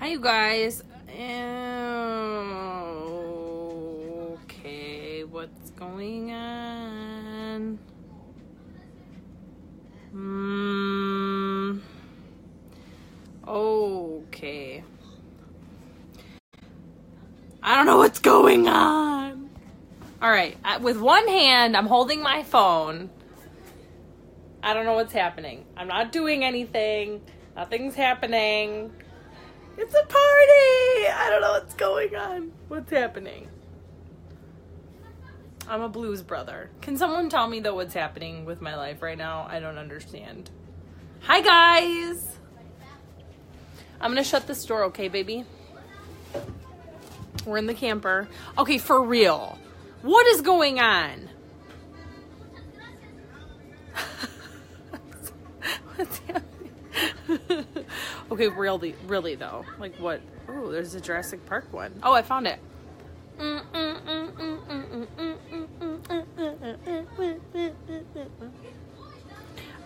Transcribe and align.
Hi, 0.00 0.06
you 0.10 0.20
guys. 0.20 0.84
Okay, 4.44 5.24
what's 5.24 5.70
going 5.70 6.30
on? 6.32 7.80
Hmm. 10.12 11.78
Okay. 13.44 14.84
I 17.60 17.74
don't 17.74 17.86
know 17.86 17.96
what's 17.98 18.20
going 18.20 18.68
on. 18.68 19.50
All 20.22 20.30
right, 20.30 20.56
with 20.80 21.00
one 21.00 21.26
hand, 21.26 21.76
I'm 21.76 21.86
holding 21.86 22.22
my 22.22 22.44
phone. 22.44 23.10
I 24.62 24.74
don't 24.74 24.84
know 24.84 24.94
what's 24.94 25.12
happening. 25.12 25.64
I'm 25.76 25.88
not 25.88 26.12
doing 26.12 26.44
anything. 26.44 27.20
Nothing's 27.56 27.96
happening. 27.96 28.92
It's 29.80 29.94
a 29.94 30.02
party. 30.06 31.06
I 31.06 31.28
don't 31.30 31.40
know 31.40 31.52
what's 31.52 31.74
going 31.74 32.16
on. 32.16 32.50
What's 32.66 32.90
happening? 32.90 33.46
I'm 35.68 35.82
a 35.82 35.88
blues 35.88 36.20
brother. 36.20 36.68
Can 36.80 36.96
someone 36.96 37.28
tell 37.28 37.46
me 37.46 37.60
though 37.60 37.76
what's 37.76 37.94
happening 37.94 38.44
with 38.44 38.60
my 38.60 38.74
life 38.74 39.02
right 39.02 39.16
now? 39.16 39.46
I 39.48 39.60
don't 39.60 39.78
understand. 39.78 40.50
Hi 41.20 41.40
guys. 41.42 42.38
I'm 44.00 44.10
gonna 44.10 44.24
shut 44.24 44.48
this 44.48 44.64
door, 44.64 44.82
okay, 44.86 45.06
baby? 45.06 45.44
We're 47.46 47.58
in 47.58 47.66
the 47.66 47.74
camper. 47.74 48.28
Okay, 48.58 48.78
for 48.78 49.00
real. 49.00 49.58
What 50.02 50.26
is 50.26 50.40
going 50.40 50.80
on? 50.80 51.28
What's 55.94 56.18
happening? 56.18 57.66
okay, 58.30 58.48
really, 58.48 58.94
really 59.06 59.34
though. 59.34 59.64
Like 59.78 59.96
what? 59.96 60.20
Oh, 60.48 60.70
there's 60.70 60.94
a 60.94 61.00
Jurassic 61.00 61.44
Park 61.46 61.72
one. 61.72 61.92
Oh, 62.02 62.12
I 62.12 62.22
found 62.22 62.46
it. 62.46 62.58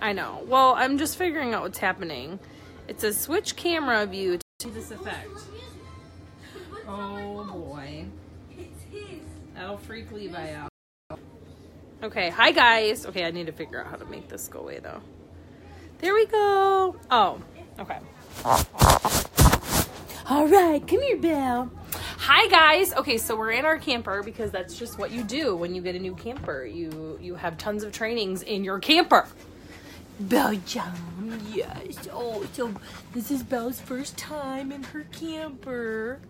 I 0.01 0.13
know. 0.13 0.43
Well, 0.47 0.75
I'm 0.77 0.99
just 0.99 1.17
figuring 1.17 1.55
out 1.55 1.63
what's 1.63 1.79
happening. 1.79 2.41
It 2.89 3.01
says 3.01 3.21
switch 3.21 3.57
camera 3.57 4.05
view 4.07 4.39
to 4.59 4.69
this 4.71 4.91
effect. 4.91 5.29
Oh 6.89 7.45
boy. 7.53 8.07
That'll 9.55 9.79
freak 9.79 10.11
Levi 10.11 10.55
out. 10.55 10.71
Okay, 12.03 12.31
hi 12.31 12.51
guys. 12.51 13.07
Okay, 13.07 13.25
I 13.25 13.31
need 13.31 13.47
to 13.47 13.53
figure 13.53 13.81
out 13.81 13.87
how 13.87 13.97
to 13.97 14.05
make 14.07 14.29
this 14.29 14.49
go 14.49 14.61
away 14.61 14.81
though. 14.81 15.01
There 15.99 16.15
we 16.15 16.27
go. 16.27 16.97
Oh, 17.11 17.41
okay. 17.79 17.99
All 20.29 20.47
right, 20.49 20.83
come 20.87 21.01
here, 21.03 21.19
Belle. 21.19 21.71
Hi 22.19 22.47
guys. 22.49 22.95
Okay, 22.95 23.19
so 23.19 23.37
we're 23.37 23.51
in 23.51 23.65
our 23.65 23.79
camper 23.79 24.23
because 24.23 24.51
that's 24.51 24.79
just 24.79 24.99
what 24.99 25.11
you 25.11 25.25
do 25.25 25.57
when 25.57 25.75
you 25.75 25.83
get 25.83 25.97
a 25.97 25.99
new 25.99 26.15
camper. 26.15 26.65
You 26.65 27.19
you 27.21 27.35
have 27.35 27.59
tons 27.59 27.83
of 27.83 27.93
trainings 27.93 28.43
in 28.43 28.63
your 28.63 28.79
camper. 28.79 29.27
Belgium, 30.21 31.41
yes. 31.53 32.09
Oh, 32.13 32.47
so 32.53 32.73
this 33.13 33.31
is 33.31 33.43
Belle's 33.43 33.81
first 33.81 34.17
time 34.17 34.71
in 34.71 34.85
her 34.85 35.05
camper. 35.11 36.21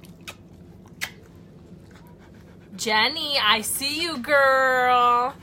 Jenny, 2.75 3.37
I 3.39 3.61
see 3.61 4.01
you, 4.03 4.17
girl. 4.19 5.35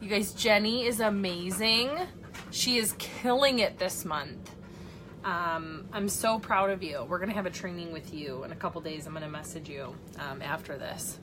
You 0.00 0.08
guys, 0.08 0.32
Jenny 0.34 0.84
is 0.84 1.00
amazing. 1.00 1.90
She 2.50 2.76
is 2.76 2.94
killing 2.98 3.60
it 3.60 3.78
this 3.78 4.04
month. 4.04 4.49
Um, 5.24 5.86
I'm 5.92 6.08
so 6.08 6.38
proud 6.38 6.70
of 6.70 6.82
you. 6.82 7.04
We're 7.08 7.18
going 7.18 7.28
to 7.28 7.34
have 7.34 7.46
a 7.46 7.50
training 7.50 7.92
with 7.92 8.14
you 8.14 8.44
in 8.44 8.52
a 8.52 8.56
couple 8.56 8.80
days. 8.80 9.06
I'm 9.06 9.12
going 9.12 9.24
to 9.24 9.30
message 9.30 9.68
you 9.68 9.94
um, 10.18 10.40
after 10.42 10.78
this. 10.78 11.18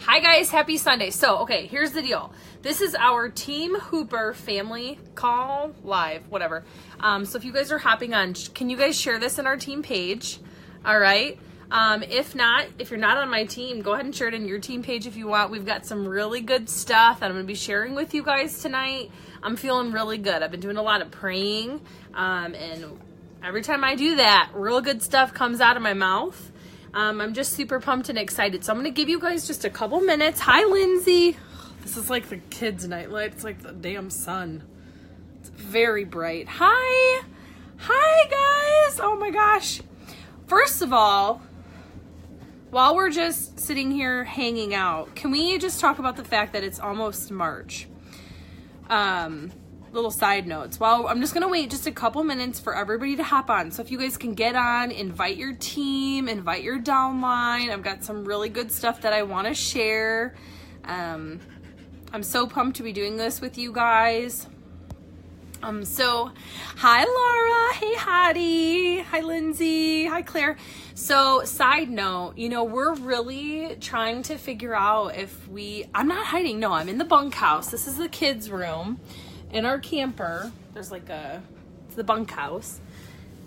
Hi, 0.00 0.20
guys. 0.20 0.50
Happy 0.50 0.76
Sunday. 0.76 1.10
So, 1.10 1.38
okay, 1.38 1.66
here's 1.66 1.92
the 1.92 2.02
deal. 2.02 2.32
This 2.60 2.82
is 2.82 2.94
our 2.94 3.30
Team 3.30 3.74
Hooper 3.74 4.34
family 4.34 4.98
call 5.14 5.74
live, 5.82 6.28
whatever. 6.28 6.64
Um, 7.00 7.24
so, 7.24 7.38
if 7.38 7.44
you 7.44 7.52
guys 7.52 7.72
are 7.72 7.78
hopping 7.78 8.12
on, 8.12 8.34
can 8.34 8.68
you 8.68 8.76
guys 8.76 9.00
share 9.00 9.18
this 9.18 9.38
in 9.38 9.46
our 9.46 9.56
team 9.56 9.82
page? 9.82 10.38
All 10.84 10.98
right. 10.98 11.38
Um, 11.70 12.02
if 12.04 12.34
not, 12.34 12.66
if 12.78 12.90
you're 12.90 13.00
not 13.00 13.16
on 13.16 13.28
my 13.28 13.44
team, 13.44 13.82
go 13.82 13.94
ahead 13.94 14.04
and 14.04 14.14
share 14.14 14.28
it 14.28 14.34
in 14.34 14.46
your 14.46 14.60
team 14.60 14.82
page 14.82 15.06
if 15.06 15.16
you 15.16 15.26
want. 15.26 15.50
We've 15.50 15.66
got 15.66 15.84
some 15.84 16.06
really 16.06 16.40
good 16.40 16.68
stuff 16.68 17.20
that 17.20 17.26
I'm 17.26 17.32
going 17.32 17.44
to 17.44 17.46
be 17.46 17.56
sharing 17.56 17.94
with 17.94 18.14
you 18.14 18.22
guys 18.22 18.62
tonight. 18.62 19.10
I'm 19.42 19.56
feeling 19.56 19.90
really 19.90 20.18
good. 20.18 20.42
I've 20.42 20.52
been 20.52 20.60
doing 20.60 20.76
a 20.76 20.82
lot 20.82 21.02
of 21.02 21.10
praying, 21.10 21.80
um, 22.14 22.54
and 22.54 23.00
every 23.46 23.62
time 23.62 23.84
I 23.84 23.94
do 23.94 24.16
that, 24.16 24.50
real 24.54 24.80
good 24.80 25.02
stuff 25.02 25.32
comes 25.32 25.60
out 25.60 25.76
of 25.76 25.82
my 25.82 25.94
mouth. 25.94 26.50
Um, 26.92 27.20
I'm 27.20 27.32
just 27.32 27.52
super 27.52 27.78
pumped 27.78 28.08
and 28.08 28.18
excited. 28.18 28.64
So 28.64 28.72
I'm 28.72 28.78
going 28.78 28.92
to 28.92 28.96
give 28.96 29.08
you 29.08 29.20
guys 29.20 29.46
just 29.46 29.64
a 29.64 29.70
couple 29.70 30.00
minutes. 30.00 30.40
Hi, 30.40 30.64
Lindsay. 30.64 31.36
This 31.82 31.96
is 31.96 32.10
like 32.10 32.28
the 32.28 32.38
kids' 32.38 32.88
nightlight. 32.88 33.34
It's 33.34 33.44
like 33.44 33.62
the 33.62 33.72
damn 33.72 34.10
sun. 34.10 34.64
It's 35.38 35.50
very 35.50 36.04
bright. 36.04 36.48
Hi. 36.48 37.22
Hi, 37.76 38.86
guys. 38.88 38.98
Oh 39.00 39.16
my 39.16 39.30
gosh. 39.30 39.80
First 40.48 40.82
of 40.82 40.92
all, 40.92 41.40
while 42.70 42.96
we're 42.96 43.10
just 43.10 43.60
sitting 43.60 43.92
here 43.92 44.24
hanging 44.24 44.74
out, 44.74 45.14
can 45.14 45.30
we 45.30 45.56
just 45.58 45.78
talk 45.78 46.00
about 46.00 46.16
the 46.16 46.24
fact 46.24 46.52
that 46.54 46.64
it's 46.64 46.80
almost 46.80 47.30
March? 47.30 47.86
Um, 48.90 49.52
little 49.96 50.10
side 50.10 50.46
notes. 50.46 50.78
Well, 50.78 51.08
I'm 51.08 51.20
just 51.20 51.34
gonna 51.34 51.48
wait 51.48 51.70
just 51.70 51.86
a 51.86 51.92
couple 51.92 52.22
minutes 52.22 52.60
for 52.60 52.76
everybody 52.76 53.16
to 53.16 53.24
hop 53.24 53.50
on. 53.50 53.70
So 53.72 53.82
if 53.82 53.90
you 53.90 53.98
guys 53.98 54.16
can 54.16 54.34
get 54.34 54.54
on, 54.54 54.92
invite 54.92 55.36
your 55.36 55.54
team, 55.54 56.28
invite 56.28 56.62
your 56.62 56.78
downline. 56.78 57.70
I've 57.70 57.82
got 57.82 58.04
some 58.04 58.24
really 58.24 58.50
good 58.50 58.70
stuff 58.70 59.00
that 59.00 59.12
I 59.12 59.22
want 59.24 59.48
to 59.48 59.54
share. 59.54 60.36
Um, 60.84 61.40
I'm 62.12 62.22
so 62.22 62.46
pumped 62.46 62.76
to 62.76 62.82
be 62.84 62.92
doing 62.92 63.16
this 63.16 63.40
with 63.40 63.58
you 63.58 63.72
guys. 63.72 64.46
Um, 65.62 65.84
so 65.84 66.30
hi 66.76 67.04
Laura, 67.04 67.72
hey 67.74 67.94
Hattie, 67.94 69.00
hi 69.00 69.20
Lindsay, 69.20 70.04
hi 70.04 70.20
Claire. 70.22 70.56
So 70.94 71.42
side 71.44 71.90
note, 71.90 72.34
you 72.36 72.50
know, 72.50 72.64
we're 72.64 72.94
really 72.94 73.76
trying 73.80 74.22
to 74.24 74.36
figure 74.36 74.74
out 74.74 75.16
if 75.16 75.48
we 75.48 75.86
I'm 75.94 76.06
not 76.06 76.26
hiding, 76.26 76.60
no, 76.60 76.72
I'm 76.72 76.90
in 76.90 76.98
the 76.98 77.04
bunkhouse. 77.04 77.70
This 77.70 77.88
is 77.88 77.96
the 77.96 78.08
kids' 78.08 78.50
room. 78.50 79.00
In 79.52 79.64
our 79.64 79.78
camper, 79.78 80.52
there's 80.74 80.90
like 80.90 81.08
a 81.08 81.42
it's 81.86 81.94
the 81.94 82.04
bunkhouse. 82.04 82.80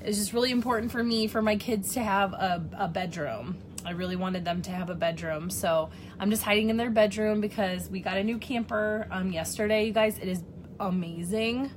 It's 0.01 0.17
just 0.17 0.33
really 0.33 0.51
important 0.51 0.91
for 0.91 1.03
me 1.03 1.27
for 1.27 1.41
my 1.41 1.57
kids 1.57 1.93
to 1.93 2.01
have 2.01 2.33
a, 2.33 2.63
a 2.77 2.87
bedroom. 2.87 3.57
I 3.85 3.91
really 3.91 4.15
wanted 4.15 4.45
them 4.45 4.61
to 4.63 4.71
have 4.71 4.89
a 4.89 4.95
bedroom. 4.95 5.49
So 5.49 5.89
I'm 6.19 6.29
just 6.29 6.43
hiding 6.43 6.69
in 6.69 6.77
their 6.77 6.89
bedroom 6.89 7.41
because 7.41 7.89
we 7.89 7.99
got 7.99 8.17
a 8.17 8.23
new 8.23 8.37
camper 8.37 9.07
um 9.11 9.31
yesterday, 9.31 9.85
you 9.87 9.93
guys. 9.93 10.17
It 10.19 10.27
is 10.27 10.43
amazing. 10.79 11.71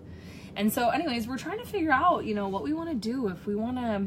And 0.55 0.73
so, 0.73 0.91
anyways, 0.91 1.27
we're 1.27 1.39
trying 1.39 1.59
to 1.59 1.65
figure 1.65 1.93
out, 1.93 2.25
you 2.25 2.35
know, 2.35 2.49
what 2.49 2.63
we 2.63 2.75
want 2.75 2.91
to 2.91 2.95
do. 2.95 3.29
If 3.29 3.47
we 3.47 3.55
want 3.55 3.79
to, 3.79 4.07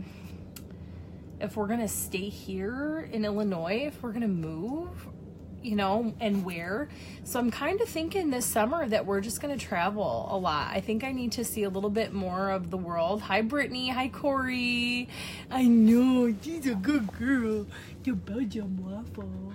if 1.42 1.58
we're 1.58 1.68
to 1.80 1.88
stay 1.88 2.30
here 2.30 3.09
in 3.12 3.26
Illinois, 3.26 3.86
if 3.88 4.02
we're 4.03 4.12
to 4.22 4.28
move, 4.28 5.08
you 5.66 5.76
know, 5.76 6.14
and 6.20 6.46
where. 6.46 6.88
So 7.24 7.40
I'm 7.40 7.52
kind 7.52 7.81
of 7.81 7.90
thinking 7.90 8.30
this 8.30 8.46
summer 8.46 8.88
that 8.88 9.06
we're 9.06 9.22
just 9.22 9.42
going 9.42 9.58
to 9.58 9.66
travel 9.66 10.28
a 10.30 10.38
lot. 10.38 10.70
I 10.72 10.80
think 10.80 11.03
I 11.03 11.12
need 11.12 11.31
to 11.34 11.44
see 11.44 11.64
a 11.64 11.70
little 11.70 11.90
bit 11.90 12.14
more 12.14 12.52
of 12.52 12.70
the 12.70 12.78
world. 12.78 13.22
Hi, 13.24 13.42
Brittany. 13.42 13.90
Hi, 13.90 14.08
Corey. 14.09 15.09
I 15.50 15.64
know, 15.64 16.34
she's 16.42 16.68
a 16.68 16.76
good 16.76 17.12
girl. 17.18 17.66
The 18.03 18.12
Belgium 18.12 18.78
waffle. 18.86 19.53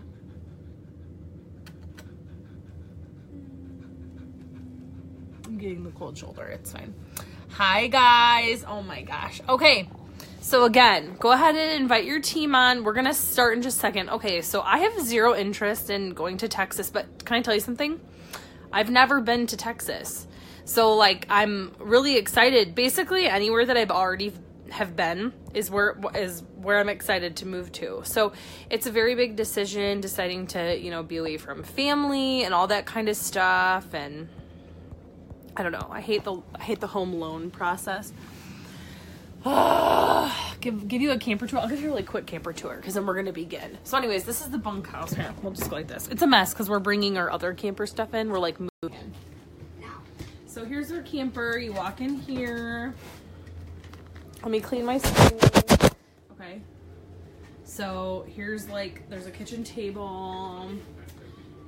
I'm 5.46 5.58
getting 5.58 5.84
the 5.84 5.90
cold 5.90 6.18
shoulder. 6.18 6.46
It's 6.46 6.72
fine. 6.72 6.94
Hi, 7.50 7.86
guys. 7.88 8.64
Oh 8.66 8.82
my 8.82 9.02
gosh. 9.02 9.40
Okay. 9.48 9.88
So, 10.42 10.64
again, 10.64 11.16
go 11.20 11.32
ahead 11.32 11.54
and 11.54 11.80
invite 11.80 12.04
your 12.04 12.20
team 12.20 12.54
on. 12.54 12.82
We're 12.82 12.94
to 12.94 13.14
start 13.14 13.56
in 13.56 13.62
just 13.62 13.76
a 13.76 13.80
second. 13.80 14.08
Okay. 14.08 14.40
So, 14.40 14.62
I 14.62 14.78
have 14.78 14.98
zero 15.00 15.34
interest 15.34 15.90
in 15.90 16.10
going 16.10 16.38
to 16.38 16.48
Texas, 16.48 16.90
but 16.90 17.24
can 17.24 17.36
I 17.36 17.42
tell 17.42 17.54
you 17.54 17.60
something? 17.60 18.00
I've 18.72 18.90
never 18.90 19.20
been 19.20 19.46
to 19.48 19.56
Texas. 19.56 20.26
So, 20.64 20.94
like, 20.96 21.26
I'm 21.28 21.72
really 21.78 22.16
excited. 22.16 22.74
Basically, 22.74 23.26
anywhere 23.26 23.66
that 23.66 23.76
I've 23.76 23.90
already 23.90 24.32
have 24.70 24.96
been 24.96 25.32
is 25.52 25.70
where 25.70 25.96
is 26.14 26.42
where 26.56 26.78
I'm 26.78 26.88
excited 26.88 27.36
to 27.36 27.46
move 27.46 27.72
to. 27.72 28.02
So 28.04 28.32
it's 28.70 28.86
a 28.86 28.90
very 28.90 29.14
big 29.14 29.36
decision 29.36 30.00
deciding 30.00 30.46
to, 30.48 30.78
you 30.78 30.90
know, 30.90 31.02
be 31.02 31.16
away 31.16 31.36
from 31.36 31.62
family 31.62 32.44
and 32.44 32.54
all 32.54 32.68
that 32.68 32.86
kind 32.86 33.08
of 33.08 33.16
stuff 33.16 33.92
and 33.94 34.28
I 35.56 35.62
don't 35.62 35.72
know. 35.72 35.88
I 35.90 36.00
hate 36.00 36.24
the 36.24 36.40
I 36.54 36.62
hate 36.62 36.80
the 36.80 36.86
home 36.86 37.14
loan 37.14 37.50
process. 37.50 38.12
give 40.60 40.86
give 40.86 41.00
you 41.00 41.12
a 41.12 41.18
camper 41.18 41.46
tour. 41.46 41.60
I'll 41.60 41.68
give 41.68 41.80
you 41.80 41.88
a 41.88 41.90
really 41.90 42.02
quick 42.02 42.26
camper 42.26 42.52
tour 42.52 42.76
because 42.76 42.94
then 42.94 43.06
we're 43.06 43.14
gonna 43.14 43.32
begin. 43.32 43.78
So, 43.84 43.96
anyways, 43.96 44.24
this 44.24 44.40
is 44.40 44.50
the 44.50 44.58
bunkhouse. 44.58 45.16
Yeah, 45.16 45.32
we'll 45.42 45.52
just 45.52 45.70
go 45.70 45.76
like 45.76 45.88
this. 45.88 46.08
It's 46.08 46.22
a 46.22 46.26
mess 46.26 46.52
because 46.52 46.68
we're 46.68 46.78
bringing 46.78 47.16
our 47.16 47.30
other 47.30 47.54
camper 47.54 47.86
stuff 47.86 48.12
in. 48.14 48.28
We're 48.28 48.38
like 48.38 48.58
moving. 48.82 49.14
So 50.46 50.64
here's 50.64 50.90
our 50.90 51.02
camper. 51.02 51.58
You 51.58 51.72
walk 51.72 52.00
in 52.00 52.16
here. 52.16 52.92
Let 54.42 54.50
me 54.50 54.60
clean 54.60 54.84
my 54.84 54.98
screen. 54.98 55.38
Okay. 56.32 56.60
So 57.62 58.26
here's 58.28 58.68
like 58.68 59.08
there's 59.08 59.26
a 59.26 59.30
kitchen 59.30 59.62
table, 59.62 60.68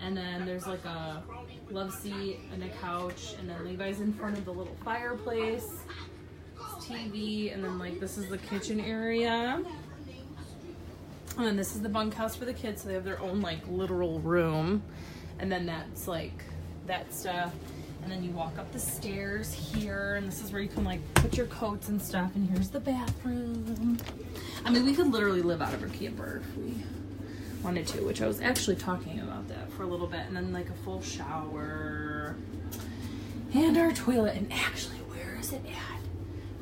and 0.01 0.17
then 0.17 0.45
there's 0.45 0.67
like 0.67 0.85
a 0.85 1.23
love 1.71 1.95
seat 1.95 2.41
and 2.53 2.65
a 2.65 2.69
couch, 2.69 3.35
and 3.39 3.49
then 3.49 3.65
Levi's 3.65 4.01
in 4.01 4.13
front 4.13 4.37
of 4.37 4.45
the 4.45 4.53
little 4.53 4.77
fireplace, 4.85 5.85
TV, 6.83 7.53
and 7.53 7.63
then 7.65 7.79
like 7.79 8.01
this 8.01 8.19
is 8.19 8.29
the 8.29 8.39
kitchen 8.39 8.81
area. 8.81 9.63
And 11.37 11.47
then 11.47 11.57
this 11.57 11.75
is 11.75 11.81
the 11.81 11.89
bunkhouse 11.89 12.37
for 12.37 12.45
the 12.45 12.53
kids, 12.53 12.83
so 12.83 12.89
they 12.89 12.95
have 12.95 13.05
their 13.05 13.21
own 13.21 13.41
like 13.41 13.61
literal 13.69 14.21
room. 14.21 14.83
And 15.39 15.51
then 15.51 15.65
that's 15.67 16.07
like 16.07 16.45
that 16.87 17.13
stuff. 17.13 17.55
And 18.03 18.11
then 18.11 18.25
you 18.25 18.33
walk 18.33 18.59
up 18.59 18.71
the 18.73 18.81
stairs 18.81 19.53
here, 19.53 20.17
and 20.17 20.27
this 20.27 20.43
is 20.43 20.53
where 20.53 20.61
you 20.61 20.69
can 20.69 20.85
like 20.85 21.01
put 21.15 21.37
your 21.37 21.47
coats 21.47 21.89
and 21.89 22.03
stuff. 22.03 22.35
And 22.35 22.51
here's 22.51 22.69
the 22.69 22.81
bathroom. 22.81 23.99
I 24.65 24.71
mean, 24.71 24.85
we 24.85 24.95
could 24.95 25.11
literally 25.13 25.43
live 25.43 25.63
out 25.63 25.73
of 25.73 25.83
our 25.83 25.89
camper 25.89 26.43
if 26.45 26.57
we 26.57 26.83
wanted 27.63 27.87
to, 27.89 28.05
which 28.05 28.21
I 28.21 28.27
was 28.27 28.41
actually 28.41 28.77
talking 28.77 29.21
about 29.21 29.49
that 29.49 29.73
for 29.73 29.85
a 29.85 29.87
little 29.87 30.09
bit. 30.09 30.23
And 30.27 30.37
then 30.37 30.53
like 30.53 30.69
a 30.69 30.75
full 30.85 31.01
shower 31.01 32.37
and 33.55 33.79
our 33.79 33.93
toilet. 33.93 34.37
And 34.37 34.53
actually, 34.53 34.99
where 34.99 35.39
is 35.41 35.53
it 35.53 35.63
at? 35.65 35.92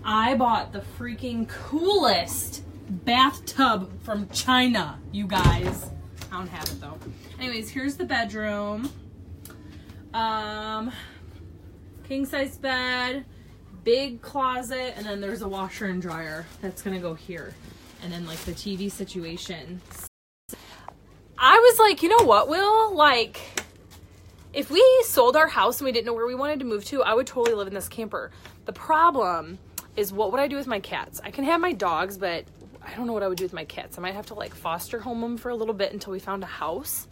I 0.04 0.34
bought 0.34 0.72
the 0.72 0.82
freaking 0.98 1.48
coolest 1.48 2.62
bathtub 2.88 3.90
from 4.02 4.28
China, 4.30 4.98
you 5.12 5.26
guys. 5.26 5.90
I 6.32 6.38
don't 6.38 6.48
have 6.48 6.64
it 6.64 6.80
though. 6.80 6.98
Anyways, 7.38 7.68
here's 7.68 7.96
the 7.96 8.04
bedroom. 8.04 8.90
Um, 10.14 10.90
king 12.08 12.24
size 12.24 12.56
bed, 12.56 13.24
big 13.84 14.22
closet, 14.22 14.94
and 14.96 15.06
then 15.06 15.20
there's 15.20 15.42
a 15.42 15.48
washer 15.48 15.86
and 15.86 16.00
dryer 16.00 16.46
that's 16.60 16.82
gonna 16.82 16.98
go 16.98 17.14
here. 17.14 17.54
And 18.02 18.12
then 18.12 18.26
like 18.26 18.38
the 18.40 18.52
TV 18.52 18.90
situation. 18.90 19.80
I 21.38 21.58
was 21.58 21.78
like, 21.78 22.02
you 22.02 22.08
know 22.08 22.24
what, 22.24 22.48
Will? 22.48 22.94
Like, 22.94 23.40
if 24.52 24.70
we 24.70 24.84
sold 25.06 25.36
our 25.36 25.46
house 25.46 25.80
and 25.80 25.86
we 25.86 25.92
didn't 25.92 26.06
know 26.06 26.14
where 26.14 26.26
we 26.26 26.34
wanted 26.34 26.58
to 26.60 26.64
move 26.64 26.84
to, 26.86 27.02
I 27.02 27.14
would 27.14 27.26
totally 27.26 27.54
live 27.54 27.68
in 27.68 27.74
this 27.74 27.88
camper. 27.88 28.30
The 28.64 28.72
problem 28.72 29.58
is 29.96 30.12
what 30.12 30.32
would 30.32 30.40
I 30.40 30.48
do 30.48 30.56
with 30.56 30.66
my 30.66 30.80
cats? 30.80 31.20
I 31.24 31.30
can 31.30 31.44
have 31.44 31.60
my 31.60 31.72
dogs, 31.72 32.16
but 32.18 32.44
I 32.82 32.94
don't 32.94 33.06
know 33.06 33.12
what 33.12 33.22
I 33.22 33.28
would 33.28 33.38
do 33.38 33.44
with 33.44 33.52
my 33.52 33.64
cats. 33.64 33.98
I 33.98 34.00
might 34.00 34.14
have 34.14 34.26
to 34.26 34.34
like 34.34 34.54
foster 34.54 35.00
home 35.00 35.20
them 35.20 35.36
for 35.36 35.50
a 35.50 35.54
little 35.54 35.74
bit 35.74 35.92
until 35.92 36.12
we 36.12 36.18
found 36.18 36.42
a 36.42 36.46
house 36.46 37.06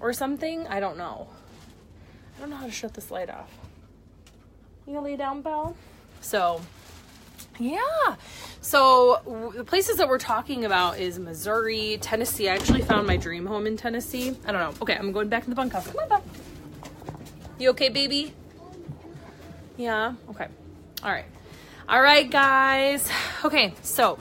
or 0.00 0.12
something. 0.12 0.66
I 0.68 0.80
don't 0.80 0.98
know. 0.98 1.28
I 2.36 2.40
don't 2.40 2.50
know 2.50 2.56
how 2.56 2.66
to 2.66 2.72
shut 2.72 2.94
this 2.94 3.10
light 3.10 3.30
off. 3.30 3.50
You 4.86 4.94
gonna 4.94 5.06
lay 5.06 5.16
down, 5.16 5.42
Belle? 5.42 5.76
So, 6.20 6.60
yeah. 7.58 7.80
So 8.60 9.20
w- 9.24 9.52
the 9.52 9.64
places 9.64 9.96
that 9.96 10.08
we're 10.08 10.18
talking 10.18 10.64
about 10.64 10.98
is 10.98 11.18
Missouri, 11.18 11.98
Tennessee. 12.00 12.48
I 12.48 12.54
actually 12.54 12.82
found 12.82 13.06
my 13.06 13.16
dream 13.16 13.46
home 13.46 13.66
in 13.66 13.76
Tennessee. 13.76 14.36
I 14.46 14.52
don't 14.52 14.60
know. 14.60 14.74
Okay, 14.82 14.94
I'm 14.96 15.12
going 15.12 15.28
back 15.28 15.44
in 15.44 15.50
the 15.50 15.56
bunkhouse. 15.56 15.86
Come 15.86 15.96
on, 16.02 16.08
Belle. 16.08 16.24
You 17.58 17.70
okay, 17.70 17.88
baby? 17.88 18.32
Yeah. 19.76 20.14
Okay. 20.30 20.46
All 21.02 21.10
right. 21.10 21.24
All 21.88 22.02
right, 22.02 22.30
guys. 22.30 23.10
Okay, 23.42 23.72
so 23.80 24.18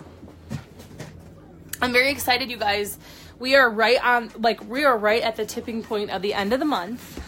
I'm 1.81 1.91
very 1.91 2.11
excited, 2.11 2.49
you 2.49 2.55
guys. 2.55 2.97
We 3.39 3.55
are 3.55 3.69
right 3.69 4.01
on, 4.01 4.31
like, 4.39 4.63
we 4.69 4.85
are 4.85 4.97
right 4.97 5.21
at 5.21 5.35
the 5.35 5.45
tipping 5.45 5.83
point 5.83 6.09
of 6.09 6.21
the 6.21 6.33
end 6.33 6.53
of 6.53 6.59
the 6.59 6.65
month. 6.65 7.21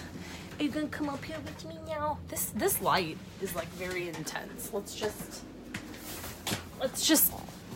Are 0.58 0.64
you 0.64 0.70
gonna 0.70 0.88
come 0.88 1.10
up 1.10 1.26
here 1.26 1.36
with 1.44 1.66
me 1.66 1.78
now? 1.90 2.20
This 2.30 2.46
this 2.56 2.82
light 2.82 3.18
is 3.42 3.54
like 3.54 3.68
very 3.72 4.08
intense. 4.08 4.72
Let's 4.72 4.96
just 4.96 5.42
let's 6.80 7.06
just 7.06 7.34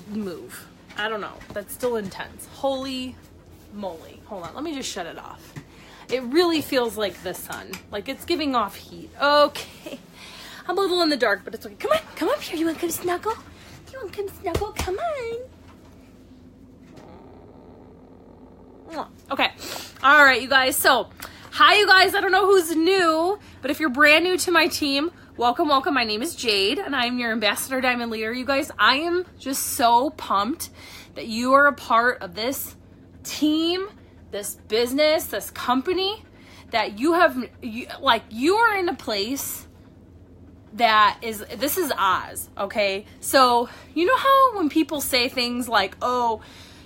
move. 0.08 0.66
I 0.98 1.10
don't 1.10 1.20
know. 1.20 1.36
That's 1.50 1.74
still 1.74 1.98
intense. 1.98 2.48
Holy 2.54 3.18
moly. 3.74 4.22
Hold 4.28 4.44
on. 4.44 4.56
Let 4.56 4.64
me 4.64 4.74
just 4.74 4.90
shut 4.90 5.06
it 5.06 5.18
off. 5.18 5.54
It 6.10 6.24
really 6.24 6.62
feels 6.62 6.96
like 6.96 7.22
the 7.24 7.34
sun. 7.34 7.72
Like 7.92 8.08
it's 8.08 8.24
giving 8.24 8.56
off 8.56 8.76
heat. 8.78 9.10
Okay. 9.22 10.00
I'm 10.68 10.78
a 10.78 10.82
little 10.82 11.02
in 11.02 11.10
the 11.10 11.18
dark, 11.18 11.42
but 11.44 11.54
it's 11.54 11.66
okay. 11.66 11.76
Come 11.76 11.92
on, 11.92 12.00
come 12.16 12.30
up 12.30 12.40
here. 12.42 12.58
You 12.58 12.66
want 12.66 12.78
to 12.78 12.82
come 12.82 12.92
snuggle? 12.92 13.34
You 13.92 14.00
want 14.00 14.14
to 14.14 14.18
come 14.24 14.30
snuggle? 14.42 14.72
Come 14.78 14.98
on. 15.00 15.40
Okay. 19.32 19.50
All 20.04 20.24
right, 20.24 20.42
you 20.42 20.48
guys. 20.48 20.78
So, 20.78 21.10
hi, 21.52 21.76
you 21.76 21.88
guys. 21.88 22.14
I 22.14 22.22
don't 22.22 22.32
know 22.32 22.46
who's 22.46 22.76
new, 22.76 23.40
but 23.62 23.72
if 23.72 23.80
you're 23.80 23.90
brand 23.90 24.24
new 24.24 24.38
to 24.38 24.52
my 24.52 24.68
team, 24.68 25.12
welcome, 25.36 25.68
welcome. 25.68 25.96
My 25.96 26.04
name 26.04 26.22
is 26.22 26.36
Jade, 26.36 26.78
and 26.78 26.96
I'm 26.96 27.18
your 27.18 27.32
ambassador 27.32 27.82
diamond 27.82 28.12
leader. 28.12 28.32
You 28.32 28.46
guys, 28.46 28.72
I 28.78 28.98
am 28.98 29.26
just 29.40 29.64
so 29.64 30.12
pumped 30.12 30.70
that 31.16 31.26
you 31.26 31.54
are 31.54 31.66
a 31.66 31.74
part 31.74 32.22
of 32.22 32.36
this 32.36 32.76
team, 33.24 33.88
this 34.30 34.56
business, 34.68 35.26
this 35.26 35.50
company. 35.50 36.24
That 36.70 37.00
you 37.00 37.14
have, 37.14 37.38
you, 37.62 37.88
like, 38.00 38.24
you 38.30 38.56
are 38.56 38.78
in 38.78 38.90
a 38.90 38.96
place 38.96 39.68
that 40.74 41.20
is 41.22 41.46
this 41.58 41.78
is 41.78 41.92
Oz, 41.98 42.50
okay? 42.58 43.06
So, 43.20 43.70
you 43.94 44.06
know 44.06 44.18
how 44.18 44.58
when 44.58 44.70
people 44.70 45.02
say 45.02 45.30
things 45.30 45.70
like, 45.70 45.96
"Oh, 46.02 46.42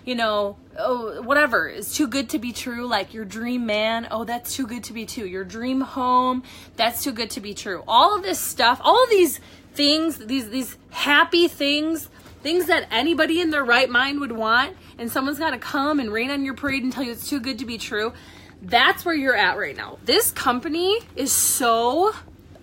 you 0.07 0.15
know, 0.15 0.55
oh, 0.79 1.21
whatever 1.21 1.67
is 1.67 1.93
too 1.93 2.07
good 2.07 2.29
to 2.29 2.39
be 2.39 2.53
true, 2.53 2.87
like 2.87 3.13
your 3.13 3.25
dream 3.25 3.65
man, 3.65 4.07
oh, 4.09 4.23
that's 4.23 4.55
too 4.55 4.65
good 4.65 4.85
to 4.85 4.93
be 4.93 5.05
true. 5.05 5.25
Your 5.25 5.43
dream 5.43 5.81
home, 5.81 6.43
that's 6.77 7.03
too 7.03 7.11
good 7.11 7.29
to 7.31 7.41
be 7.41 7.53
true. 7.53 7.83
All 7.89 8.15
of 8.15 8.23
this 8.23 8.39
stuff, 8.39 8.79
all 8.81 9.03
of 9.03 9.09
these 9.09 9.41
things, 9.73 10.17
these 10.17 10.49
these 10.49 10.77
happy 10.91 11.49
things, 11.49 12.09
things 12.41 12.67
that 12.67 12.87
anybody 12.89 13.41
in 13.41 13.49
their 13.49 13.65
right 13.65 13.89
mind 13.89 14.21
would 14.21 14.31
want, 14.31 14.77
and 14.97 15.11
someone's 15.11 15.39
got 15.39 15.51
to 15.51 15.57
come 15.57 15.99
and 15.99 16.09
rain 16.11 16.31
on 16.31 16.45
your 16.45 16.53
parade 16.53 16.83
and 16.83 16.93
tell 16.93 17.03
you 17.03 17.11
it's 17.11 17.29
too 17.29 17.41
good 17.41 17.59
to 17.59 17.65
be 17.65 17.77
true. 17.77 18.13
That's 18.61 19.03
where 19.03 19.13
you're 19.13 19.35
at 19.35 19.57
right 19.57 19.75
now. 19.75 19.99
This 20.05 20.31
company 20.31 20.99
is 21.17 21.33
so 21.33 22.13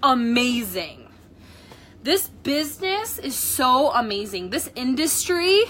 amazing 0.02 1.03
this 2.04 2.28
business 2.28 3.18
is 3.18 3.34
so 3.34 3.90
amazing. 3.90 4.50
This 4.50 4.70
industry, 4.76 5.62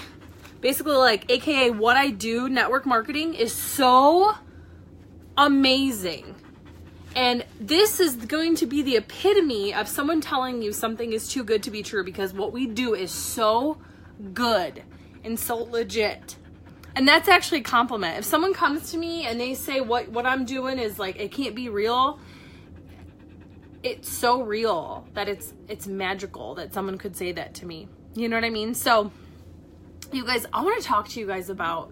basically 0.59 0.97
like 0.97 1.31
AKA 1.31 1.71
what 1.71 1.95
I 1.95 2.09
do, 2.09 2.49
network 2.49 2.85
marketing 2.85 3.35
is 3.35 3.53
so 3.53 4.35
amazing. 5.37 6.35
And 7.15 7.45
this 7.57 8.01
is 8.01 8.17
going 8.17 8.55
to 8.57 8.65
be 8.65 8.81
the 8.81 8.97
epitome 8.97 9.73
of 9.73 9.87
someone 9.87 10.19
telling 10.19 10.61
you 10.61 10.73
something 10.73 11.13
is 11.13 11.29
too 11.29 11.45
good 11.45 11.63
to 11.63 11.71
be 11.71 11.81
true 11.81 12.03
because 12.03 12.33
what 12.33 12.51
we 12.51 12.67
do 12.67 12.93
is 12.93 13.11
so 13.11 13.77
good 14.33 14.83
and 15.23 15.39
so 15.39 15.55
legit. 15.55 16.35
And 16.97 17.07
that's 17.07 17.29
actually 17.29 17.59
a 17.59 17.63
compliment. 17.63 18.17
If 18.17 18.25
someone 18.25 18.53
comes 18.53 18.91
to 18.91 18.97
me 18.97 19.25
and 19.25 19.39
they 19.39 19.53
say 19.53 19.79
what 19.79 20.09
what 20.09 20.25
I'm 20.25 20.43
doing 20.43 20.79
is 20.79 20.99
like 20.99 21.17
it 21.17 21.31
can't 21.31 21.55
be 21.55 21.69
real, 21.69 22.19
it's 23.85 24.09
so 24.09 24.41
real 24.41 25.07
that 25.13 25.29
it's 25.29 25.53
it's 25.67 25.85
magical 25.85 26.55
that 26.55 26.73
someone 26.73 26.97
could 26.97 27.15
say 27.15 27.31
that 27.31 27.53
to 27.53 27.67
me. 27.67 27.87
You 28.15 28.27
know 28.27 28.35
what 28.35 28.43
I 28.43 28.49
mean? 28.49 28.73
So 28.73 29.11
you 30.11 30.25
guys, 30.25 30.47
I 30.51 30.63
want 30.63 30.81
to 30.81 30.87
talk 30.87 31.07
to 31.09 31.19
you 31.19 31.27
guys 31.27 31.51
about 31.51 31.91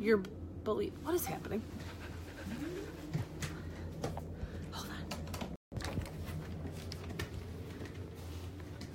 your 0.00 0.22
belief. 0.64 0.92
What 1.04 1.14
is 1.14 1.24
happening? 1.24 1.62
Hold 4.72 4.88
on. 4.88 5.88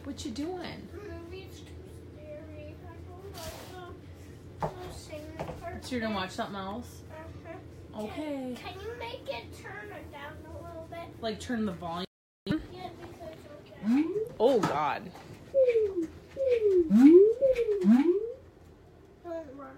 What 0.03 0.25
you 0.25 0.31
doing? 0.31 0.89
So 5.81 5.89
you're 5.89 5.99
gonna 5.99 6.15
watch 6.15 6.31
something 6.31 6.55
else? 6.55 7.01
Uh-huh. 7.11 8.03
Okay. 8.05 8.55
Can 8.55 8.73
you 8.81 8.91
make 8.97 9.27
it 9.27 9.45
turn 9.61 9.89
down 10.11 10.31
a 10.31 10.47
little 10.47 10.52
bit? 10.52 10.52
Like 11.21 11.39
turn 11.39 11.65
the 11.65 11.71
volume. 11.73 12.05
Yeah, 12.45 12.55
because 12.71 13.35
okay. 13.85 14.03
Oh 14.39 14.59
God. 14.59 15.09
Don't 19.23 19.57
work. 19.57 19.77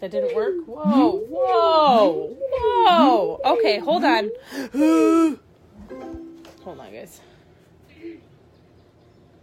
That 0.00 0.10
didn't 0.10 0.34
work? 0.34 0.54
Whoa, 0.66 1.16
whoa, 1.30 2.36
whoa. 2.38 3.40
Okay, 3.44 3.78
hold 3.78 4.04
on. 4.04 4.30
hold 6.62 6.78
on, 6.78 6.92
guys. 6.92 7.20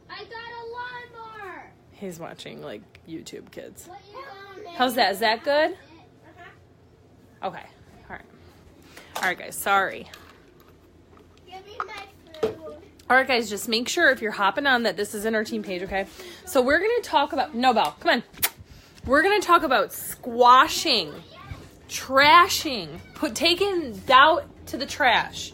I 0.10 0.24
got 0.24 0.52
a 0.52 0.64
lawnmower. 0.72 1.72
He's 1.92 2.20
watching 2.20 2.62
like 2.62 2.82
YouTube 3.08 3.50
kids. 3.52 3.88
What 3.88 4.00
you 4.12 4.20
found? 4.66 4.76
How's 4.78 4.96
that? 4.96 5.14
Is 5.14 5.20
that 5.20 5.44
good? 5.44 5.72
Uh-huh. 5.72 7.48
Okay. 7.48 7.66
All 8.10 8.16
right. 8.16 8.26
All 9.18 9.24
right, 9.24 9.38
guys. 9.38 9.56
Sorry. 9.56 10.08
Give 11.48 11.66
me 11.66 11.78
my 11.80 12.06
food. 12.42 12.78
All 13.12 13.18
right, 13.18 13.28
guys. 13.28 13.50
Just 13.50 13.68
make 13.68 13.90
sure 13.90 14.10
if 14.10 14.22
you're 14.22 14.32
hopping 14.32 14.66
on 14.66 14.84
that 14.84 14.96
this 14.96 15.14
is 15.14 15.26
in 15.26 15.36
our 15.36 15.44
team 15.44 15.64
page, 15.64 15.84
okay? 15.84 16.06
So 16.46 16.62
we're 16.62 16.80
gonna 16.80 17.02
talk 17.04 17.34
about 17.34 17.54
no 17.54 17.74
Belle. 17.74 17.94
Come 18.00 18.10
on. 18.10 18.24
We're 19.06 19.22
gonna 19.22 19.42
talk 19.42 19.64
about 19.64 19.92
squashing, 19.92 21.14
trashing, 21.90 23.02
put 23.14 23.36
taking 23.36 23.98
doubt 24.08 24.46
to 24.68 24.78
the 24.78 24.86
trash, 24.86 25.52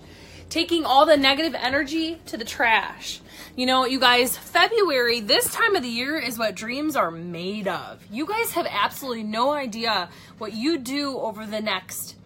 taking 0.52 0.86
all 0.86 1.08
the 1.08 1.18
negative 1.18 1.56
energy 1.56 2.22
to 2.28 2.38
the 2.38 2.46
trash, 2.46 3.22
You 3.56 3.66
know, 3.66 3.86
you 3.86 4.00
guys, 4.00 4.38
February, 4.38 5.20
this 5.20 5.52
time 5.52 5.76
of 5.76 5.82
the 5.82 5.90
year 5.90 6.16
is 6.16 6.38
what 6.38 6.54
dreams 6.54 6.96
are 6.96 7.10
made 7.10 7.68
of. 7.68 8.06
You 8.12 8.28
guys 8.28 8.52
have 8.52 8.68
absolutely 8.70 9.24
no 9.24 9.52
idea 9.52 10.10
what 10.38 10.54
you 10.54 10.78
do 10.78 11.18
over 11.18 11.44
the 11.44 11.60
next 11.60 12.17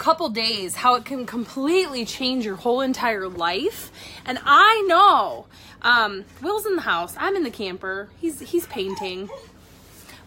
couple 0.00 0.30
days, 0.30 0.74
how 0.74 0.94
it 0.94 1.04
can 1.04 1.26
completely 1.26 2.04
change 2.06 2.44
your 2.44 2.56
whole 2.56 2.80
entire 2.80 3.28
life. 3.28 3.92
And 4.24 4.38
I 4.44 4.82
know, 4.88 5.46
um, 5.82 6.24
Will's 6.42 6.66
in 6.66 6.74
the 6.74 6.82
house. 6.82 7.14
I'm 7.18 7.36
in 7.36 7.44
the 7.44 7.50
camper. 7.50 8.08
He's 8.18 8.40
he's 8.40 8.66
painting. 8.66 9.28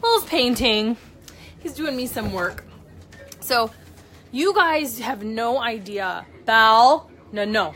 Will's 0.01 0.25
painting. 0.25 0.95
He's 1.59 1.73
doing 1.73 1.95
me 1.95 2.05
some 2.05 2.31
work. 2.31 2.65
So, 3.39 3.71
you 4.31 4.53
guys 4.53 4.99
have 4.99 5.23
no 5.23 5.59
idea, 5.59 6.25
Belle. 6.45 7.09
No, 7.31 7.43
no, 7.43 7.73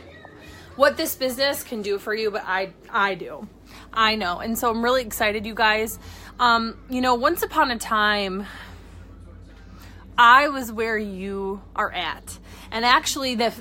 what 0.76 0.96
this 0.96 1.16
business 1.16 1.64
can 1.64 1.82
do 1.82 1.98
for 1.98 2.14
you, 2.14 2.30
but 2.30 2.44
I 2.46 2.72
I 2.90 3.16
do. 3.16 3.48
I 3.92 4.14
know. 4.14 4.38
And 4.38 4.56
so 4.56 4.70
I'm 4.70 4.84
really 4.84 5.02
excited, 5.02 5.44
you 5.44 5.54
guys. 5.54 5.98
Um, 6.38 6.78
you 6.88 7.00
know, 7.00 7.14
once 7.16 7.42
upon 7.42 7.72
a 7.72 7.78
time, 7.78 8.46
I 10.18 10.48
was 10.48 10.72
where 10.72 10.98
you 10.98 11.62
are 11.76 11.92
at. 11.92 12.38
And 12.72 12.84
actually 12.84 13.36
the 13.36 13.54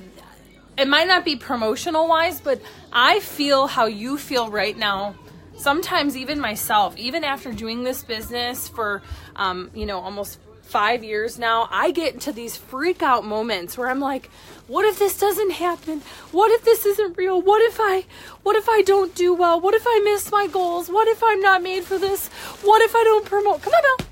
it 0.77 0.87
might 0.87 1.07
not 1.07 1.25
be 1.25 1.35
promotional 1.35 2.07
wise, 2.07 2.39
but 2.39 2.61
I 2.91 3.19
feel 3.19 3.65
how 3.67 3.85
you 3.85 4.17
feel 4.17 4.49
right 4.49 4.77
now. 4.77 5.15
Sometimes 5.55 6.15
even 6.15 6.39
myself, 6.39 6.95
even 6.97 7.23
after 7.23 7.51
doing 7.51 7.83
this 7.83 8.03
business 8.03 8.67
for 8.67 9.01
um, 9.35 9.71
you 9.73 9.87
know, 9.87 9.99
almost 9.99 10.39
five 10.61 11.03
years 11.03 11.39
now, 11.39 11.67
I 11.71 11.91
get 11.91 12.13
into 12.13 12.31
these 12.31 12.57
freak 12.57 13.01
out 13.01 13.25
moments 13.25 13.75
where 13.75 13.89
I'm 13.89 13.99
like, 13.99 14.29
what 14.67 14.85
if 14.85 14.99
this 14.99 15.17
doesn't 15.19 15.51
happen? 15.51 16.01
What 16.31 16.51
if 16.51 16.63
this 16.63 16.85
isn't 16.85 17.17
real? 17.17 17.41
What 17.41 17.61
if 17.61 17.77
I 17.79 18.05
what 18.43 18.55
if 18.55 18.67
I 18.69 18.81
don't 18.81 19.15
do 19.15 19.33
well? 19.33 19.59
What 19.59 19.73
if 19.73 19.83
I 19.87 20.01
miss 20.03 20.31
my 20.31 20.47
goals? 20.47 20.89
What 20.89 21.07
if 21.07 21.23
I'm 21.23 21.41
not 21.41 21.63
made 21.63 21.85
for 21.85 21.97
this? 21.97 22.27
What 22.63 22.81
if 22.81 22.95
I 22.95 23.03
don't 23.03 23.25
promote? 23.25 23.61
Come 23.61 23.73
on, 23.73 23.81
Bill. 23.81 24.07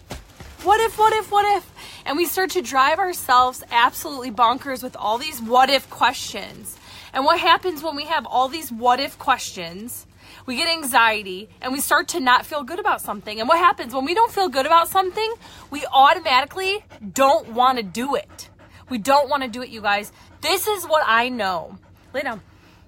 What 0.65 0.81
if, 0.81 0.97
what 0.97 1.13
if, 1.13 1.31
what 1.31 1.45
if? 1.57 1.74
And 2.05 2.17
we 2.17 2.25
start 2.25 2.51
to 2.51 2.61
drive 2.61 2.99
ourselves 2.99 3.63
absolutely 3.71 4.31
bonkers 4.31 4.83
with 4.83 4.95
all 4.95 5.17
these 5.17 5.41
what 5.41 5.69
if 5.69 5.89
questions. 5.89 6.77
And 7.13 7.25
what 7.25 7.39
happens 7.39 7.81
when 7.81 7.95
we 7.95 8.05
have 8.05 8.25
all 8.27 8.47
these 8.47 8.71
what 8.71 8.99
if 8.99 9.17
questions? 9.17 10.05
We 10.45 10.57
get 10.57 10.67
anxiety 10.67 11.49
and 11.61 11.73
we 11.73 11.81
start 11.81 12.09
to 12.09 12.19
not 12.19 12.45
feel 12.45 12.63
good 12.63 12.79
about 12.79 13.01
something. 13.01 13.39
And 13.39 13.49
what 13.49 13.57
happens 13.57 13.93
when 13.93 14.05
we 14.05 14.13
don't 14.13 14.31
feel 14.31 14.49
good 14.49 14.67
about 14.67 14.87
something? 14.87 15.33
We 15.71 15.85
automatically 15.91 16.85
don't 17.13 17.53
want 17.53 17.79
to 17.79 17.83
do 17.83 18.15
it. 18.15 18.49
We 18.89 18.99
don't 18.99 19.27
want 19.29 19.41
to 19.41 19.49
do 19.49 19.63
it, 19.63 19.69
you 19.69 19.81
guys. 19.81 20.11
This 20.41 20.67
is 20.67 20.85
what 20.85 21.03
I 21.07 21.29
know. 21.29 21.79
Lay 22.13 22.21
down. 22.21 22.41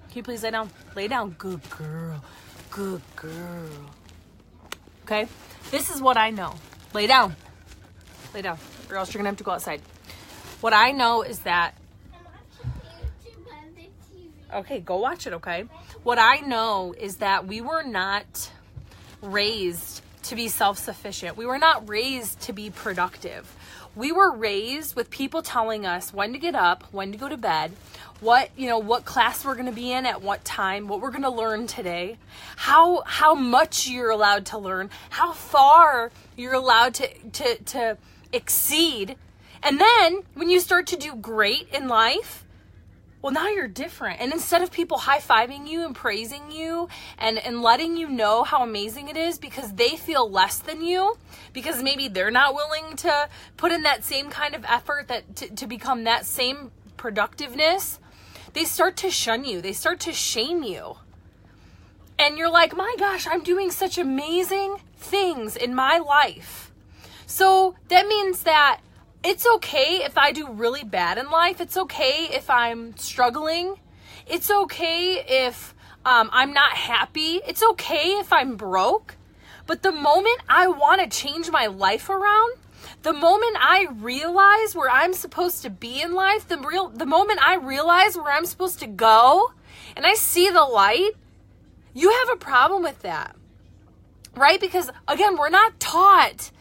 Can 0.09 0.17
you 0.17 0.23
please 0.23 0.43
lay 0.43 0.51
down? 0.51 0.69
Lay 0.95 1.07
down. 1.07 1.31
Good 1.39 1.67
girl. 1.71 2.23
Good 2.69 3.01
girl. 3.15 3.69
Okay? 5.05 5.27
This 5.71 5.89
is 5.89 6.01
what 6.01 6.17
I 6.17 6.29
know. 6.29 6.53
Lay 6.93 7.07
down. 7.07 7.35
Lay 8.33 8.43
down, 8.43 8.59
or 8.89 8.97
else 8.97 9.13
you're 9.13 9.19
gonna 9.19 9.29
have 9.29 9.37
to 9.37 9.43
go 9.43 9.51
outside. 9.51 9.81
What 10.61 10.73
I 10.73 10.91
know 10.91 11.21
is 11.21 11.39
that. 11.39 11.75
Okay, 14.53 14.79
go 14.79 14.97
watch 14.97 15.27
it, 15.27 15.33
okay? 15.33 15.65
What 16.03 16.19
I 16.19 16.37
know 16.37 16.95
is 16.97 17.17
that 17.17 17.45
we 17.47 17.59
were 17.59 17.83
not 17.83 18.49
raised 19.21 20.01
to 20.23 20.35
be 20.35 20.47
self 20.47 20.77
sufficient. 20.77 21.37
We 21.37 21.45
were 21.45 21.57
not 21.57 21.89
raised 21.89 22.39
to 22.41 22.53
be 22.53 22.69
productive. 22.69 23.53
We 23.95 24.11
were 24.11 24.31
raised 24.31 24.95
with 24.95 25.09
people 25.09 25.41
telling 25.41 25.85
us 25.85 26.13
when 26.13 26.33
to 26.33 26.39
get 26.39 26.55
up, 26.55 26.83
when 26.91 27.11
to 27.11 27.17
go 27.17 27.27
to 27.27 27.37
bed, 27.37 27.71
what, 28.19 28.49
you 28.55 28.67
know, 28.67 28.77
what 28.77 29.05
class 29.05 29.43
we're 29.43 29.55
going 29.55 29.67
to 29.67 29.71
be 29.71 29.91
in 29.91 30.05
at 30.05 30.21
what 30.21 30.45
time, 30.45 30.87
what 30.87 31.01
we're 31.01 31.11
going 31.11 31.23
to 31.23 31.29
learn 31.29 31.67
today, 31.67 32.17
how 32.55 33.01
how 33.05 33.35
much 33.35 33.87
you're 33.87 34.09
allowed 34.09 34.47
to 34.47 34.57
learn, 34.57 34.89
how 35.09 35.33
far 35.33 36.11
you're 36.35 36.53
allowed 36.53 36.93
to 36.95 37.07
to 37.33 37.57
to 37.63 37.97
exceed. 38.37 39.17
And 39.61 39.81
then 39.81 40.21
when 40.35 40.49
you 40.49 40.61
start 40.61 40.87
to 40.87 40.95
do 40.95 41.15
great 41.15 41.67
in 41.73 41.89
life, 41.89 42.45
well, 43.21 43.33
now 43.33 43.49
you're 43.49 43.67
different. 43.67 44.21
And 44.21 44.31
instead 44.31 44.61
of 44.61 44.71
people 44.71 44.99
high 44.99 45.19
fiving 45.19 45.67
you 45.67 45.83
and 45.83 45.95
praising 45.95 46.51
you 46.51 46.87
and, 47.17 47.37
and 47.39 47.61
letting 47.61 47.97
you 47.97 48.07
know 48.07 48.43
how 48.43 48.63
amazing 48.63 49.09
it 49.09 49.17
is 49.17 49.39
because 49.39 49.73
they 49.73 49.97
feel 49.97 50.29
less 50.29 50.59
than 50.59 50.81
you, 50.81 51.17
because 51.51 51.81
maybe 51.83 52.07
they're 52.07 52.31
not 52.31 52.53
willing 52.53 52.95
to 52.97 53.27
put 53.57 53.71
in 53.71 53.81
that 53.83 54.05
same 54.05 54.29
kind 54.29 54.55
of 54.55 54.63
effort 54.65 55.07
that 55.07 55.35
to, 55.35 55.49
to 55.55 55.67
become 55.67 56.03
that 56.03 56.25
same 56.25 56.71
productiveness, 56.95 57.99
they 58.53 58.63
start 58.63 58.95
to 58.97 59.09
shun 59.09 59.43
you. 59.43 59.61
They 59.61 59.73
start 59.73 59.99
to 60.01 60.13
shame 60.13 60.63
you. 60.63 60.97
And 62.19 62.37
you're 62.37 62.51
like, 62.51 62.75
my 62.75 62.95
gosh, 62.97 63.27
I'm 63.29 63.43
doing 63.43 63.71
such 63.71 63.97
amazing 63.97 64.77
things 64.95 65.55
in 65.55 65.75
my 65.75 65.97
life. 65.97 66.66
So 67.27 67.75
that 67.89 68.07
means 68.07 68.43
that 68.43 68.79
it's 69.23 69.45
okay 69.45 70.01
if 70.03 70.17
I 70.17 70.31
do 70.31 70.49
really 70.49 70.85
bad 70.85 71.17
in 71.17 71.29
life. 71.29 71.59
It's 71.59 71.75
okay 71.75 72.29
if 72.31 72.49
I'm 72.49 72.95
struggling. 72.95 73.75
It's 74.25 74.49
okay 74.49 75.23
if 75.27 75.75
um, 76.05 76.29
I'm 76.31 76.53
not 76.53 76.71
happy. 76.71 77.41
It's 77.45 77.61
okay 77.61 78.11
if 78.19 78.31
I'm 78.31 78.55
broke. 78.55 79.17
But 79.65 79.83
the 79.83 79.91
moment 79.91 80.39
I 80.47 80.67
want 80.67 81.01
to 81.01 81.09
change 81.09 81.51
my 81.51 81.65
life 81.67 82.09
around, 82.09 82.53
the 83.01 83.11
moment 83.11 83.57
I 83.59 83.87
realize 83.91 84.73
where 84.73 84.89
I'm 84.89 85.13
supposed 85.13 85.63
to 85.63 85.69
be 85.69 86.01
in 86.01 86.13
life, 86.13 86.47
the 86.47 86.57
real 86.57 86.87
the 86.87 87.05
moment 87.05 87.45
I 87.45 87.55
realize 87.55 88.15
where 88.15 88.31
I'm 88.31 88.45
supposed 88.45 88.79
to 88.79 88.87
go, 88.87 89.51
and 89.97 90.05
I 90.05 90.13
see 90.13 90.49
the 90.49 90.63
light, 90.63 91.11
you 91.93 92.09
have 92.09 92.29
a 92.29 92.37
problem 92.37 92.83
with 92.83 93.01
that. 93.01 93.35
Right? 94.33 94.61
Because 94.61 94.89
again, 95.09 95.35
we're 95.35 95.49
not 95.49 95.77
taught 95.81 96.51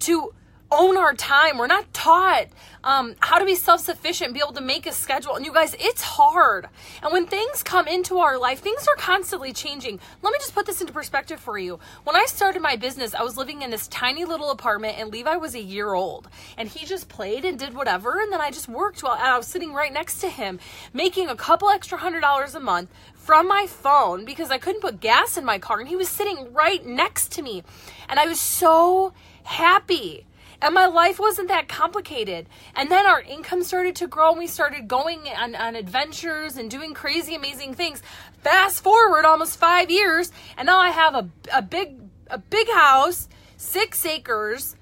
to 0.00 0.32
own 0.70 0.96
our 0.96 1.14
time. 1.14 1.58
We're 1.58 1.66
not 1.66 1.92
taught 1.94 2.46
um, 2.84 3.14
how 3.20 3.38
to 3.38 3.44
be 3.44 3.54
self 3.54 3.80
sufficient, 3.80 4.34
be 4.34 4.40
able 4.40 4.52
to 4.52 4.60
make 4.60 4.86
a 4.86 4.92
schedule. 4.92 5.34
And 5.34 5.44
you 5.44 5.52
guys, 5.52 5.74
it's 5.78 6.02
hard. 6.02 6.68
And 7.02 7.12
when 7.12 7.26
things 7.26 7.62
come 7.62 7.88
into 7.88 8.18
our 8.18 8.38
life, 8.38 8.60
things 8.60 8.86
are 8.86 8.96
constantly 8.96 9.52
changing. 9.52 9.98
Let 10.22 10.32
me 10.32 10.38
just 10.38 10.54
put 10.54 10.66
this 10.66 10.80
into 10.80 10.92
perspective 10.92 11.40
for 11.40 11.58
you. 11.58 11.78
When 12.04 12.16
I 12.16 12.26
started 12.26 12.62
my 12.62 12.76
business, 12.76 13.14
I 13.14 13.22
was 13.22 13.36
living 13.36 13.62
in 13.62 13.70
this 13.70 13.88
tiny 13.88 14.24
little 14.24 14.50
apartment, 14.50 14.98
and 14.98 15.10
Levi 15.10 15.36
was 15.36 15.54
a 15.54 15.62
year 15.62 15.94
old. 15.94 16.28
And 16.56 16.68
he 16.68 16.86
just 16.86 17.08
played 17.08 17.44
and 17.44 17.58
did 17.58 17.74
whatever. 17.74 18.20
And 18.20 18.32
then 18.32 18.40
I 18.40 18.50
just 18.50 18.68
worked 18.68 19.02
while 19.02 19.16
I 19.18 19.36
was 19.36 19.46
sitting 19.46 19.72
right 19.72 19.92
next 19.92 20.20
to 20.20 20.28
him, 20.28 20.60
making 20.92 21.28
a 21.28 21.36
couple 21.36 21.68
extra 21.70 21.98
hundred 21.98 22.20
dollars 22.20 22.54
a 22.54 22.60
month 22.60 22.90
from 23.14 23.48
my 23.48 23.66
phone 23.66 24.24
because 24.24 24.50
I 24.50 24.58
couldn't 24.58 24.80
put 24.80 25.00
gas 25.00 25.36
in 25.36 25.44
my 25.44 25.58
car. 25.58 25.80
And 25.80 25.88
he 25.88 25.96
was 25.96 26.08
sitting 26.08 26.52
right 26.52 26.84
next 26.84 27.32
to 27.32 27.42
me. 27.42 27.62
And 28.08 28.18
I 28.18 28.26
was 28.26 28.40
so 28.40 29.12
happy 29.48 30.26
and 30.60 30.74
my 30.74 30.86
life 30.86 31.20
wasn't 31.20 31.48
that 31.48 31.68
complicated. 31.68 32.48
And 32.74 32.90
then 32.90 33.06
our 33.06 33.20
income 33.20 33.62
started 33.62 33.96
to 33.96 34.08
grow 34.08 34.30
and 34.30 34.38
we 34.38 34.46
started 34.46 34.88
going 34.88 35.28
on, 35.28 35.54
on 35.54 35.76
adventures 35.76 36.56
and 36.56 36.70
doing 36.70 36.94
crazy, 36.94 37.34
amazing 37.34 37.74
things. 37.74 38.02
Fast 38.42 38.82
forward 38.82 39.24
almost 39.24 39.56
five 39.58 39.90
years, 39.90 40.32
and 40.56 40.66
now 40.66 40.78
I 40.78 40.90
have 40.90 41.14
a, 41.14 41.28
a 41.52 41.62
big 41.62 41.96
a 42.30 42.38
big 42.38 42.68
house, 42.70 43.28
six 43.56 44.04
acres, 44.04 44.76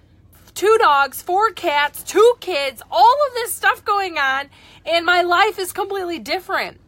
two 0.54 0.76
dogs, 0.80 1.23
four 1.23 1.52
cats, 1.52 2.02
two 2.02 2.35
kids, 2.40 2.82
all 2.90 3.16
of 3.28 3.35
this 3.35 3.54
stuff 3.54 3.85
going 3.85 4.18
on, 4.18 4.49
and 4.85 5.06
my 5.06 5.23
life 5.23 5.58
is 5.58 5.73
completely 5.73 6.18
different. 6.18 6.80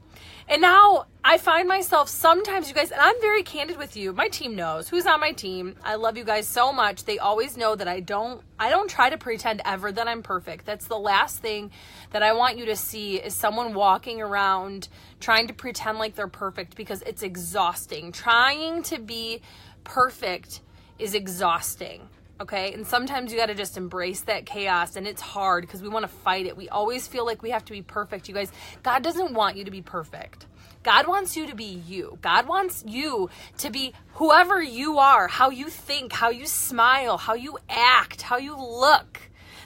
And 0.48 0.62
now 0.62 1.06
I 1.28 1.36
find 1.36 1.68
myself 1.68 2.08
sometimes, 2.08 2.70
you 2.70 2.74
guys, 2.74 2.90
and 2.90 3.02
I'm 3.02 3.20
very 3.20 3.42
candid 3.42 3.76
with 3.76 3.98
you. 3.98 4.14
My 4.14 4.28
team 4.28 4.56
knows 4.56 4.88
who's 4.88 5.04
on 5.04 5.20
my 5.20 5.32
team. 5.32 5.74
I 5.84 5.96
love 5.96 6.16
you 6.16 6.24
guys 6.24 6.48
so 6.48 6.72
much. 6.72 7.04
They 7.04 7.18
always 7.18 7.54
know 7.54 7.76
that 7.76 7.86
I 7.86 8.00
don't 8.00 8.40
I 8.58 8.70
don't 8.70 8.88
try 8.88 9.10
to 9.10 9.18
pretend 9.18 9.60
ever 9.66 9.92
that 9.92 10.08
I'm 10.08 10.22
perfect. 10.22 10.64
That's 10.64 10.86
the 10.86 10.98
last 10.98 11.40
thing 11.40 11.70
that 12.12 12.22
I 12.22 12.32
want 12.32 12.56
you 12.56 12.64
to 12.64 12.76
see 12.76 13.16
is 13.16 13.34
someone 13.34 13.74
walking 13.74 14.22
around 14.22 14.88
trying 15.20 15.48
to 15.48 15.52
pretend 15.52 15.98
like 15.98 16.14
they're 16.14 16.28
perfect 16.28 16.76
because 16.76 17.02
it's 17.02 17.22
exhausting. 17.22 18.10
Trying 18.10 18.82
to 18.84 18.98
be 18.98 19.42
perfect 19.84 20.62
is 20.98 21.12
exhausting 21.12 22.08
okay? 22.40 22.72
And 22.72 22.86
sometimes 22.86 23.32
you 23.32 23.36
got 23.36 23.46
to 23.46 23.54
just 23.54 23.76
embrace 23.76 24.20
that 24.22 24.46
chaos 24.46 24.96
and 24.96 25.06
it's 25.06 25.20
hard 25.20 25.64
because 25.64 25.82
we 25.82 25.88
want 25.88 26.04
to 26.04 26.08
fight 26.08 26.46
it. 26.46 26.56
We 26.56 26.68
always 26.68 27.06
feel 27.08 27.26
like 27.26 27.42
we 27.42 27.50
have 27.50 27.64
to 27.64 27.72
be 27.72 27.82
perfect. 27.82 28.28
You 28.28 28.34
guys, 28.34 28.50
God 28.82 29.02
doesn't 29.02 29.34
want 29.34 29.56
you 29.56 29.64
to 29.64 29.72
be 29.72 29.82
perfect. 29.82 30.46
God 30.88 31.06
wants 31.06 31.36
you 31.36 31.46
to 31.46 31.54
be 31.54 31.82
you. 31.86 32.16
God 32.22 32.48
wants 32.48 32.82
you 32.86 33.28
to 33.58 33.68
be 33.68 33.92
whoever 34.14 34.62
you 34.62 34.96
are, 34.96 35.28
how 35.28 35.50
you 35.50 35.68
think, 35.68 36.14
how 36.14 36.30
you 36.30 36.46
smile, 36.46 37.18
how 37.18 37.34
you 37.34 37.58
act, 37.68 38.22
how 38.22 38.38
you 38.38 38.56
look. 38.56 39.20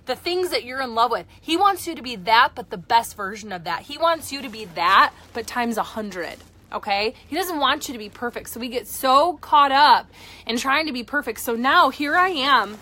The 0.07 0.17
things 0.17 0.51
that 0.51 0.65
you're 0.65 0.81
in 0.81 0.97
love 0.97 1.13
with. 1.13 1.27
He 1.41 1.57
wants 1.57 1.87
you 1.87 1.95
to 1.95 2.03
be 2.03 2.17
that, 2.17 2.57
but 2.57 2.71
the 2.71 2.77
best 2.77 3.17
version 3.17 3.53
of 3.53 3.63
that. 3.63 3.83
He 3.83 3.99
wants 3.99 4.33
you 4.33 4.43
to 4.43 4.49
be 4.49 4.65
that, 4.75 5.13
but 5.33 5.47
times 5.47 5.77
a 5.77 5.85
hundred 5.85 6.39
okay? 6.73 7.15
He 7.29 7.37
doesn't 7.37 7.61
want 7.61 7.87
you 7.87 7.93
to 7.93 7.99
be 7.99 8.09
perfect. 8.09 8.49
So 8.49 8.59
we 8.59 8.69
get 8.69 8.89
so 8.89 9.35
caught 9.35 9.73
up 9.73 10.11
in 10.47 10.57
trying 10.57 10.87
to 10.87 10.93
be 10.93 11.05
perfect. 11.05 11.39
So 11.39 11.55
now 11.55 11.91
here 11.91 12.17
I 12.17 12.31
am. 12.31 12.79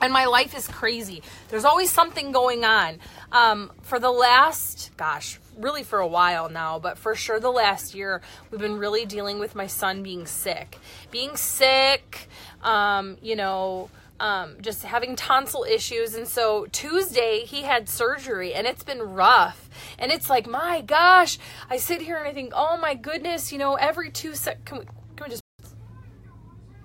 And 0.00 0.12
my 0.12 0.26
life 0.26 0.54
is 0.54 0.68
crazy. 0.68 1.22
There's 1.48 1.64
always 1.64 1.90
something 1.90 2.30
going 2.30 2.64
on. 2.64 2.98
Um, 3.32 3.72
for 3.82 3.98
the 3.98 4.10
last, 4.10 4.90
gosh, 4.98 5.40
really 5.58 5.82
for 5.82 5.98
a 5.98 6.06
while 6.06 6.48
now, 6.48 6.78
but 6.78 6.98
for 6.98 7.14
sure 7.14 7.40
the 7.40 7.50
last 7.50 7.94
year, 7.94 8.20
we've 8.50 8.60
been 8.60 8.78
really 8.78 9.06
dealing 9.06 9.38
with 9.38 9.54
my 9.54 9.66
son 9.66 10.02
being 10.02 10.26
sick. 10.26 10.78
Being 11.10 11.36
sick, 11.36 12.28
um, 12.62 13.16
you 13.22 13.36
know, 13.36 13.90
um, 14.20 14.56
just 14.60 14.84
having 14.84 15.16
tonsil 15.16 15.64
issues. 15.64 16.14
And 16.14 16.26
so 16.26 16.66
Tuesday, 16.72 17.44
he 17.44 17.62
had 17.62 17.88
surgery, 17.88 18.54
and 18.54 18.66
it's 18.66 18.84
been 18.84 19.02
rough. 19.02 19.68
And 19.98 20.12
it's 20.12 20.30
like, 20.30 20.46
my 20.46 20.80
gosh, 20.80 21.38
I 21.68 21.76
sit 21.76 22.00
here 22.00 22.16
and 22.16 22.28
I 22.28 22.32
think, 22.32 22.52
oh 22.54 22.76
my 22.76 22.94
goodness, 22.94 23.52
you 23.52 23.58
know, 23.58 23.74
every 23.74 24.10
two 24.10 24.34
sec, 24.34 24.64
can 24.64 24.78
we, 24.78 24.84
can 25.16 25.24
we 25.24 25.30
just, 25.30 25.42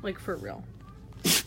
like 0.01 0.19
for 0.19 0.35
real? 0.35 0.63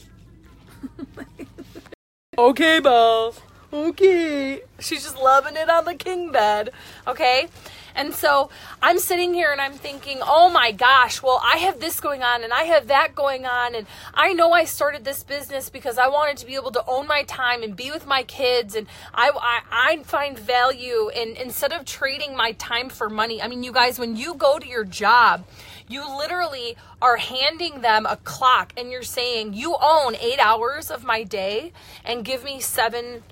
okay, 2.38 2.80
Belle. 2.80 3.34
Okay. 3.72 4.60
She's 4.80 5.02
just 5.02 5.16
loving 5.16 5.56
it 5.56 5.70
on 5.70 5.86
the 5.86 5.94
king 5.94 6.30
bed. 6.30 6.70
Okay. 7.06 7.48
And 7.94 8.14
so 8.14 8.50
I'm 8.82 8.98
sitting 8.98 9.34
here 9.34 9.50
and 9.52 9.60
I'm 9.60 9.74
thinking, 9.74 10.18
oh 10.22 10.50
my 10.50 10.72
gosh, 10.72 11.22
well, 11.22 11.40
I 11.44 11.58
have 11.58 11.80
this 11.80 12.00
going 12.00 12.22
on 12.22 12.42
and 12.42 12.52
I 12.52 12.64
have 12.64 12.88
that 12.88 13.14
going 13.14 13.44
on. 13.46 13.74
And 13.74 13.86
I 14.14 14.32
know 14.32 14.52
I 14.52 14.64
started 14.64 15.04
this 15.04 15.22
business 15.22 15.70
because 15.70 15.98
I 15.98 16.08
wanted 16.08 16.38
to 16.38 16.46
be 16.46 16.54
able 16.54 16.72
to 16.72 16.84
own 16.86 17.06
my 17.06 17.22
time 17.24 17.62
and 17.62 17.76
be 17.76 17.90
with 17.90 18.06
my 18.06 18.22
kids. 18.22 18.74
And 18.74 18.86
I, 19.14 19.30
I, 19.34 19.62
I 19.70 20.02
find 20.04 20.38
value 20.38 21.10
in 21.14 21.36
instead 21.36 21.72
of 21.72 21.84
trading 21.84 22.36
my 22.36 22.52
time 22.52 22.88
for 22.88 23.08
money. 23.08 23.42
I 23.42 23.48
mean, 23.48 23.62
you 23.62 23.72
guys, 23.72 23.98
when 23.98 24.16
you 24.16 24.34
go 24.34 24.58
to 24.58 24.66
your 24.66 24.84
job, 24.84 25.46
you 25.88 26.04
literally 26.16 26.76
are 27.00 27.16
handing 27.16 27.82
them 27.82 28.06
a 28.06 28.16
clock 28.16 28.72
and 28.76 28.90
you're 28.90 29.02
saying, 29.02 29.54
you 29.54 29.76
own 29.80 30.16
eight 30.16 30.38
hours 30.38 30.90
of 30.90 31.04
my 31.04 31.24
day 31.24 31.72
and 32.04 32.24
give 32.24 32.44
me 32.44 32.60
seven 32.60 33.22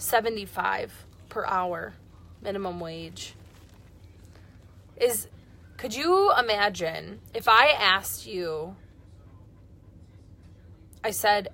75 0.00 1.04
per 1.28 1.44
hour 1.44 1.92
minimum 2.40 2.80
wage 2.80 3.34
is 4.96 5.28
could 5.76 5.94
you 5.94 6.32
imagine 6.38 7.20
if 7.34 7.46
I 7.48 7.68
asked 7.68 8.26
you 8.26 8.76
I 11.04 11.10
said 11.10 11.48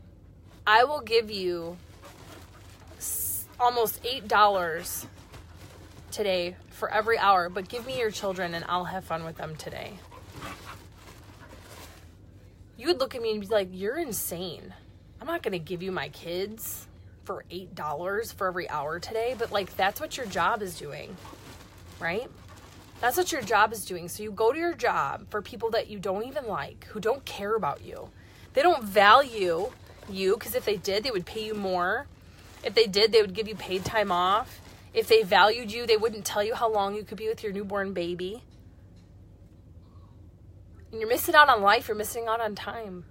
I 0.65 0.85
will 0.85 1.01
give 1.01 1.29
you 1.29 1.77
almost 3.59 4.03
$8 4.05 5.07
today 6.13 6.57
for 6.71 6.91
every 6.91 7.19
hour, 7.19 7.49
but 7.49 7.69
give 7.69 7.87
me 7.87 7.99
your 7.99 8.11
children 8.11 8.55
and 8.55 8.65
I'll 8.69 8.85
have 8.85 9.05
fun 9.05 9.25
with 9.25 9.37
them 9.37 9.57
today. 9.57 9.93
You 12.77 12.89
would 12.89 12.99
look 12.99 13.15
at 13.15 13.23
me 13.23 13.33
and 13.33 13.41
be 13.41 13.47
like, 13.47 13.69
You're 13.73 13.99
insane. 13.99 14.75
I'm 15.21 15.27
not 15.27 15.43
going 15.43 15.53
to 15.53 15.59
give 15.59 15.83
you 15.83 15.91
my 15.91 16.11
kids 16.11 16.87
for 17.27 17.45
$8 17.51 18.35
for 18.35 18.47
every 18.47 18.71
hour 18.71 18.99
today, 18.99 19.35
but 19.37 19.53
like 19.53 19.77
that's 19.77 20.01
what 20.01 20.17
your 20.17 20.27
job 20.27 20.63
is 20.63 20.79
doing, 20.79 21.17
right? 22.01 22.31
That's 23.01 23.17
what 23.17 23.33
your 23.33 23.43
job 23.43 23.73
is 23.73 23.85
doing. 23.85 24.09
So 24.09 24.23
you 24.23 24.31
go 24.31 24.53
to 24.53 24.59
your 24.59 24.75
job 24.75 25.27
for 25.29 25.43
people 25.43 25.71
that 25.71 25.89
you 25.89 25.99
don't 25.99 26.25
even 26.25 26.47
like, 26.47 26.87
who 26.87 27.01
don't 27.01 27.25
care 27.25 27.55
about 27.55 27.85
you. 27.85 28.09
They 28.55 28.63
don't 28.63 28.83
value 28.83 29.71
you 30.09 30.35
because 30.35 30.55
if 30.55 30.65
they 30.65 30.77
did, 30.77 31.05
they 31.05 31.11
would 31.11 31.27
pay 31.27 31.45
you 31.45 31.55
more. 31.55 32.07
If 32.65 32.75
they 32.75 32.87
did, 32.87 33.13
they 33.13 33.21
would 33.21 33.35
give 33.35 33.49
you 33.49 33.55
paid 33.55 33.85
time 33.85 34.11
off. 34.11 34.61
If 34.95 35.09
they 35.09 35.23
valued 35.23 35.71
you, 35.71 35.87
they 35.87 35.99
wouldn't 35.99 36.25
tell 36.25 36.43
you 36.43 36.55
how 36.55 36.73
long 36.73 36.95
you 36.95 37.05
could 37.05 37.19
be 37.19 37.29
with 37.29 37.43
your 37.43 37.53
newborn 37.53 37.93
baby. 37.93 38.43
And 40.91 41.01
you're 41.01 41.09
missing 41.09 41.35
out 41.35 41.51
on 41.51 41.61
life, 41.61 41.89
you're 41.89 41.97
missing 41.97 42.29
out 42.29 42.41
on 42.41 42.55
time. 42.55 43.05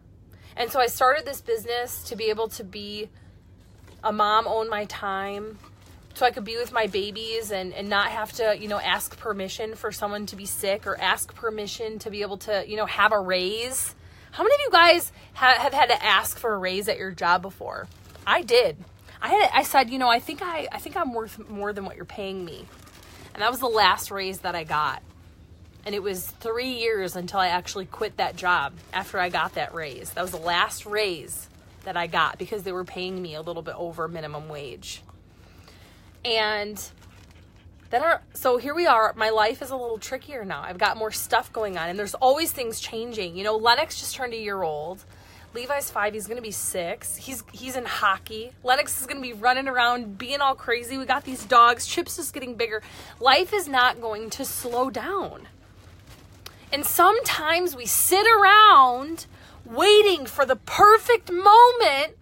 And 0.55 0.71
so 0.71 0.79
I 0.79 0.87
started 0.87 1.25
this 1.25 1.41
business 1.41 2.03
to 2.05 2.15
be 2.15 2.25
able 2.25 2.47
to 2.49 2.63
be 2.63 3.09
a 4.05 4.13
mom, 4.13 4.47
own 4.47 4.69
my 4.69 4.85
time, 4.85 5.57
so 6.13 6.25
I 6.25 6.31
could 6.31 6.45
be 6.45 6.55
with 6.55 6.71
my 6.71 6.87
babies 6.87 7.51
and, 7.51 7.73
and 7.73 7.89
not 7.89 8.07
have 8.07 8.31
to, 8.33 8.57
you 8.57 8.69
know, 8.69 8.79
ask 8.79 9.17
permission 9.17 9.75
for 9.75 9.91
someone 9.91 10.25
to 10.27 10.37
be 10.37 10.45
sick 10.45 10.87
or 10.87 10.97
ask 10.99 11.35
permission 11.35 11.99
to 11.99 12.09
be 12.09 12.21
able 12.21 12.37
to, 12.37 12.63
you 12.65 12.77
know, 12.77 12.85
have 12.85 13.11
a 13.11 13.19
raise. 13.19 13.93
How 14.31 14.43
many 14.43 14.55
of 14.55 14.61
you 14.61 14.71
guys 14.71 15.11
ha- 15.33 15.57
have 15.59 15.73
had 15.73 15.87
to 15.87 16.01
ask 16.01 16.37
for 16.37 16.53
a 16.53 16.57
raise 16.57 16.87
at 16.87 16.97
your 16.97 17.11
job 17.11 17.41
before? 17.41 17.87
I 18.25 18.43
did. 18.43 18.77
I 19.21 19.29
had 19.29 19.49
I 19.53 19.63
said, 19.63 19.89
you 19.89 19.97
know, 19.97 20.07
I 20.07 20.19
think 20.19 20.41
I 20.41 20.67
I 20.71 20.79
think 20.79 20.95
I'm 20.95 21.13
worth 21.13 21.49
more 21.49 21.73
than 21.73 21.83
what 21.83 21.95
you're 21.95 22.05
paying 22.05 22.45
me. 22.45 22.65
And 23.33 23.41
that 23.41 23.51
was 23.51 23.59
the 23.59 23.67
last 23.67 24.09
raise 24.09 24.39
that 24.39 24.55
I 24.55 24.63
got. 24.63 25.01
And 25.85 25.93
it 25.93 26.01
was 26.01 26.25
3 26.39 26.67
years 26.67 27.15
until 27.15 27.39
I 27.39 27.47
actually 27.47 27.85
quit 27.85 28.17
that 28.17 28.37
job 28.37 28.73
after 28.93 29.19
I 29.19 29.29
got 29.29 29.55
that 29.55 29.73
raise. 29.73 30.11
That 30.11 30.21
was 30.21 30.31
the 30.31 30.37
last 30.37 30.85
raise 30.85 31.49
that 31.85 31.97
I 31.97 32.07
got 32.07 32.37
because 32.37 32.63
they 32.63 32.71
were 32.71 32.83
paying 32.83 33.21
me 33.21 33.35
a 33.35 33.41
little 33.41 33.63
bit 33.63 33.75
over 33.77 34.07
minimum 34.07 34.49
wage. 34.49 35.01
And 36.23 36.81
then 37.89 38.03
our 38.03 38.21
so 38.33 38.57
here 38.57 38.75
we 38.75 38.87
are. 38.87 39.13
My 39.15 39.29
life 39.29 39.61
is 39.61 39.69
a 39.69 39.75
little 39.75 39.97
trickier 39.97 40.43
now. 40.43 40.61
I've 40.61 40.77
got 40.77 40.97
more 40.97 41.11
stuff 41.11 41.53
going 41.53 41.77
on 41.77 41.89
and 41.89 41.97
there's 41.97 42.15
always 42.15 42.51
things 42.51 42.79
changing. 42.79 43.37
You 43.37 43.43
know, 43.43 43.55
Lennox 43.55 43.99
just 43.99 44.15
turned 44.15 44.33
a 44.33 44.37
year 44.37 44.61
old. 44.61 45.03
Levi's 45.53 45.89
five. 45.89 46.13
He's 46.13 46.27
gonna 46.27 46.41
be 46.41 46.51
six. 46.51 47.15
He's 47.15 47.43
he's 47.53 47.77
in 47.77 47.85
hockey. 47.85 48.51
Lennox 48.63 48.99
is 48.99 49.07
gonna 49.07 49.21
be 49.21 49.33
running 49.33 49.67
around, 49.67 50.17
being 50.17 50.41
all 50.41 50.55
crazy. 50.55 50.97
We 50.97 51.05
got 51.05 51.23
these 51.23 51.45
dogs. 51.45 51.87
Chips 51.87 52.19
is 52.19 52.31
getting 52.31 52.55
bigger. 52.55 52.81
Life 53.21 53.53
is 53.53 53.67
not 53.67 54.01
going 54.01 54.29
to 54.31 54.43
slow 54.43 54.89
down. 54.89 55.47
And 56.73 56.85
sometimes 56.85 57.75
we 57.75 57.85
sit 57.85 58.27
around 58.27 59.27
waiting 59.65 60.25
for 60.25 60.45
the 60.45 60.55
perfect 60.55 61.31
moment 61.31 62.17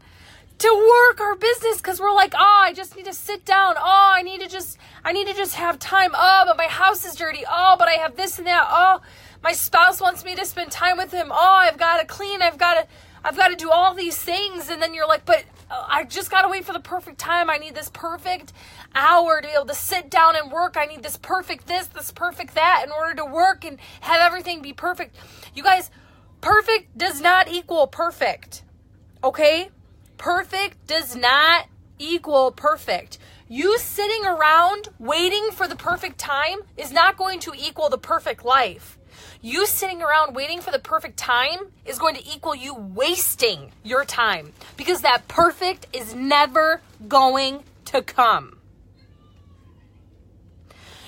to 0.59 0.69
work 0.69 1.19
our 1.19 1.35
business 1.35 1.77
because 1.77 1.99
we're 1.99 2.13
like, 2.13 2.33
oh, 2.35 2.61
I 2.63 2.73
just 2.73 2.95
need 2.95 3.05
to 3.05 3.13
sit 3.13 3.43
down. 3.43 3.75
Oh, 3.77 4.11
I 4.15 4.21
need 4.21 4.39
to 4.41 4.47
just, 4.47 4.77
I 5.03 5.11
need 5.11 5.27
to 5.27 5.33
just 5.33 5.55
have 5.55 5.77
time. 5.77 6.11
Oh, 6.13 6.43
but 6.45 6.57
my 6.57 6.67
house 6.67 7.05
is 7.05 7.15
dirty. 7.15 7.43
Oh, 7.49 7.75
but 7.77 7.87
I 7.87 7.93
have 7.93 8.15
this 8.15 8.37
and 8.37 8.47
that. 8.47 8.65
Oh, 8.69 9.01
my 9.43 9.51
spouse 9.51 9.99
wants 9.99 10.23
me 10.23 10.35
to 10.35 10.45
spend 10.45 10.71
time 10.71 10.97
with 10.97 11.11
him. 11.11 11.27
Oh, 11.31 11.57
I've 11.61 11.77
got 11.77 11.99
to 11.99 12.05
clean. 12.05 12.41
I've 12.41 12.57
got 12.57 12.75
to, 12.75 12.87
I've 13.25 13.35
got 13.35 13.49
to 13.49 13.55
do 13.55 13.71
all 13.71 13.93
these 13.93 14.17
things. 14.17 14.69
And 14.69 14.81
then 14.81 14.93
you're 14.93 15.07
like, 15.07 15.25
but 15.25 15.43
uh, 15.69 15.85
I 15.85 16.05
just 16.05 16.31
got 16.31 16.43
to 16.43 16.47
wait 16.47 16.63
for 16.63 16.71
the 16.71 16.79
perfect 16.79 17.17
time. 17.17 17.49
I 17.49 17.57
need 17.57 17.75
this 17.75 17.89
perfect 17.89 18.53
hour 18.95 19.41
to 19.41 19.47
be 19.47 19.53
able 19.53 19.65
to 19.65 19.75
sit 19.75 20.09
down 20.09 20.37
and 20.37 20.49
work. 20.49 20.77
I 20.77 20.85
need 20.85 21.03
this 21.03 21.17
perfect 21.17 21.67
this, 21.67 21.87
this 21.87 22.11
perfect 22.11 22.55
that 22.55 22.83
in 22.85 22.91
order 22.91 23.15
to 23.15 23.25
work 23.25 23.65
and 23.65 23.79
have 24.01 24.21
everything 24.21 24.61
be 24.61 24.71
perfect. 24.71 25.15
You 25.53 25.63
guys, 25.63 25.89
perfect 26.43 26.97
does 26.97 27.21
not 27.21 27.47
equal 27.47 27.87
perfect. 27.87 28.63
Okay? 29.23 29.69
Perfect 30.17 30.85
does 30.87 31.15
not 31.15 31.67
equal 31.97 32.51
perfect. 32.51 33.17
You 33.47 33.77
sitting 33.79 34.25
around 34.25 34.89
waiting 34.99 35.51
for 35.51 35.69
the 35.69 35.77
perfect 35.77 36.17
time 36.17 36.59
is 36.75 36.91
not 36.91 37.15
going 37.15 37.39
to 37.41 37.53
equal 37.57 37.87
the 37.87 37.97
perfect 37.97 38.43
life. 38.43 38.97
You 39.41 39.65
sitting 39.65 40.01
around 40.01 40.35
waiting 40.35 40.59
for 40.59 40.71
the 40.71 40.79
perfect 40.79 41.15
time 41.15 41.59
is 41.85 41.97
going 41.97 42.15
to 42.15 42.27
equal 42.27 42.55
you 42.55 42.75
wasting 42.75 43.71
your 43.83 44.03
time 44.03 44.51
because 44.75 45.01
that 45.01 45.29
perfect 45.29 45.87
is 45.93 46.13
never 46.13 46.81
going 47.07 47.63
to 47.85 48.01
come. 48.01 48.57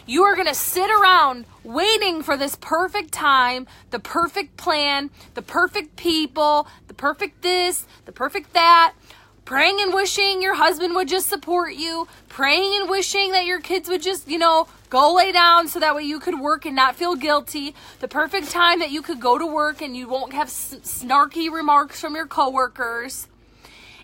You 0.07 0.23
are 0.23 0.35
going 0.35 0.47
to 0.47 0.53
sit 0.53 0.91
around 0.91 1.45
waiting 1.63 2.21
for 2.21 2.37
this 2.37 2.55
perfect 2.55 3.11
time, 3.11 3.65
the 3.89 3.99
perfect 3.99 4.55
plan, 4.55 5.09
the 5.33 5.41
perfect 5.41 5.95
people, 5.95 6.67
the 6.87 6.93
perfect 6.93 7.41
this, 7.41 7.87
the 8.05 8.11
perfect 8.11 8.53
that, 8.53 8.93
praying 9.45 9.77
and 9.81 9.93
wishing 9.93 10.43
your 10.43 10.55
husband 10.55 10.93
would 10.93 11.07
just 11.07 11.27
support 11.27 11.73
you, 11.73 12.07
praying 12.29 12.75
and 12.79 12.89
wishing 12.89 13.31
that 13.31 13.45
your 13.45 13.59
kids 13.59 13.89
would 13.89 14.03
just, 14.03 14.27
you 14.27 14.37
know, 14.37 14.67
go 14.91 15.13
lay 15.13 15.31
down 15.31 15.67
so 15.67 15.79
that 15.79 15.95
way 15.95 16.03
you 16.03 16.19
could 16.19 16.39
work 16.39 16.65
and 16.65 16.75
not 16.75 16.95
feel 16.95 17.15
guilty. 17.15 17.73
The 17.99 18.07
perfect 18.07 18.51
time 18.51 18.79
that 18.79 18.91
you 18.91 19.01
could 19.01 19.19
go 19.19 19.39
to 19.39 19.45
work 19.45 19.81
and 19.81 19.97
you 19.97 20.07
won't 20.07 20.33
have 20.33 20.49
snarky 20.49 21.51
remarks 21.51 21.99
from 21.99 22.15
your 22.15 22.27
coworkers. 22.27 23.27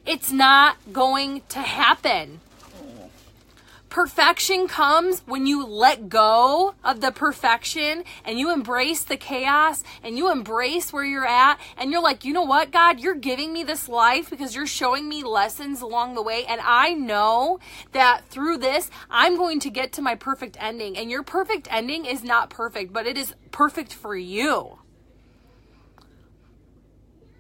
It's 0.04 0.32
not 0.32 0.78
going 0.92 1.44
to 1.50 1.60
happen. 1.60 2.42
Perfection 3.92 4.70
comes 4.70 5.20
when 5.26 5.46
you 5.46 5.66
let 5.68 6.08
go 6.08 6.76
of 6.82 7.02
the 7.02 7.12
perfection 7.12 8.06
and 8.24 8.40
you 8.40 8.50
embrace 8.50 9.04
the 9.04 9.18
chaos 9.18 9.84
and 10.02 10.18
you 10.18 10.32
embrace 10.32 10.94
where 10.94 11.04
you're 11.04 11.28
at 11.28 11.60
and 11.76 11.92
you're 11.92 12.02
like, 12.02 12.24
you 12.24 12.32
know 12.32 12.42
what, 12.42 12.72
God, 12.72 13.02
you're 13.02 13.16
giving 13.16 13.52
me 13.52 13.66
this 13.66 13.90
life 13.90 14.30
because 14.30 14.56
you're 14.56 14.66
showing 14.66 15.10
me 15.10 15.26
lessons 15.26 15.82
along 15.82 16.16
the 16.16 16.22
way. 16.22 16.46
And 16.46 16.62
I 16.64 16.94
know 16.94 17.60
that 17.92 18.22
through 18.30 18.60
this, 18.60 18.90
I'm 19.10 19.36
going 19.36 19.60
to 19.60 19.70
get 19.70 19.92
to 19.94 20.02
my 20.02 20.16
perfect 20.16 20.56
ending. 20.58 20.98
And 20.98 21.12
your 21.12 21.22
perfect 21.22 21.68
ending 21.70 22.06
is 22.06 22.24
not 22.24 22.50
perfect, 22.50 22.94
but 22.94 23.06
it 23.06 23.18
is 23.18 23.36
perfect 23.52 23.94
for 23.94 24.16
you. 24.16 24.80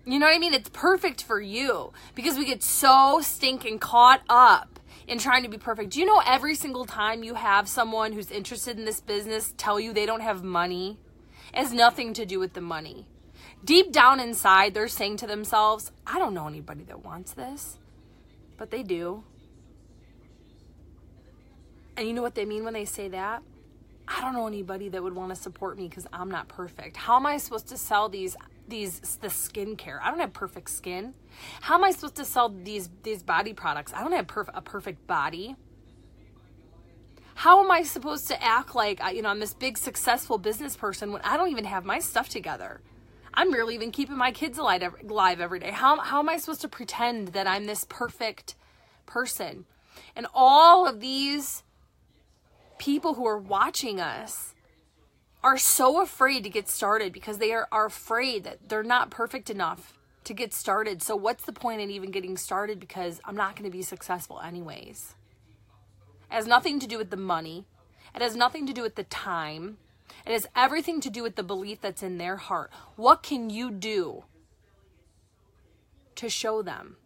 You 0.05 0.19
know 0.19 0.25
what 0.25 0.35
I 0.35 0.39
mean? 0.39 0.53
It's 0.53 0.69
perfect 0.69 1.23
for 1.23 1.39
you 1.39 1.93
because 2.13 2.37
we 2.37 2.43
get 2.43 2.61
so 2.61 3.21
stinking 3.21 3.79
caught 3.79 4.21
up 4.27 4.70
in 5.11 5.17
trying 5.17 5.43
to 5.43 5.49
be 5.49 5.57
perfect. 5.57 5.89
Do 5.89 5.99
you 5.99 6.05
know 6.05 6.21
every 6.25 6.55
single 6.55 6.85
time 6.85 7.21
you 7.21 7.33
have 7.33 7.67
someone 7.67 8.13
who's 8.13 8.31
interested 8.31 8.79
in 8.79 8.85
this 8.85 9.01
business 9.01 9.53
tell 9.57 9.77
you 9.77 9.91
they 9.91 10.05
don't 10.05 10.21
have 10.21 10.41
money? 10.41 10.97
It 11.53 11.57
has 11.57 11.73
nothing 11.73 12.13
to 12.13 12.25
do 12.25 12.39
with 12.39 12.53
the 12.53 12.61
money. 12.61 13.05
Deep 13.63 13.91
down 13.91 14.21
inside, 14.21 14.73
they're 14.73 14.87
saying 14.87 15.17
to 15.17 15.27
themselves, 15.27 15.91
I 16.07 16.17
don't 16.17 16.33
know 16.33 16.47
anybody 16.47 16.85
that 16.85 17.03
wants 17.03 17.33
this, 17.33 17.77
but 18.57 18.71
they 18.71 18.83
do. 18.83 19.25
And 21.97 22.07
you 22.07 22.13
know 22.13 22.21
what 22.21 22.35
they 22.35 22.45
mean 22.45 22.63
when 22.63 22.73
they 22.73 22.85
say 22.85 23.09
that? 23.09 23.43
I 24.07 24.21
don't 24.21 24.31
know 24.31 24.47
anybody 24.47 24.87
that 24.89 25.03
would 25.03 25.13
want 25.13 25.35
to 25.35 25.35
support 25.35 25.77
me 25.77 25.89
because 25.89 26.07
I'm 26.13 26.31
not 26.31 26.47
perfect. 26.47 26.95
How 26.95 27.17
am 27.17 27.25
I 27.25 27.35
supposed 27.35 27.67
to 27.67 27.77
sell 27.77 28.07
these 28.07 28.37
these 28.65 28.99
the 29.17 29.27
skincare? 29.27 29.99
I 30.01 30.09
don't 30.09 30.21
have 30.21 30.31
perfect 30.31 30.69
skin. 30.69 31.13
How 31.61 31.75
am 31.75 31.83
I 31.83 31.91
supposed 31.91 32.15
to 32.15 32.25
sell 32.25 32.49
these 32.49 32.89
these 33.03 33.23
body 33.23 33.53
products? 33.53 33.93
I 33.93 34.01
don't 34.01 34.11
have 34.13 34.27
perf- 34.27 34.49
a 34.53 34.61
perfect 34.61 35.07
body. 35.07 35.55
How 37.35 37.63
am 37.63 37.71
I 37.71 37.83
supposed 37.83 38.27
to 38.27 38.43
act 38.43 38.75
like 38.75 39.01
you 39.13 39.21
know 39.21 39.29
I'm 39.29 39.39
this 39.39 39.53
big 39.53 39.77
successful 39.77 40.37
business 40.37 40.75
person 40.75 41.11
when 41.11 41.21
I 41.23 41.37
don't 41.37 41.49
even 41.49 41.65
have 41.65 41.85
my 41.85 41.99
stuff 41.99 42.29
together? 42.29 42.81
I'm 43.33 43.51
barely 43.51 43.75
even 43.75 43.91
keeping 43.91 44.17
my 44.17 44.31
kids 44.31 44.57
alive 44.57 44.83
every, 44.83 45.59
day. 45.59 45.71
How 45.71 45.99
how 45.99 46.19
am 46.19 46.29
I 46.29 46.37
supposed 46.37 46.61
to 46.61 46.67
pretend 46.67 47.29
that 47.29 47.47
I'm 47.47 47.65
this 47.65 47.85
perfect 47.87 48.55
person? 49.05 49.65
And 50.15 50.27
all 50.33 50.87
of 50.87 50.99
these 50.99 51.63
people 52.77 53.13
who 53.13 53.25
are 53.25 53.37
watching 53.37 53.99
us 53.99 54.53
are 55.43 55.57
so 55.57 56.01
afraid 56.01 56.43
to 56.43 56.49
get 56.49 56.69
started 56.69 57.13
because 57.13 57.37
they 57.37 57.51
are, 57.51 57.67
are 57.71 57.85
afraid 57.85 58.43
that 58.43 58.69
they're 58.69 58.83
not 58.83 59.09
perfect 59.09 59.49
enough 59.49 59.93
to 60.23 60.33
get 60.33 60.53
started. 60.53 61.01
So, 61.01 61.15
what's 61.15 61.45
the 61.45 61.53
point 61.53 61.81
in 61.81 61.89
even 61.89 62.11
getting 62.11 62.37
started? 62.37 62.79
Because 62.79 63.19
I'm 63.25 63.35
not 63.35 63.55
going 63.55 63.69
to 63.69 63.75
be 63.75 63.81
successful, 63.81 64.39
anyways. 64.39 65.15
It 66.29 66.35
has 66.35 66.47
nothing 66.47 66.79
to 66.79 66.87
do 66.87 66.97
with 66.97 67.09
the 67.09 67.17
money, 67.17 67.65
it 68.15 68.21
has 68.21 68.35
nothing 68.35 68.67
to 68.67 68.73
do 68.73 68.81
with 68.81 68.95
the 68.95 69.03
time. 69.03 69.77
It 70.25 70.33
has 70.33 70.45
everything 70.55 71.01
to 71.01 71.09
do 71.09 71.23
with 71.23 71.35
the 71.35 71.41
belief 71.41 71.81
that's 71.81 72.03
in 72.03 72.17
their 72.17 72.35
heart. 72.35 72.69
What 72.95 73.23
can 73.23 73.49
you 73.49 73.71
do 73.71 74.25
to 76.15 76.29
show 76.29 76.61
them? 76.61 76.97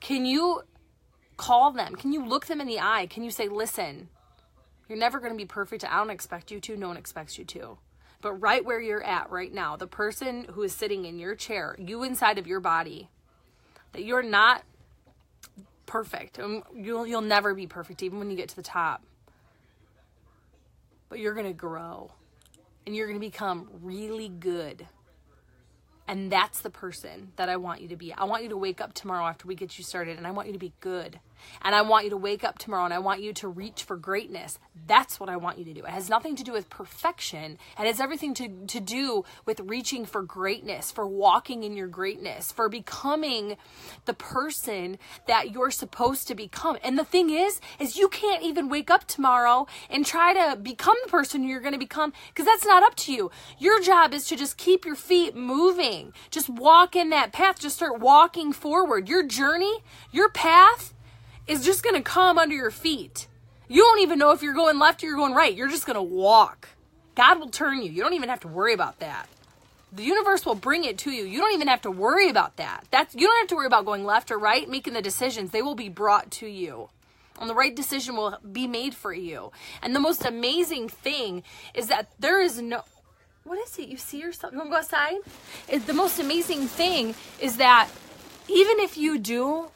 Can 0.00 0.24
you 0.24 0.62
call 1.36 1.70
them? 1.70 1.94
Can 1.94 2.12
you 2.12 2.24
look 2.24 2.46
them 2.46 2.60
in 2.60 2.66
the 2.66 2.80
eye? 2.80 3.06
Can 3.08 3.22
you 3.22 3.30
say, 3.30 3.48
listen, 3.48 4.08
you're 4.88 4.98
never 4.98 5.20
going 5.20 5.32
to 5.32 5.36
be 5.36 5.46
perfect. 5.46 5.84
I 5.84 5.98
don't 5.98 6.10
expect 6.10 6.50
you 6.50 6.58
to. 6.60 6.76
No 6.76 6.88
one 6.88 6.96
expects 6.96 7.38
you 7.38 7.44
to. 7.44 7.78
But 8.20 8.34
right 8.34 8.64
where 8.64 8.80
you're 8.80 9.02
at 9.02 9.30
right 9.30 9.52
now, 9.52 9.76
the 9.76 9.86
person 9.86 10.46
who 10.50 10.62
is 10.62 10.74
sitting 10.74 11.04
in 11.04 11.18
your 11.18 11.34
chair, 11.34 11.76
you 11.78 12.02
inside 12.02 12.38
of 12.38 12.46
your 12.46 12.60
body, 12.60 13.08
that 13.92 14.04
you're 14.04 14.22
not 14.22 14.62
perfect. 15.86 16.38
Um, 16.38 16.62
you'll, 16.74 17.06
you'll 17.06 17.22
never 17.22 17.54
be 17.54 17.66
perfect, 17.66 18.02
even 18.02 18.18
when 18.18 18.30
you 18.30 18.36
get 18.36 18.50
to 18.50 18.56
the 18.56 18.62
top. 18.62 19.02
But 21.08 21.18
you're 21.18 21.34
going 21.34 21.46
to 21.46 21.52
grow 21.52 22.12
and 22.86 22.94
you're 22.94 23.06
going 23.06 23.18
to 23.18 23.26
become 23.26 23.68
really 23.82 24.28
good 24.28 24.86
and 26.10 26.30
that's 26.32 26.60
the 26.60 26.70
person 26.70 27.30
that 27.36 27.48
I 27.48 27.56
want 27.56 27.80
you 27.80 27.86
to 27.86 27.96
be. 27.96 28.12
I 28.12 28.24
want 28.24 28.42
you 28.42 28.48
to 28.48 28.56
wake 28.56 28.80
up 28.80 28.94
tomorrow 28.94 29.26
after 29.26 29.46
we 29.46 29.54
get 29.54 29.78
you 29.78 29.84
started 29.84 30.18
and 30.18 30.26
I 30.26 30.32
want 30.32 30.48
you 30.48 30.52
to 30.52 30.58
be 30.58 30.72
good. 30.80 31.20
And 31.62 31.74
I 31.74 31.82
want 31.82 32.04
you 32.04 32.10
to 32.10 32.16
wake 32.16 32.44
up 32.44 32.58
tomorrow 32.58 32.84
and 32.84 32.94
I 32.94 32.98
want 32.98 33.22
you 33.22 33.32
to 33.34 33.48
reach 33.48 33.82
for 33.82 33.96
greatness. 33.96 34.58
That's 34.86 35.20
what 35.20 35.28
I 35.28 35.36
want 35.36 35.58
you 35.58 35.64
to 35.66 35.72
do. 35.72 35.84
It 35.84 35.90
has 35.90 36.08
nothing 36.08 36.36
to 36.36 36.44
do 36.44 36.52
with 36.52 36.70
perfection. 36.70 37.58
It 37.78 37.86
has 37.86 38.00
everything 38.00 38.34
to, 38.34 38.48
to 38.66 38.80
do 38.80 39.24
with 39.46 39.60
reaching 39.60 40.04
for 40.04 40.22
greatness, 40.22 40.90
for 40.90 41.06
walking 41.06 41.62
in 41.62 41.76
your 41.76 41.86
greatness, 41.86 42.50
for 42.50 42.68
becoming 42.68 43.56
the 44.04 44.14
person 44.14 44.98
that 45.26 45.52
you're 45.52 45.70
supposed 45.70 46.26
to 46.28 46.34
become. 46.34 46.78
And 46.82 46.98
the 46.98 47.04
thing 47.04 47.30
is, 47.30 47.60
is 47.78 47.96
you 47.96 48.08
can't 48.08 48.42
even 48.42 48.68
wake 48.68 48.90
up 48.90 49.06
tomorrow 49.06 49.66
and 49.88 50.04
try 50.04 50.32
to 50.32 50.56
become 50.56 50.96
the 51.04 51.10
person 51.10 51.44
you're 51.44 51.60
going 51.60 51.72
to 51.72 51.78
become 51.78 52.12
because 52.28 52.46
that's 52.46 52.66
not 52.66 52.82
up 52.82 52.96
to 52.96 53.12
you. 53.12 53.30
Your 53.58 53.80
job 53.80 54.14
is 54.14 54.26
to 54.28 54.36
just 54.36 54.56
keep 54.56 54.84
your 54.84 54.96
feet 54.96 55.36
moving. 55.36 56.12
Just 56.30 56.48
walk 56.48 56.96
in 56.96 57.10
that 57.10 57.32
path. 57.32 57.58
Just 57.58 57.76
start 57.76 58.00
walking 58.00 58.52
forward. 58.52 59.08
Your 59.08 59.22
journey, 59.22 59.78
your 60.10 60.30
path 60.30 60.94
is 61.46 61.64
just 61.64 61.82
going 61.82 61.96
to 61.96 62.02
come 62.02 62.38
under 62.38 62.54
your 62.54 62.70
feet. 62.70 63.28
You 63.68 63.82
don't 63.82 64.00
even 64.00 64.18
know 64.18 64.32
if 64.32 64.42
you're 64.42 64.54
going 64.54 64.78
left 64.78 65.02
or 65.02 65.06
you're 65.06 65.16
going 65.16 65.34
right. 65.34 65.54
You're 65.54 65.68
just 65.68 65.86
going 65.86 65.96
to 65.96 66.02
walk. 66.02 66.68
God 67.14 67.38
will 67.38 67.50
turn 67.50 67.82
you. 67.82 67.90
You 67.90 68.02
don't 68.02 68.14
even 68.14 68.28
have 68.28 68.40
to 68.40 68.48
worry 68.48 68.72
about 68.72 68.98
that. 69.00 69.28
The 69.92 70.04
universe 70.04 70.46
will 70.46 70.54
bring 70.54 70.84
it 70.84 70.98
to 70.98 71.10
you. 71.10 71.24
You 71.24 71.38
don't 71.38 71.54
even 71.54 71.68
have 71.68 71.82
to 71.82 71.90
worry 71.90 72.28
about 72.28 72.56
that. 72.56 72.84
That's 72.90 73.14
you 73.14 73.26
don't 73.26 73.38
have 73.38 73.48
to 73.48 73.56
worry 73.56 73.66
about 73.66 73.84
going 73.84 74.04
left 74.04 74.30
or 74.30 74.38
right, 74.38 74.68
making 74.68 74.94
the 74.94 75.02
decisions. 75.02 75.50
They 75.50 75.62
will 75.62 75.74
be 75.74 75.88
brought 75.88 76.30
to 76.32 76.46
you. 76.46 76.90
And 77.40 77.48
the 77.48 77.54
right 77.54 77.74
decision 77.74 78.16
will 78.16 78.38
be 78.52 78.66
made 78.66 78.94
for 78.94 79.12
you. 79.12 79.50
And 79.82 79.96
the 79.96 80.00
most 80.00 80.24
amazing 80.24 80.88
thing 80.88 81.42
is 81.74 81.88
that 81.88 82.10
there 82.18 82.40
is 82.40 82.60
no 82.60 82.82
what 83.44 83.58
is 83.58 83.78
it? 83.78 83.88
You 83.88 83.96
see 83.96 84.20
yourself? 84.20 84.52
You 84.52 84.58
want 84.58 84.68
to 84.68 84.72
go 84.72 84.78
outside? 84.78 85.16
It, 85.68 85.86
the 85.86 85.94
most 85.94 86.20
amazing 86.20 86.68
thing 86.68 87.14
is 87.40 87.56
that 87.56 87.88
even 88.48 88.78
if 88.80 88.96
you 88.96 89.18
do 89.18 89.70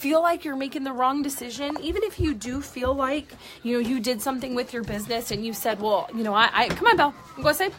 feel 0.00 0.22
like 0.22 0.46
you're 0.46 0.56
making 0.56 0.82
the 0.82 0.92
wrong 0.92 1.20
decision, 1.22 1.76
even 1.82 2.02
if 2.04 2.18
you 2.18 2.32
do 2.32 2.62
feel 2.62 2.94
like, 2.94 3.28
you 3.62 3.74
know, 3.74 3.86
you 3.86 4.00
did 4.00 4.22
something 4.22 4.54
with 4.54 4.72
your 4.72 4.82
business 4.82 5.30
and 5.30 5.44
you 5.44 5.52
said, 5.52 5.78
well, 5.78 6.08
you 6.14 6.24
know, 6.24 6.32
I, 6.32 6.48
I 6.50 6.68
come 6.68 6.86
on, 6.86 6.96
Belle, 6.96 7.14
go 7.36 7.48
outside. 7.50 7.74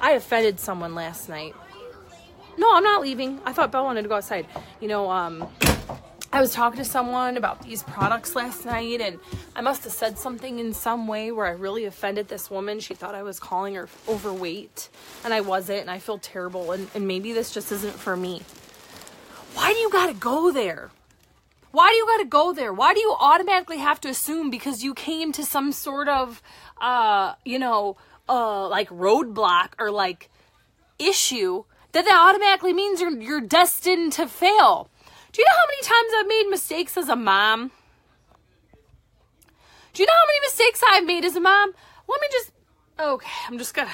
I 0.00 0.12
offended 0.12 0.58
someone 0.58 0.94
last 0.94 1.28
night. 1.28 1.54
No, 2.56 2.74
I'm 2.74 2.82
not 2.82 3.02
leaving. 3.02 3.38
I 3.44 3.52
thought 3.52 3.70
Belle 3.70 3.84
wanted 3.84 4.00
to 4.00 4.08
go 4.08 4.14
outside. 4.14 4.46
You 4.80 4.88
know, 4.88 5.10
um, 5.10 5.46
I 6.32 6.40
was 6.40 6.54
talking 6.54 6.78
to 6.78 6.86
someone 6.86 7.36
about 7.36 7.60
these 7.62 7.82
products 7.82 8.34
last 8.34 8.64
night, 8.64 9.02
and 9.02 9.18
I 9.54 9.60
must 9.60 9.84
have 9.84 9.92
said 9.92 10.18
something 10.18 10.58
in 10.58 10.72
some 10.72 11.06
way 11.06 11.32
where 11.32 11.44
I 11.44 11.50
really 11.50 11.84
offended 11.84 12.28
this 12.28 12.50
woman. 12.50 12.80
She 12.80 12.94
thought 12.94 13.14
I 13.14 13.22
was 13.22 13.38
calling 13.38 13.74
her 13.74 13.90
overweight, 14.08 14.88
and 15.22 15.34
I 15.34 15.42
wasn't, 15.42 15.82
and 15.82 15.90
I 15.90 15.98
feel 15.98 16.18
terrible, 16.18 16.72
and, 16.72 16.88
and 16.94 17.06
maybe 17.06 17.34
this 17.34 17.52
just 17.52 17.70
isn't 17.72 17.94
for 17.94 18.16
me. 18.16 18.40
Why 19.52 19.74
do 19.74 19.78
you 19.78 19.90
gotta 19.90 20.14
go 20.14 20.50
there? 20.50 20.90
Why 21.70 21.90
do 21.90 21.96
you 21.96 22.06
got 22.06 22.18
to 22.18 22.24
go 22.24 22.52
there? 22.52 22.72
Why 22.72 22.94
do 22.94 23.00
you 23.00 23.14
automatically 23.18 23.78
have 23.78 24.00
to 24.02 24.08
assume 24.08 24.50
because 24.50 24.82
you 24.82 24.94
came 24.94 25.32
to 25.32 25.44
some 25.44 25.72
sort 25.72 26.08
of, 26.08 26.42
uh, 26.80 27.34
you 27.44 27.58
know, 27.58 27.96
uh, 28.28 28.68
like 28.68 28.88
roadblock 28.88 29.70
or 29.78 29.90
like 29.90 30.30
issue 30.98 31.64
that 31.92 32.04
that 32.04 32.28
automatically 32.28 32.72
means 32.72 33.00
you're 33.00 33.20
you're 33.20 33.40
destined 33.40 34.12
to 34.14 34.26
fail? 34.26 34.88
Do 35.32 35.42
you 35.42 35.46
know 35.46 35.54
how 35.56 35.66
many 35.68 35.82
times 35.82 36.12
I've 36.18 36.28
made 36.28 36.50
mistakes 36.50 36.96
as 36.96 37.08
a 37.08 37.16
mom? 37.16 37.70
Do 39.92 40.02
you 40.02 40.06
know 40.06 40.12
how 40.12 40.26
many 40.26 40.40
mistakes 40.40 40.82
I've 40.90 41.06
made 41.06 41.24
as 41.24 41.36
a 41.36 41.40
mom? 41.40 41.72
Let 42.08 42.20
me 42.20 42.26
just. 42.32 42.52
Okay, 42.98 43.28
I'm 43.46 43.58
just 43.58 43.74
gonna. 43.74 43.90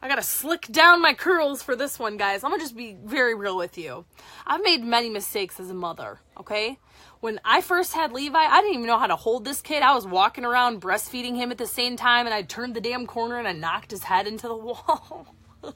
I 0.00 0.08
gotta 0.08 0.22
slick 0.22 0.68
down 0.68 1.02
my 1.02 1.14
curls 1.14 1.62
for 1.62 1.74
this 1.74 1.98
one, 1.98 2.16
guys. 2.16 2.44
I'm 2.44 2.50
gonna 2.50 2.62
just 2.62 2.76
be 2.76 2.96
very 3.04 3.34
real 3.34 3.56
with 3.56 3.78
you. 3.78 4.04
I've 4.46 4.62
made 4.62 4.84
many 4.84 5.10
mistakes 5.10 5.58
as 5.58 5.70
a 5.70 5.74
mother, 5.74 6.20
okay? 6.38 6.78
When 7.20 7.40
I 7.44 7.60
first 7.62 7.94
had 7.94 8.12
Levi, 8.12 8.38
I 8.38 8.60
didn't 8.60 8.74
even 8.74 8.86
know 8.86 8.98
how 8.98 9.08
to 9.08 9.16
hold 9.16 9.44
this 9.44 9.60
kid. 9.60 9.82
I 9.82 9.94
was 9.94 10.06
walking 10.06 10.44
around 10.44 10.80
breastfeeding 10.80 11.34
him 11.34 11.50
at 11.50 11.58
the 11.58 11.66
same 11.66 11.96
time, 11.96 12.26
and 12.26 12.34
I 12.34 12.42
turned 12.42 12.74
the 12.74 12.80
damn 12.80 13.06
corner 13.06 13.38
and 13.38 13.48
I 13.48 13.52
knocked 13.52 13.90
his 13.90 14.04
head 14.04 14.28
into 14.28 14.46
the 14.46 14.56
wall. 14.56 15.34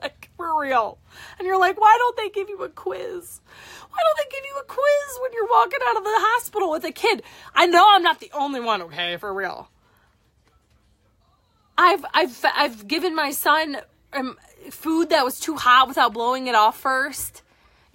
like, 0.00 0.30
for 0.38 0.60
real. 0.60 0.98
And 1.38 1.46
you're 1.46 1.58
like, 1.58 1.78
why 1.78 1.96
don't 1.98 2.16
they 2.16 2.30
give 2.30 2.48
you 2.48 2.62
a 2.62 2.70
quiz? 2.70 3.40
Why 3.90 3.98
don't 4.02 4.16
they 4.16 4.36
give 4.36 4.44
you 4.44 4.58
a 4.58 4.64
quiz 4.64 5.20
when 5.20 5.32
you're 5.34 5.48
walking 5.50 5.80
out 5.86 5.98
of 5.98 6.04
the 6.04 6.10
hospital 6.10 6.70
with 6.70 6.84
a 6.84 6.92
kid? 6.92 7.22
I 7.54 7.66
know 7.66 7.84
I'm 7.86 8.02
not 8.02 8.20
the 8.20 8.30
only 8.32 8.60
one, 8.60 8.80
okay, 8.82 9.18
for 9.18 9.32
real. 9.34 9.68
I've 11.78 12.06
I've 12.14 12.44
I've 12.54 12.88
given 12.88 13.14
my 13.14 13.32
son 13.32 13.78
um, 14.14 14.38
food 14.70 15.10
that 15.10 15.26
was 15.26 15.38
too 15.38 15.56
hot 15.56 15.88
without 15.88 16.14
blowing 16.14 16.46
it 16.46 16.54
off 16.54 16.78
first. 16.78 17.42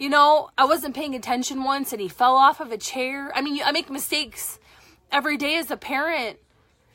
You 0.02 0.10
know, 0.10 0.50
I 0.58 0.66
wasn't 0.66 0.96
paying 0.96 1.14
attention 1.14 1.64
once 1.64 1.92
and 1.92 2.02
he 2.02 2.08
fell 2.08 2.36
off 2.36 2.60
of 2.60 2.72
a 2.72 2.78
chair. 2.78 3.32
I 3.36 3.44
mean, 3.44 3.62
I 3.64 3.72
make 3.72 3.88
mistakes 3.88 4.58
every 5.12 5.38
day 5.38 5.58
as 5.58 5.70
a 5.70 5.78
parent, 5.78 6.40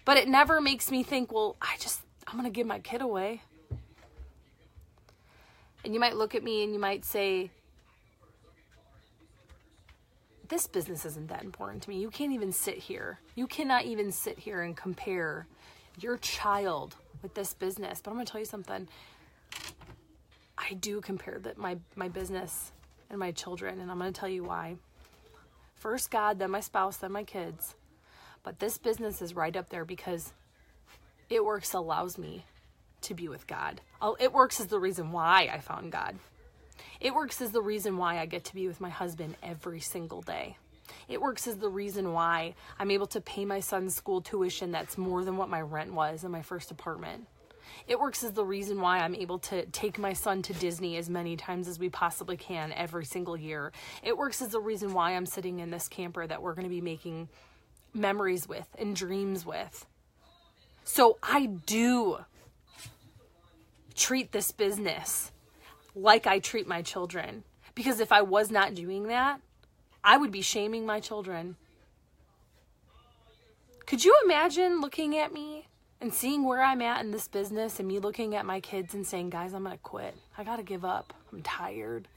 but 0.05 0.17
it 0.17 0.27
never 0.27 0.61
makes 0.61 0.91
me 0.91 1.05
think, 1.05 1.31
well, 1.31 1.55
I 1.63 1.77
just 1.79 2.01
I'm 2.27 2.37
going 2.37 2.51
to 2.51 2.51
give 2.51 2.67
my 2.67 2.81
kid 2.81 3.03
away. 3.03 3.43
And 5.85 5.95
you 5.95 6.01
might 6.01 6.17
look 6.17 6.35
at 6.35 6.43
me 6.43 6.65
and 6.65 6.73
you 6.73 6.81
might 6.81 7.05
say, 7.05 7.53
this 10.49 10.67
business 10.67 11.05
isn't 11.05 11.29
that 11.29 11.45
important 11.45 11.85
to 11.85 11.91
me. 11.91 12.01
You 12.01 12.11
can't 12.11 12.33
even 12.33 12.51
sit 12.51 12.77
here. 12.77 13.21
You 13.37 13.47
cannot 13.47 13.85
even 13.85 14.11
sit 14.11 14.37
here 14.37 14.63
and 14.63 14.77
compare 14.77 15.47
your 16.01 16.17
child 16.17 16.97
with 17.23 17.35
this 17.35 17.55
business. 17.55 18.01
But 18.03 18.11
I'm 18.11 18.17
going 18.17 18.27
to 18.27 18.33
tell 18.33 18.41
you 18.41 18.47
something. 18.47 18.89
I 20.59 20.73
do 20.73 21.01
compare 21.01 21.39
that 21.45 21.57
my 21.57 21.77
my 21.95 22.09
business 22.09 22.73
and 23.11 23.19
my 23.19 23.33
children, 23.33 23.81
and 23.81 23.91
I'm 23.91 23.99
going 23.99 24.13
to 24.13 24.19
tell 24.19 24.29
you 24.29 24.45
why. 24.45 24.77
First 25.75 26.11
God, 26.11 26.39
then 26.39 26.51
my 26.51 26.61
spouse, 26.61 26.97
then 26.97 27.13
my 27.13 27.25
kids. 27.25 27.75
But 28.43 28.59
this 28.59 28.79
business 28.79 29.21
is 29.21 29.35
right 29.35 29.57
up 29.57 29.69
there 29.69 29.85
because 29.85 30.33
it 31.29 31.45
works 31.45 31.75
allows 31.75 32.19
me 32.19 32.45
to 33.03 33.15
be 33.15 33.29
with 33.29 33.47
God. 33.47 33.81
Oh, 34.01 34.17
it 34.19 34.33
works 34.33 34.61
is 34.61 34.67
the 34.67 34.79
reason 34.79 35.13
why 35.13 35.51
I 35.53 35.61
found 35.61 35.93
God. 35.93 36.17
It 37.01 37.15
works 37.15 37.41
is 37.41 37.53
the 37.53 37.63
reason 37.63 37.97
why 37.97 38.19
I 38.19 38.27
get 38.27 38.45
to 38.45 38.55
be 38.55 38.67
with 38.67 38.81
my 38.81 38.91
husband 38.91 39.37
every 39.43 39.81
single 39.81 40.23
day. 40.23 40.57
It 41.09 41.21
works 41.21 41.47
as 41.47 41.57
the 41.57 41.69
reason 41.69 42.13
why 42.13 42.55
I'm 42.79 42.91
able 42.91 43.07
to 43.09 43.21
pay 43.21 43.45
my 43.45 43.61
son's 43.61 43.95
school 43.95 44.21
tuition 44.21 44.73
that's 44.73 44.99
more 44.99 45.25
than 45.25 45.37
what 45.37 45.49
my 45.49 45.61
rent 45.61 45.93
was 45.93 46.25
in 46.25 46.31
my 46.31 46.43
first 46.43 46.71
apartment. 46.71 47.27
It 47.87 48.01
works 48.01 48.25
as 48.25 48.33
the 48.33 48.45
reason 48.45 48.81
why 48.81 48.99
I'm 48.99 49.15
able 49.15 49.39
to 49.41 49.67
take 49.67 49.99
my 49.99 50.13
son 50.13 50.43
to 50.43 50.53
Disney 50.55 50.97
as 50.97 51.09
many 51.09 51.37
times 51.37 51.69
as 51.69 51.79
we 51.79 51.89
possibly 51.89 52.37
can 52.37 52.73
every 52.73 53.05
single 53.05 53.37
year. 53.37 53.73
It 54.03 54.17
works 54.17 54.43
as 54.43 54.49
the 54.49 54.61
reason 54.61 54.93
why 54.93 55.13
I'm 55.13 55.27
sitting 55.27 55.61
in 55.61 55.71
this 55.71 55.89
camper 55.89 56.27
that 56.27 56.43
we're 56.43 56.55
going 56.55 56.65
to 56.65 56.71
be 56.71 56.81
making 56.81 57.29
memories 57.95 58.49
with 58.49 58.69
and 58.79 58.95
dreams 58.95 59.47
with. 59.47 59.87
So 60.85 61.19
I 61.23 61.47
do 61.47 62.19
treat 63.95 64.33
this 64.33 64.53
business 64.53 65.33
like 65.95 66.27
I 66.27 66.39
treat 66.39 66.67
my 66.67 66.83
children. 66.83 67.43
Because 67.75 68.01
if 68.01 68.13
I 68.13 68.23
was 68.23 68.51
not 68.51 68.75
doing 68.75 69.09
that, 69.09 69.41
I 70.03 70.17
would 70.17 70.31
be 70.31 70.43
shaming 70.43 70.87
my 70.87 71.01
children. 71.01 71.57
Could 73.87 74.05
you 74.05 74.17
imagine 74.25 74.81
looking 74.81 75.17
at 75.17 75.33
me 75.33 75.67
and 76.01 76.13
seeing 76.13 76.45
where 76.45 76.63
I'm 76.63 76.83
at 76.83 77.05
in 77.05 77.11
this 77.11 77.29
business 77.29 77.79
and 77.79 77.89
me 77.89 77.99
looking 77.99 78.35
at 78.35 78.45
my 78.45 78.61
kids 78.61 78.95
and 78.95 79.07
saying, 79.07 79.31
guys, 79.31 79.55
I'm 79.55 79.65
going 79.65 79.77
to 79.77 79.83
quit. 79.83 80.15
I 80.37 80.45
got 80.45 80.57
to 80.57 80.63
give 80.63 80.85
up. 80.85 81.15
I'm 81.33 81.43
tired. 81.43 82.09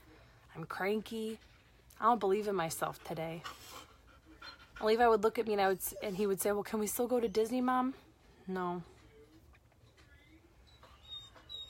I'm 0.56 0.66
cranky. 0.66 1.40
I 2.00 2.06
don't 2.06 2.20
believe 2.20 2.48
in 2.48 2.56
myself 2.56 3.04
today. 3.04 3.42
And 4.80 4.88
Levi 4.88 5.08
would 5.08 5.24
look 5.24 5.40
at 5.40 5.48
me 5.48 5.54
and 5.54 5.62
I 5.62 5.68
would, 5.70 5.80
and 6.04 6.16
he 6.18 6.28
would 6.28 6.42
say, 6.42 6.52
well, 6.52 6.64
can 6.64 6.80
we 6.80 6.88
still 6.88 7.08
go 7.08 7.20
to 7.20 7.28
Disney, 7.28 7.62
mom? 7.62 7.94
No. 8.48 8.82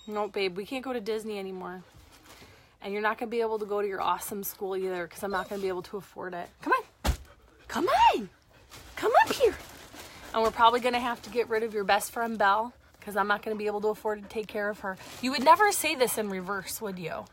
No, 0.08 0.28
babe, 0.28 0.58
we 0.58 0.66
can't 0.66 0.84
go 0.84 0.94
to 0.94 1.02
Disney 1.02 1.38
anymore. 1.38 1.84
And 2.82 2.94
you're 2.94 3.02
not 3.02 3.18
going 3.18 3.30
to 3.30 3.32
be 3.32 3.42
able 3.42 3.60
to 3.60 3.66
go 3.66 3.82
to 3.82 3.88
your 3.88 4.02
awesome 4.02 4.44
school 4.44 4.76
either 4.76 5.06
because 5.06 5.22
I'm 5.24 5.32
not 5.32 5.50
going 5.50 5.60
to 5.60 5.64
be 5.64 5.68
able 5.68 5.84
to 5.84 5.98
afford 5.98 6.34
it. 6.34 6.48
Come 6.62 6.74
on. 6.74 7.14
Come 7.68 7.88
on. 7.88 8.30
Come 8.96 9.12
up 9.24 9.34
here. 9.34 9.56
And 10.34 10.44
we're 10.44 10.52
probably 10.52 10.80
going 10.80 10.94
to 10.94 11.00
have 11.00 11.22
to 11.24 11.30
get 11.30 11.50
rid 11.50 11.64
of 11.64 11.74
your 11.74 11.84
best 11.84 12.12
friend, 12.12 12.38
Belle, 12.38 12.74
because 13.00 13.16
I'm 13.16 13.28
not 13.28 13.42
going 13.42 13.56
to 13.56 13.58
be 13.58 13.66
able 13.66 13.82
to 13.82 13.88
afford 13.88 14.22
to 14.22 14.30
take 14.30 14.48
care 14.48 14.70
of 14.70 14.80
her. 14.82 14.98
You 15.22 15.32
would 15.32 15.44
never 15.44 15.72
say 15.72 15.96
this 15.96 16.18
in 16.18 16.30
reverse, 16.30 16.82
would 16.82 17.00
you? 17.00 17.12
I'm 17.12 17.26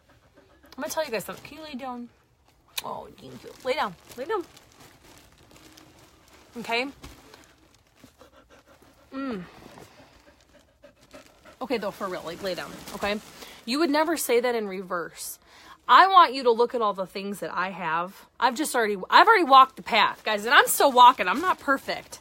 going 0.77 0.89
to 0.89 0.95
tell 0.95 1.05
you 1.05 1.11
guys 1.11 1.25
something. 1.25 1.45
Can 1.45 1.59
you 1.59 1.65
lay 1.65 1.75
down? 1.75 2.09
Oh. 2.85 3.09
Lay 3.65 3.75
down. 3.75 3.95
Lay 4.17 4.25
down. 4.25 4.45
Okay? 6.59 6.87
Mm. 9.13 9.43
Okay, 11.61 11.79
though, 11.79 11.91
for 11.91 12.09
real, 12.09 12.23
like 12.25 12.43
lay 12.43 12.55
down, 12.55 12.71
okay? 12.95 13.19
You 13.65 13.79
would 13.79 13.91
never 13.91 14.17
say 14.17 14.41
that 14.41 14.55
in 14.55 14.69
reverse. 14.69 15.39
I 15.89 16.07
want 16.09 16.35
you 16.35 16.43
to 16.45 16.51
look 16.51 16.75
at 16.75 16.83
all 16.83 16.93
the 16.93 17.07
things 17.07 17.41
that 17.41 17.53
I 17.53 17.71
have. 17.71 18.27
I've 18.39 18.55
just 18.55 18.75
already, 18.75 18.97
I've 19.09 19.27
already 19.27 19.45
walked 19.45 19.77
the 19.77 19.83
path, 19.83 20.23
guys, 20.25 20.45
and 20.45 20.55
I'm 20.55 20.67
still 20.67 20.93
walking. 20.93 21.29
I'm 21.29 21.41
not 21.41 21.59
perfect. 21.59 22.21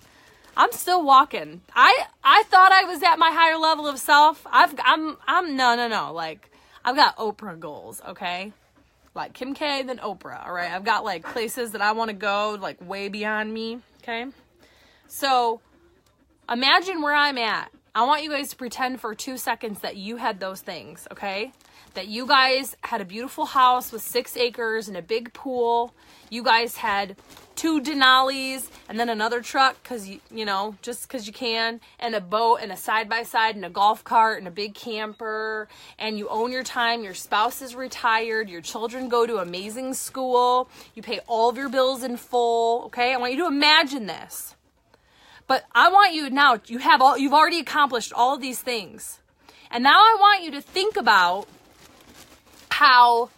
I'm 0.57 0.71
still 0.71 1.03
walking. 1.03 1.61
I, 1.75 2.05
I 2.23 2.43
thought 2.43 2.71
I 2.71 2.85
was 2.85 3.03
at 3.03 3.19
my 3.19 3.31
higher 3.31 3.57
level 3.57 3.87
of 3.87 3.99
self. 3.99 4.45
I've, 4.49 4.73
I'm, 4.83 5.17
I'm, 5.27 5.57
no, 5.57 5.75
no, 5.75 5.87
no. 5.87 6.13
Like, 6.13 6.49
I've 6.83 6.95
got 6.95 7.17
Oprah 7.17 7.59
goals, 7.59 8.01
okay? 8.07 8.53
Like 9.13 9.33
Kim 9.33 9.53
K, 9.53 9.83
then 9.83 9.97
Oprah, 9.97 10.45
all 10.45 10.53
right? 10.53 10.71
I've 10.71 10.83
got 10.83 11.03
like 11.03 11.23
places 11.25 11.71
that 11.71 11.81
I 11.81 11.91
want 11.93 12.09
to 12.09 12.15
go, 12.15 12.57
like 12.61 12.77
way 12.87 13.09
beyond 13.09 13.53
me, 13.53 13.79
okay? 14.03 14.25
So, 15.07 15.61
imagine 16.49 17.01
where 17.01 17.13
I'm 17.13 17.37
at. 17.37 17.71
I 17.93 18.03
want 18.03 18.23
you 18.23 18.29
guys 18.29 18.49
to 18.49 18.55
pretend 18.57 18.99
for 18.99 19.15
two 19.15 19.37
seconds 19.37 19.79
that 19.79 19.95
you 19.95 20.17
had 20.17 20.39
those 20.39 20.61
things, 20.61 21.07
okay? 21.11 21.53
That 21.93 22.07
you 22.07 22.27
guys 22.27 22.75
had 22.81 22.99
a 22.99 23.05
beautiful 23.05 23.45
house 23.45 23.91
with 23.91 24.01
six 24.01 24.35
acres 24.35 24.89
and 24.89 24.97
a 24.97 25.01
big 25.01 25.33
pool. 25.33 25.93
You 26.29 26.43
guys 26.43 26.75
had 26.75 27.15
two 27.55 27.81
Denali's 27.81 28.69
and 28.87 28.99
then 28.99 29.09
another 29.09 29.41
truck 29.41 29.81
because 29.81 30.07
you, 30.07 30.19
you 30.31 30.45
know, 30.45 30.75
just 30.81 31.07
because 31.07 31.27
you 31.27 31.33
can, 31.33 31.79
and 31.99 32.15
a 32.15 32.21
boat 32.21 32.59
and 32.61 32.71
a 32.71 32.77
side 32.77 33.09
by 33.09 33.23
side 33.23 33.55
and 33.55 33.65
a 33.65 33.69
golf 33.69 34.03
cart 34.03 34.39
and 34.39 34.47
a 34.47 34.51
big 34.51 34.73
camper. 34.73 35.67
And 35.97 36.17
you 36.17 36.27
own 36.29 36.51
your 36.51 36.63
time. 36.63 37.03
Your 37.03 37.13
spouse 37.13 37.61
is 37.61 37.75
retired. 37.75 38.49
Your 38.49 38.61
children 38.61 39.09
go 39.09 39.25
to 39.25 39.37
amazing 39.37 39.93
school. 39.93 40.69
You 40.93 41.01
pay 41.01 41.19
all 41.27 41.49
of 41.49 41.57
your 41.57 41.69
bills 41.69 42.03
in 42.03 42.17
full, 42.17 42.85
okay? 42.85 43.13
I 43.13 43.17
want 43.17 43.33
you 43.33 43.39
to 43.39 43.47
imagine 43.47 44.05
this. 44.05 44.55
But 45.47 45.65
I 45.73 45.89
want 45.89 46.13
you 46.13 46.29
now, 46.29 46.59
you 46.65 46.79
have 46.79 47.01
all, 47.01 47.17
you've 47.17 47.33
already 47.33 47.59
accomplished 47.59 48.11
all 48.13 48.37
these 48.37 48.59
things. 48.59 49.19
And 49.69 49.83
now 49.83 49.99
I 49.99 50.17
want 50.19 50.43
you 50.43 50.51
to 50.51 50.61
think 50.61 50.95
about 50.95 51.47
how 52.69 53.29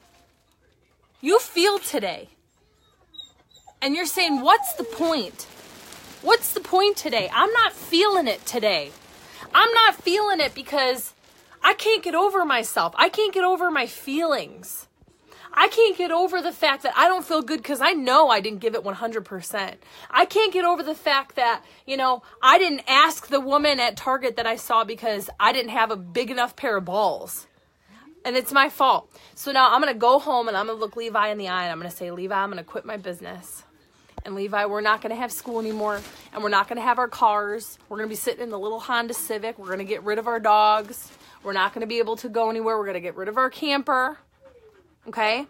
you 1.22 1.40
feel 1.40 1.80
today. 1.80 2.30
And 3.82 3.96
you're 3.96 4.06
saying, 4.06 4.42
what's 4.42 4.74
the 4.74 4.84
point? 4.84 5.48
What's 6.22 6.54
the 6.54 6.60
point 6.60 6.98
today? 6.98 7.30
I'm 7.32 7.52
not 7.52 7.74
feeling 7.74 8.28
it 8.28 8.46
today. 8.46 8.92
I'm 9.54 9.72
not 9.74 9.96
feeling 9.96 10.40
it 10.40 10.56
because 10.56 11.14
I 11.64 11.74
can't 11.74 12.04
get 12.04 12.16
over 12.16 12.44
myself. 12.44 12.94
I 12.98 13.10
can't 13.10 13.34
get 13.34 13.44
over 13.44 13.70
my 13.70 13.86
feelings. 13.86 14.88
I 15.54 15.70
can't 15.70 15.98
get 15.98 16.12
over 16.12 16.42
the 16.42 16.52
fact 16.52 16.84
that 16.84 16.94
I 16.96 17.08
don't 17.08 17.26
feel 17.26 17.42
good 17.42 17.58
because 17.58 17.82
I 17.82 17.94
know 17.94 18.30
I 18.30 18.42
didn't 18.42 18.60
give 18.60 18.76
it 18.76 18.84
100%. 18.84 19.74
I 20.12 20.26
can't 20.26 20.54
get 20.54 20.66
over 20.66 20.84
the 20.84 20.94
fact 20.94 21.36
that, 21.36 21.64
you 21.86 21.98
know, 21.98 22.22
I 22.42 22.60
didn't 22.60 22.84
ask 22.88 23.28
the 23.28 23.40
woman 23.40 23.80
at 23.80 23.98
Target 23.98 24.36
that 24.36 24.46
I 24.46 24.56
saw 24.56 24.84
because 24.84 25.30
I 25.40 25.54
didn't 25.54 25.72
have 25.72 25.90
a 25.90 25.96
big 25.96 26.30
enough 26.30 26.56
pair 26.56 26.78
of 26.78 26.86
balls. 26.86 27.48
And 28.24 28.36
it's 28.36 28.52
my 28.52 28.70
fault. 28.70 29.12
So 29.36 29.52
now 29.52 29.74
I'm 29.74 29.82
going 29.82 29.94
to 29.94 30.00
go 30.00 30.20
home 30.20 30.48
and 30.48 30.56
I'm 30.56 30.68
going 30.68 30.78
to 30.78 30.82
look 30.84 30.96
Levi 30.96 31.30
in 31.30 31.38
the 31.38 31.48
eye 31.48 31.64
and 31.64 31.72
I'm 31.72 31.80
going 31.80 31.90
to 31.90 31.96
say, 31.96 32.12
Levi, 32.12 32.36
I'm 32.36 32.52
going 32.52 32.64
to 32.64 32.70
quit 32.70 32.86
my 32.86 32.98
business. 32.98 33.64
And 34.28 34.36
Levi, 34.36 34.66
we're 34.66 34.82
not 34.82 35.02
going 35.02 35.12
to 35.12 35.16
have 35.16 35.32
school 35.32 35.58
anymore 35.58 36.02
and 36.34 36.44
we're 36.44 36.50
not 36.50 36.68
going 36.68 36.76
to 36.76 36.84
have 36.84 37.00
our 37.00 37.08
cars. 37.08 37.80
We're 37.88 37.96
going 37.96 38.10
to 38.10 38.12
be 38.12 38.18
sitting 38.18 38.44
in 38.44 38.50
the 38.50 38.60
little 38.60 38.82
Honda 38.82 39.14
Civic. 39.14 39.58
We're 39.58 39.68
going 39.68 39.80
to 39.80 39.86
get 39.86 40.04
rid 40.04 40.20
of 40.20 40.28
our 40.28 40.38
dogs. 40.38 41.14
We're 41.44 41.54
not 41.54 41.74
going 41.74 41.80
to 41.80 41.88
be 41.88 42.00
able 42.00 42.18
to 42.18 42.28
go 42.28 42.50
anywhere. 42.50 42.78
We're 42.78 42.84
going 42.84 42.96
to 42.96 43.00
get 43.00 43.16
rid 43.16 43.30
of 43.30 43.38
our 43.38 43.50
camper. 43.50 44.18
Okay? 45.08 45.48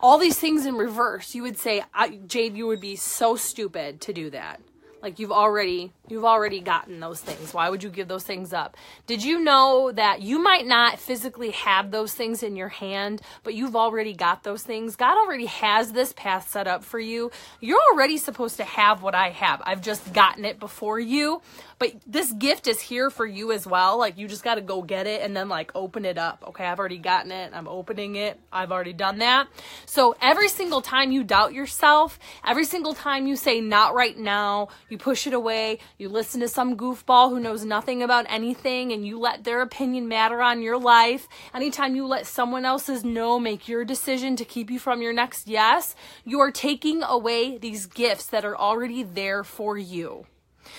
All 0.00 0.18
these 0.18 0.36
things 0.36 0.66
in 0.66 0.74
reverse. 0.74 1.36
You 1.36 1.44
would 1.44 1.58
say, 1.58 1.84
Jade, 2.26 2.56
you 2.56 2.66
would 2.66 2.80
be 2.80 2.96
so 2.96 3.36
stupid 3.36 4.00
to 4.00 4.12
do 4.12 4.30
that. 4.30 4.60
Like 5.02 5.18
you've 5.18 5.32
already 5.32 5.92
you've 6.08 6.24
already 6.24 6.60
gotten 6.60 7.00
those 7.00 7.20
things. 7.20 7.54
Why 7.54 7.68
would 7.70 7.82
you 7.82 7.90
give 7.90 8.08
those 8.08 8.24
things 8.24 8.52
up? 8.52 8.76
Did 9.06 9.22
you 9.22 9.38
know 9.40 9.92
that 9.92 10.22
you 10.22 10.42
might 10.42 10.66
not 10.66 10.98
physically 10.98 11.50
have 11.50 11.90
those 11.90 12.14
things 12.14 12.42
in 12.42 12.56
your 12.56 12.68
hand, 12.68 13.20
but 13.44 13.54
you've 13.54 13.76
already 13.76 14.14
got 14.14 14.42
those 14.42 14.62
things? 14.62 14.96
God 14.96 15.16
already 15.18 15.46
has 15.46 15.92
this 15.92 16.12
path 16.12 16.48
set 16.48 16.66
up 16.66 16.82
for 16.82 16.98
you. 16.98 17.30
You're 17.60 17.80
already 17.92 18.16
supposed 18.16 18.56
to 18.56 18.64
have 18.64 19.02
what 19.02 19.14
I 19.14 19.30
have. 19.30 19.62
I've 19.64 19.82
just 19.82 20.12
gotten 20.12 20.44
it 20.44 20.58
before 20.58 20.98
you. 20.98 21.42
But 21.78 21.92
this 22.06 22.32
gift 22.32 22.66
is 22.66 22.80
here 22.80 23.08
for 23.08 23.24
you 23.24 23.52
as 23.52 23.66
well. 23.66 23.98
Like 23.98 24.18
you 24.18 24.26
just 24.26 24.42
got 24.42 24.56
to 24.56 24.60
go 24.60 24.82
get 24.82 25.06
it 25.06 25.22
and 25.22 25.36
then 25.36 25.48
like 25.48 25.70
open 25.74 26.04
it 26.04 26.18
up. 26.18 26.44
Okay, 26.48 26.64
I've 26.64 26.78
already 26.78 26.98
gotten 26.98 27.30
it. 27.30 27.52
I'm 27.54 27.68
opening 27.68 28.16
it. 28.16 28.38
I've 28.52 28.72
already 28.72 28.92
done 28.92 29.18
that. 29.18 29.46
So 29.86 30.16
every 30.20 30.48
single 30.48 30.82
time 30.82 31.12
you 31.12 31.22
doubt 31.22 31.52
yourself, 31.54 32.18
every 32.44 32.64
single 32.64 32.94
time 32.94 33.26
you 33.26 33.36
say 33.36 33.60
not 33.60 33.94
right 33.94 34.18
now, 34.18 34.68
you 34.88 34.98
push 34.98 35.26
it 35.26 35.32
away, 35.32 35.78
you 35.98 36.08
listen 36.08 36.40
to 36.40 36.48
some 36.48 36.76
goofball 36.76 37.30
who 37.30 37.40
knows 37.40 37.64
nothing 37.64 38.02
about 38.02 38.26
anything 38.28 38.92
and 38.92 39.06
you 39.06 39.18
let 39.18 39.44
their 39.44 39.60
opinion 39.60 40.08
matter 40.08 40.40
on 40.40 40.62
your 40.62 40.78
life. 40.78 41.28
Anytime 41.54 41.94
you 41.94 42.06
let 42.06 42.26
someone 42.26 42.64
else's 42.64 43.04
no 43.04 43.38
make 43.38 43.68
your 43.68 43.84
decision 43.84 44.36
to 44.36 44.44
keep 44.44 44.70
you 44.70 44.78
from 44.78 45.02
your 45.02 45.12
next 45.12 45.48
yes, 45.48 45.94
you 46.24 46.40
are 46.40 46.50
taking 46.50 47.02
away 47.02 47.58
these 47.58 47.86
gifts 47.86 48.26
that 48.26 48.44
are 48.44 48.56
already 48.56 49.02
there 49.02 49.44
for 49.44 49.76
you. 49.76 50.26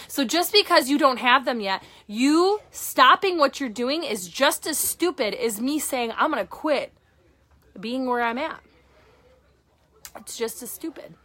So 0.07 0.23
just 0.23 0.53
because 0.53 0.89
you 0.89 0.97
don't 0.97 1.17
have 1.17 1.45
them 1.45 1.59
yet, 1.59 1.83
you 2.07 2.59
stopping 2.71 3.37
what 3.37 3.59
you're 3.59 3.69
doing 3.69 4.03
is 4.03 4.27
just 4.27 4.67
as 4.67 4.77
stupid 4.77 5.33
as 5.33 5.59
me 5.59 5.79
saying, 5.79 6.13
I'm 6.17 6.31
going 6.31 6.43
to 6.43 6.49
quit 6.49 6.93
being 7.79 8.07
where 8.07 8.21
I'm 8.21 8.37
at. 8.37 8.59
It's 10.17 10.37
just 10.37 10.61
as 10.63 10.71
stupid. 10.71 11.15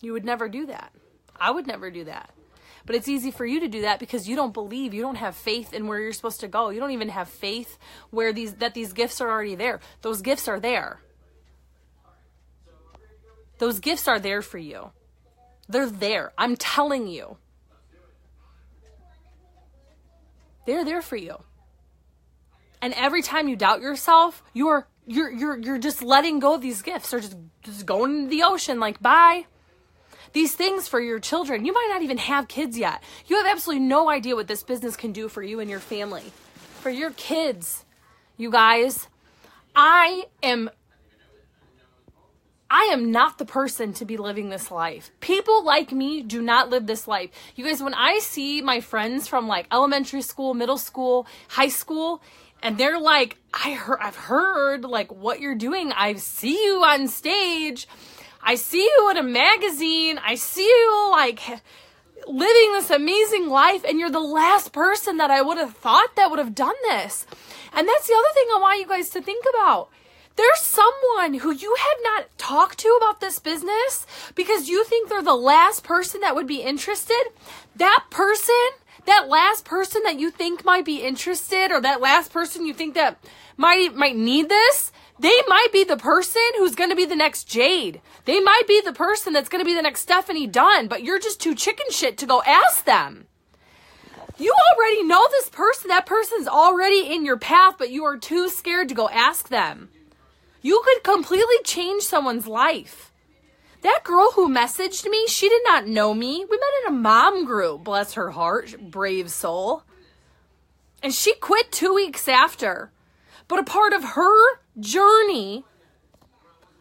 You 0.00 0.12
would 0.12 0.24
never 0.24 0.48
do 0.48 0.66
that. 0.66 0.92
I 1.38 1.50
would 1.50 1.66
never 1.66 1.90
do 1.90 2.04
that. 2.04 2.30
But 2.86 2.96
it's 2.96 3.08
easy 3.08 3.30
for 3.30 3.46
you 3.46 3.60
to 3.60 3.68
do 3.68 3.82
that 3.82 3.98
because 3.98 4.28
you 4.28 4.36
don't 4.36 4.52
believe, 4.52 4.92
you 4.92 5.00
don't 5.00 5.14
have 5.16 5.34
faith 5.34 5.72
in 5.72 5.86
where 5.86 6.00
you're 6.00 6.12
supposed 6.12 6.40
to 6.40 6.48
go. 6.48 6.68
You 6.68 6.80
don't 6.80 6.90
even 6.90 7.08
have 7.08 7.28
faith 7.28 7.78
where 8.10 8.32
these 8.32 8.54
that 8.54 8.74
these 8.74 8.92
gifts 8.92 9.20
are 9.20 9.30
already 9.30 9.54
there. 9.54 9.80
Those 10.02 10.20
gifts 10.20 10.48
are 10.48 10.60
there. 10.60 11.00
Those 13.58 13.80
gifts 13.80 14.06
are 14.06 14.20
there 14.20 14.42
for 14.42 14.58
you. 14.58 14.90
They're 15.68 15.88
there. 15.88 16.32
I'm 16.36 16.56
telling 16.56 17.06
you. 17.06 17.38
They're 20.66 20.84
there 20.84 21.02
for 21.02 21.16
you. 21.16 21.36
And 22.82 22.92
every 22.94 23.22
time 23.22 23.48
you 23.48 23.56
doubt 23.56 23.80
yourself, 23.80 24.42
you're 24.52 24.86
you're 25.06 25.30
you're 25.30 25.58
you're 25.58 25.78
just 25.78 26.02
letting 26.02 26.38
go 26.38 26.54
of 26.54 26.60
these 26.60 26.82
gifts 26.82 27.14
or 27.14 27.20
just 27.20 27.36
just 27.62 27.86
going 27.86 28.16
into 28.16 28.30
the 28.30 28.42
ocean 28.42 28.78
like 28.78 29.00
bye. 29.00 29.46
These 30.34 30.54
things 30.54 30.88
for 30.88 31.00
your 31.00 31.20
children. 31.20 31.64
You 31.64 31.72
might 31.72 31.88
not 31.90 32.02
even 32.02 32.18
have 32.18 32.48
kids 32.48 32.76
yet. 32.76 33.02
You 33.26 33.36
have 33.36 33.46
absolutely 33.46 33.86
no 33.86 34.10
idea 34.10 34.34
what 34.34 34.48
this 34.48 34.62
business 34.62 34.96
can 34.96 35.12
do 35.12 35.28
for 35.28 35.42
you 35.42 35.60
and 35.60 35.70
your 35.70 35.80
family. 35.80 36.24
For 36.80 36.90
your 36.90 37.12
kids. 37.12 37.84
You 38.36 38.50
guys, 38.50 39.06
I 39.74 40.24
am 40.42 40.70
I 42.68 42.88
am 42.92 43.12
not 43.12 43.38
the 43.38 43.44
person 43.44 43.92
to 43.94 44.04
be 44.04 44.16
living 44.16 44.48
this 44.48 44.72
life. 44.72 45.12
People 45.20 45.64
like 45.64 45.92
me 45.92 46.22
do 46.22 46.42
not 46.42 46.70
live 46.70 46.88
this 46.88 47.06
life. 47.06 47.30
You 47.54 47.64
guys, 47.64 47.80
when 47.80 47.94
I 47.94 48.18
see 48.18 48.60
my 48.60 48.80
friends 48.80 49.28
from 49.28 49.46
like 49.46 49.68
elementary 49.70 50.22
school, 50.22 50.54
middle 50.54 50.78
school, 50.78 51.28
high 51.46 51.68
school, 51.68 52.20
and 52.60 52.76
they're 52.76 52.98
like, 52.98 53.36
I 53.52 53.74
heard, 53.74 53.98
I've 54.00 54.16
heard 54.16 54.84
like 54.84 55.12
what 55.12 55.38
you're 55.38 55.54
doing. 55.54 55.92
I 55.92 56.14
see 56.14 56.60
you 56.64 56.82
on 56.82 57.06
stage. 57.06 57.86
I 58.46 58.56
see 58.56 58.82
you 58.82 59.10
in 59.10 59.16
a 59.16 59.22
magazine. 59.22 60.20
I 60.22 60.34
see 60.34 60.66
you 60.66 61.08
like 61.10 61.40
living 62.26 62.72
this 62.72 62.90
amazing 62.90 63.48
life 63.48 63.84
and 63.88 63.98
you're 63.98 64.10
the 64.10 64.20
last 64.20 64.72
person 64.72 65.16
that 65.16 65.30
I 65.30 65.40
would 65.40 65.56
have 65.56 65.74
thought 65.74 66.14
that 66.16 66.30
would 66.30 66.38
have 66.38 66.54
done 66.54 66.74
this. 66.82 67.26
And 67.72 67.88
that's 67.88 68.06
the 68.06 68.14
other 68.14 68.34
thing 68.34 68.46
I 68.54 68.58
want 68.60 68.80
you 68.80 68.86
guys 68.86 69.08
to 69.10 69.22
think 69.22 69.44
about. 69.54 69.88
There's 70.36 70.60
someone 70.60 71.34
who 71.34 71.52
you 71.52 71.74
have 71.78 71.98
not 72.02 72.38
talked 72.38 72.78
to 72.80 72.88
about 73.00 73.20
this 73.20 73.38
business 73.38 74.06
because 74.34 74.68
you 74.68 74.84
think 74.84 75.08
they're 75.08 75.22
the 75.22 75.34
last 75.34 75.84
person 75.84 76.20
that 76.20 76.34
would 76.34 76.46
be 76.46 76.60
interested. 76.60 77.22
That 77.76 78.04
person, 78.10 78.54
that 79.06 79.28
last 79.28 79.64
person 79.64 80.02
that 80.04 80.18
you 80.18 80.30
think 80.30 80.64
might 80.64 80.84
be 80.84 81.02
interested 81.02 81.70
or 81.70 81.80
that 81.80 82.00
last 82.00 82.32
person 82.32 82.66
you 82.66 82.74
think 82.74 82.94
that 82.94 83.16
might 83.56 83.94
might 83.94 84.16
need 84.16 84.48
this, 84.48 84.90
they 85.18 85.42
might 85.46 85.68
be 85.72 85.84
the 85.84 85.96
person 85.96 86.42
who's 86.56 86.74
going 86.74 86.90
to 86.90 86.96
be 86.96 87.04
the 87.04 87.14
next 87.14 87.44
Jade. 87.44 88.00
They 88.24 88.40
might 88.40 88.66
be 88.66 88.80
the 88.80 88.92
person 88.92 89.32
that's 89.32 89.48
going 89.48 89.62
to 89.62 89.66
be 89.68 89.74
the 89.74 89.82
next 89.82 90.00
Stephanie 90.00 90.46
Dunn, 90.46 90.88
but 90.88 91.04
you're 91.04 91.20
just 91.20 91.40
too 91.40 91.54
chicken 91.54 91.86
shit 91.90 92.18
to 92.18 92.26
go 92.26 92.42
ask 92.42 92.84
them. 92.84 93.26
You 94.36 94.52
already 94.72 95.04
know 95.04 95.24
this 95.30 95.48
person. 95.48 95.88
That 95.88 96.06
person's 96.06 96.48
already 96.48 97.12
in 97.12 97.24
your 97.24 97.38
path, 97.38 97.76
but 97.78 97.90
you 97.90 98.04
are 98.04 98.16
too 98.16 98.48
scared 98.48 98.88
to 98.88 98.94
go 98.94 99.08
ask 99.08 99.48
them. 99.48 99.90
You 100.60 100.82
could 100.84 101.04
completely 101.04 101.56
change 101.62 102.02
someone's 102.02 102.48
life. 102.48 103.12
That 103.82 104.00
girl 104.02 104.32
who 104.32 104.48
messaged 104.48 105.08
me, 105.08 105.26
she 105.28 105.48
did 105.48 105.62
not 105.64 105.86
know 105.86 106.14
me. 106.14 106.44
We 106.50 106.56
met 106.56 106.88
in 106.88 106.94
a 106.94 106.98
mom 106.98 107.44
group, 107.44 107.84
bless 107.84 108.14
her 108.14 108.30
heart, 108.30 108.74
brave 108.80 109.30
soul. 109.30 109.84
And 111.02 111.14
she 111.14 111.34
quit 111.34 111.70
two 111.70 111.94
weeks 111.94 112.26
after. 112.26 112.90
But 113.46 113.60
a 113.60 113.64
part 113.64 113.92
of 113.92 114.02
her 114.02 114.63
journey, 114.78 115.64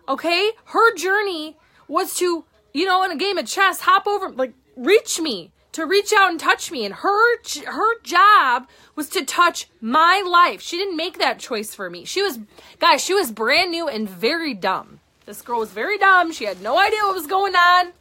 okay, 0.07 0.51
her 0.65 0.95
journey 0.95 1.57
was 1.87 2.15
to, 2.15 2.45
you 2.73 2.85
know, 2.85 3.03
in 3.03 3.11
a 3.11 3.17
game 3.17 3.37
of 3.37 3.45
chess, 3.45 3.81
hop 3.81 4.07
over, 4.07 4.29
like, 4.29 4.53
reach 4.75 5.19
me, 5.19 5.51
to 5.73 5.85
reach 5.85 6.13
out 6.13 6.29
and 6.29 6.39
touch 6.39 6.71
me. 6.71 6.85
And 6.85 6.93
her, 6.93 7.37
her 7.65 8.01
job 8.01 8.67
was 8.95 9.09
to 9.09 9.25
touch 9.25 9.69
my 9.81 10.23
life. 10.25 10.61
She 10.61 10.77
didn't 10.77 10.97
make 10.97 11.17
that 11.19 11.39
choice 11.39 11.75
for 11.75 11.89
me. 11.89 12.05
She 12.05 12.21
was, 12.21 12.39
guys, 12.79 13.03
she 13.03 13.13
was 13.13 13.31
brand 13.31 13.71
new 13.71 13.87
and 13.87 14.09
very 14.09 14.53
dumb. 14.53 14.99
This 15.25 15.41
girl 15.41 15.59
was 15.59 15.71
very 15.71 15.97
dumb. 15.97 16.31
She 16.31 16.45
had 16.45 16.61
no 16.61 16.77
idea 16.77 16.99
what 17.03 17.15
was 17.15 17.27
going 17.27 17.55
on. 17.55 17.93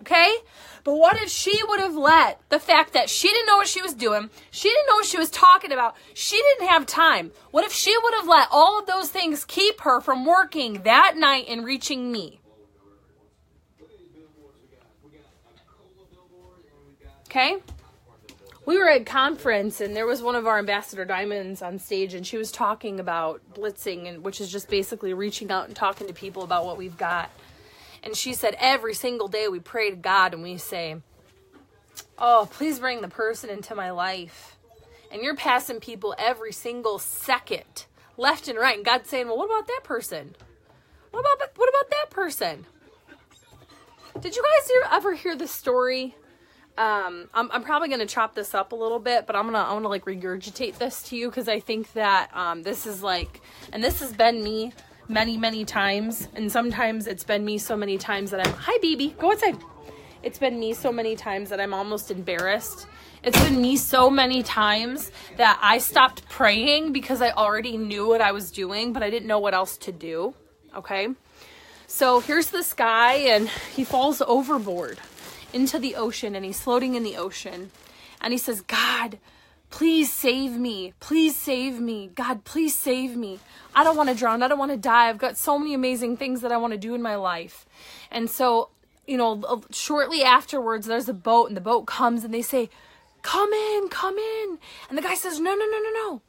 Okay? 0.00 0.34
But 0.88 0.96
what 0.96 1.20
if 1.20 1.28
she 1.28 1.60
would 1.68 1.80
have 1.80 1.96
let 1.96 2.40
the 2.48 2.58
fact 2.58 2.94
that 2.94 3.10
she 3.10 3.28
didn't 3.28 3.44
know 3.46 3.58
what 3.58 3.68
she 3.68 3.82
was 3.82 3.92
doing, 3.92 4.30
she 4.50 4.70
didn't 4.70 4.86
know 4.86 4.94
what 4.94 5.04
she 5.04 5.18
was 5.18 5.28
talking 5.28 5.70
about, 5.70 5.94
she 6.14 6.36
didn't 6.36 6.70
have 6.70 6.86
time? 6.86 7.30
What 7.50 7.66
if 7.66 7.72
she 7.74 7.94
would 8.02 8.14
have 8.14 8.26
let 8.26 8.48
all 8.50 8.78
of 8.78 8.86
those 8.86 9.10
things 9.10 9.44
keep 9.44 9.82
her 9.82 10.00
from 10.00 10.24
working 10.24 10.84
that 10.84 11.14
night 11.18 11.44
and 11.46 11.62
reaching 11.66 12.10
me? 12.10 12.40
Okay? 17.26 17.58
We 18.64 18.78
were 18.78 18.88
at 18.88 19.04
conference 19.04 19.82
and 19.82 19.94
there 19.94 20.06
was 20.06 20.22
one 20.22 20.36
of 20.36 20.46
our 20.46 20.58
ambassador 20.58 21.04
diamonds 21.04 21.60
on 21.60 21.78
stage 21.78 22.14
and 22.14 22.26
she 22.26 22.38
was 22.38 22.50
talking 22.50 22.98
about 22.98 23.42
blitzing 23.52 24.08
and 24.08 24.24
which 24.24 24.40
is 24.40 24.50
just 24.50 24.70
basically 24.70 25.12
reaching 25.12 25.50
out 25.50 25.66
and 25.66 25.76
talking 25.76 26.06
to 26.06 26.14
people 26.14 26.44
about 26.44 26.64
what 26.64 26.78
we've 26.78 26.96
got. 26.96 27.30
And 28.02 28.16
she 28.16 28.32
said, 28.32 28.56
every 28.58 28.94
single 28.94 29.28
day 29.28 29.48
we 29.48 29.60
pray 29.60 29.90
to 29.90 29.96
God 29.96 30.34
and 30.34 30.42
we 30.42 30.56
say, 30.56 30.96
Oh, 32.16 32.48
please 32.50 32.78
bring 32.78 33.00
the 33.00 33.08
person 33.08 33.50
into 33.50 33.74
my 33.74 33.90
life. 33.90 34.56
And 35.10 35.22
you're 35.22 35.36
passing 35.36 35.80
people 35.80 36.14
every 36.18 36.52
single 36.52 36.98
second, 36.98 37.86
left 38.16 38.48
and 38.48 38.58
right. 38.58 38.76
And 38.76 38.84
God's 38.84 39.08
saying, 39.08 39.26
Well, 39.26 39.38
what 39.38 39.46
about 39.46 39.66
that 39.66 39.80
person? 39.84 40.34
What 41.10 41.20
about 41.20 41.56
what 41.56 41.68
about 41.68 41.90
that 41.90 42.10
person? 42.10 42.66
Did 44.20 44.36
you 44.36 44.42
guys 44.42 44.92
ever 44.92 45.14
hear 45.14 45.36
the 45.36 45.46
story? 45.46 46.14
Um, 46.76 47.28
I'm, 47.34 47.50
I'm 47.50 47.64
probably 47.64 47.88
gonna 47.88 48.06
chop 48.06 48.34
this 48.34 48.54
up 48.54 48.72
a 48.72 48.76
little 48.76 48.98
bit, 48.98 49.26
but 49.26 49.34
I'm 49.34 49.46
gonna 49.46 49.58
I'm 49.58 49.76
gonna 49.76 49.88
like 49.88 50.04
regurgitate 50.04 50.78
this 50.78 51.02
to 51.04 51.16
you 51.16 51.28
because 51.28 51.48
I 51.48 51.60
think 51.60 51.92
that 51.94 52.30
um, 52.36 52.62
this 52.62 52.86
is 52.86 53.02
like, 53.02 53.40
and 53.72 53.82
this 53.82 54.00
has 54.00 54.12
been 54.12 54.42
me 54.42 54.72
many, 55.08 55.36
many 55.36 55.64
times. 55.64 56.28
And 56.34 56.52
sometimes 56.52 57.06
it's 57.06 57.24
been 57.24 57.44
me 57.44 57.58
so 57.58 57.76
many 57.76 57.98
times 57.98 58.30
that 58.30 58.46
I'm, 58.46 58.52
hi, 58.52 58.78
baby, 58.80 59.14
go 59.18 59.32
outside. 59.32 59.58
It's 60.22 60.38
been 60.38 60.60
me 60.60 60.74
so 60.74 60.92
many 60.92 61.16
times 61.16 61.50
that 61.50 61.60
I'm 61.60 61.72
almost 61.72 62.10
embarrassed. 62.10 62.86
It's 63.22 63.42
been 63.42 63.60
me 63.60 63.76
so 63.76 64.10
many 64.10 64.42
times 64.42 65.10
that 65.36 65.58
I 65.60 65.78
stopped 65.78 66.28
praying 66.28 66.92
because 66.92 67.20
I 67.20 67.30
already 67.30 67.76
knew 67.76 68.06
what 68.06 68.20
I 68.20 68.32
was 68.32 68.50
doing, 68.50 68.92
but 68.92 69.02
I 69.02 69.10
didn't 69.10 69.26
know 69.26 69.38
what 69.38 69.54
else 69.54 69.76
to 69.78 69.92
do. 69.92 70.34
Okay. 70.76 71.08
So 71.86 72.20
here's 72.20 72.50
this 72.50 72.74
guy, 72.74 73.14
and 73.14 73.48
he 73.48 73.82
falls 73.82 74.20
overboard 74.20 74.98
into 75.52 75.78
the 75.78 75.96
ocean, 75.96 76.36
and 76.36 76.44
he's 76.44 76.60
floating 76.60 76.94
in 76.94 77.02
the 77.02 77.16
ocean. 77.16 77.70
And 78.20 78.32
he 78.32 78.38
says, 78.38 78.60
God, 78.60 79.18
Please 79.70 80.12
save 80.12 80.56
me. 80.56 80.94
Please 80.98 81.36
save 81.36 81.78
me. 81.80 82.10
God, 82.14 82.44
please 82.44 82.74
save 82.76 83.16
me. 83.16 83.38
I 83.74 83.84
don't 83.84 83.96
want 83.96 84.08
to 84.08 84.14
drown. 84.14 84.42
I 84.42 84.48
don't 84.48 84.58
want 84.58 84.72
to 84.72 84.78
die. 84.78 85.08
I've 85.08 85.18
got 85.18 85.36
so 85.36 85.58
many 85.58 85.74
amazing 85.74 86.16
things 86.16 86.40
that 86.40 86.52
I 86.52 86.56
want 86.56 86.72
to 86.72 86.78
do 86.78 86.94
in 86.94 87.02
my 87.02 87.16
life. 87.16 87.66
And 88.10 88.30
so, 88.30 88.70
you 89.06 89.16
know, 89.16 89.62
shortly 89.70 90.22
afterwards, 90.22 90.86
there's 90.86 91.08
a 91.08 91.14
boat, 91.14 91.48
and 91.48 91.56
the 91.56 91.60
boat 91.60 91.86
comes, 91.86 92.24
and 92.24 92.32
they 92.32 92.42
say, 92.42 92.70
Come 93.22 93.52
in, 93.52 93.88
come 93.88 94.16
in. 94.16 94.58
And 94.88 94.96
the 94.96 95.02
guy 95.02 95.14
says, 95.14 95.38
No, 95.38 95.54
no, 95.54 95.66
no, 95.66 95.78
no, 95.78 95.90
no. 95.90 96.22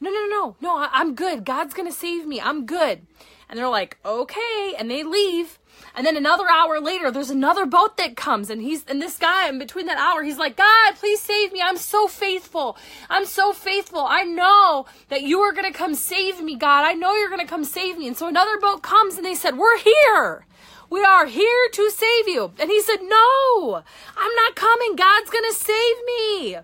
No, 0.00 0.10
no, 0.10 0.26
no, 0.26 0.56
no. 0.60 0.88
I'm 0.92 1.14
good. 1.14 1.44
God's 1.44 1.74
going 1.74 1.90
to 1.90 1.96
save 1.96 2.26
me. 2.26 2.40
I'm 2.40 2.64
good. 2.66 3.06
And 3.48 3.58
they're 3.58 3.68
like, 3.68 3.98
Okay. 4.04 4.74
And 4.78 4.90
they 4.90 5.02
leave. 5.02 5.58
And 5.94 6.06
then 6.06 6.16
another 6.16 6.48
hour 6.48 6.80
later, 6.80 7.10
there's 7.10 7.30
another 7.30 7.66
boat 7.66 7.96
that 7.98 8.16
comes, 8.16 8.50
and 8.50 8.60
he's 8.60 8.84
and 8.86 9.00
this 9.00 9.16
guy 9.18 9.48
in 9.48 9.58
between 9.58 9.86
that 9.86 9.98
hour, 9.98 10.22
he's 10.22 10.38
like, 10.38 10.56
God, 10.56 10.94
please 10.96 11.20
save 11.20 11.52
me. 11.52 11.60
I'm 11.62 11.76
so 11.76 12.08
faithful. 12.08 12.76
I'm 13.08 13.26
so 13.26 13.52
faithful. 13.52 14.00
I 14.00 14.24
know 14.24 14.86
that 15.08 15.22
you 15.22 15.40
are 15.40 15.52
gonna 15.52 15.72
come 15.72 15.94
save 15.94 16.42
me, 16.42 16.56
God. 16.56 16.84
I 16.84 16.94
know 16.94 17.14
you're 17.14 17.30
gonna 17.30 17.46
come 17.46 17.64
save 17.64 17.98
me. 17.98 18.08
And 18.08 18.16
so 18.16 18.26
another 18.26 18.58
boat 18.58 18.82
comes, 18.82 19.16
and 19.16 19.24
they 19.24 19.34
said, 19.34 19.56
We're 19.56 19.78
here. 19.78 20.46
We 20.90 21.02
are 21.04 21.26
here 21.26 21.68
to 21.72 21.90
save 21.90 22.28
you. 22.28 22.52
And 22.58 22.70
he 22.70 22.80
said, 22.80 22.98
No, 23.02 23.82
I'm 24.16 24.34
not 24.34 24.56
coming. 24.56 24.96
God's 24.96 25.30
gonna 25.30 25.52
save 25.52 25.96
me. 26.06 26.56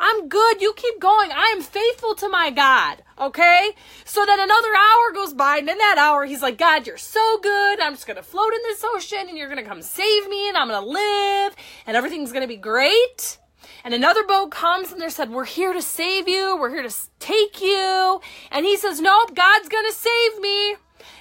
I'm 0.00 0.28
good. 0.28 0.62
You 0.62 0.72
keep 0.74 0.98
going. 0.98 1.30
I 1.30 1.52
am 1.54 1.62
faithful 1.62 2.14
to 2.16 2.28
my 2.28 2.50
God. 2.50 3.02
Okay? 3.18 3.72
So 4.06 4.24
then 4.24 4.40
another 4.40 4.74
hour 4.74 5.12
goes 5.12 5.34
by, 5.34 5.58
and 5.58 5.68
in 5.68 5.76
that 5.76 5.98
hour, 5.98 6.24
he's 6.24 6.40
like, 6.40 6.56
God, 6.56 6.86
you're 6.86 6.96
so 6.96 7.38
good. 7.38 7.80
I'm 7.80 7.92
just 7.92 8.06
gonna 8.06 8.22
float 8.22 8.54
in 8.54 8.60
this 8.62 8.82
ocean, 8.82 9.28
and 9.28 9.36
you're 9.36 9.50
gonna 9.50 9.62
come 9.62 9.82
save 9.82 10.28
me, 10.28 10.48
and 10.48 10.56
I'm 10.56 10.68
gonna 10.68 10.86
live, 10.86 11.54
and 11.86 11.96
everything's 11.96 12.32
gonna 12.32 12.48
be 12.48 12.56
great. 12.56 13.38
And 13.84 13.94
another 13.94 14.24
boat 14.24 14.50
comes 14.50 14.90
and 14.92 15.00
they 15.00 15.10
said, 15.10 15.30
We're 15.30 15.44
here 15.44 15.72
to 15.72 15.82
save 15.82 16.28
you. 16.28 16.56
We're 16.56 16.70
here 16.70 16.82
to 16.82 16.94
take 17.18 17.60
you. 17.60 18.20
And 18.50 18.66
he 18.66 18.76
says, 18.76 19.00
Nope, 19.00 19.34
God's 19.34 19.68
going 19.68 19.86
to 19.86 19.92
save 19.92 20.38
me. 20.40 20.76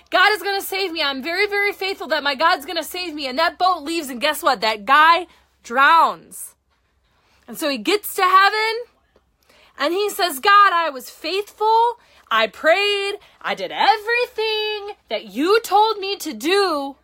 God 0.09 0.33
is 0.33 0.41
going 0.41 0.59
to 0.59 0.65
save 0.65 0.91
me. 0.91 1.01
I'm 1.01 1.21
very, 1.21 1.47
very 1.47 1.71
faithful 1.71 2.07
that 2.07 2.23
my 2.23 2.35
God's 2.35 2.65
going 2.65 2.77
to 2.77 2.83
save 2.83 3.13
me. 3.13 3.27
And 3.27 3.37
that 3.39 3.57
boat 3.57 3.83
leaves, 3.83 4.09
and 4.09 4.19
guess 4.19 4.41
what? 4.41 4.61
That 4.61 4.85
guy 4.85 5.27
drowns. 5.63 6.55
And 7.49 7.57
so 7.57 7.67
he 7.67 7.79
gets 7.79 8.13
to 8.13 8.21
heaven 8.21 8.83
and 9.79 9.91
he 9.91 10.11
says, 10.11 10.39
God, 10.39 10.71
I 10.71 10.91
was 10.91 11.09
faithful. 11.09 11.99
I 12.29 12.45
prayed. 12.45 13.15
I 13.41 13.55
did 13.55 13.71
everything 13.71 14.95
that 15.09 15.33
you 15.33 15.59
told 15.61 15.97
me 15.97 16.15
to 16.17 16.31
do. 16.31 16.95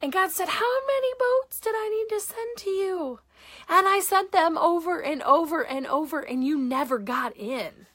And 0.00 0.10
God 0.10 0.30
said, 0.30 0.48
How 0.48 0.86
many 0.86 1.08
boats 1.18 1.60
did 1.60 1.74
I 1.76 1.90
need 1.90 2.16
to 2.16 2.24
send 2.24 2.56
to 2.56 2.70
you? 2.70 3.20
And 3.68 3.86
I 3.86 4.00
sent 4.00 4.32
them 4.32 4.56
over 4.56 5.02
and 5.02 5.22
over 5.22 5.62
and 5.62 5.86
over, 5.86 6.20
and 6.20 6.42
you 6.42 6.56
never 6.56 6.98
got 6.98 7.36
in. 7.36 7.86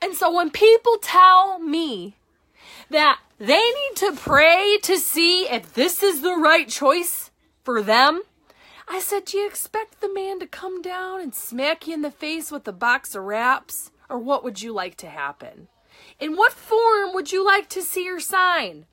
And 0.00 0.14
so 0.14 0.34
when 0.34 0.50
people 0.50 0.96
tell 1.02 1.58
me 1.58 2.16
that 2.88 3.20
they 3.36 3.60
need 3.60 3.96
to 3.96 4.12
pray 4.12 4.78
to 4.84 4.96
see 4.96 5.42
if 5.42 5.74
this 5.74 6.02
is 6.02 6.22
the 6.22 6.36
right 6.36 6.70
choice 6.70 7.30
for 7.64 7.82
them, 7.82 8.22
I 8.88 9.00
said, 9.00 9.24
Do 9.24 9.38
you 9.38 9.46
expect 9.46 10.00
the 10.00 10.12
man 10.12 10.40
to 10.40 10.46
come 10.46 10.82
down 10.82 11.20
and 11.20 11.34
smack 11.34 11.86
you 11.86 11.94
in 11.94 12.02
the 12.02 12.10
face 12.10 12.50
with 12.50 12.66
a 12.66 12.72
box 12.72 13.14
of 13.14 13.24
wraps? 13.24 13.90
Or 14.08 14.18
what 14.18 14.44
would 14.44 14.60
you 14.60 14.72
like 14.72 14.96
to 14.96 15.08
happen? 15.08 15.68
In 16.20 16.36
what 16.36 16.52
form 16.52 17.14
would 17.14 17.32
you 17.32 17.44
like 17.44 17.68
to 17.70 17.82
see 17.82 18.04
your 18.04 18.20
sign? 18.20 18.86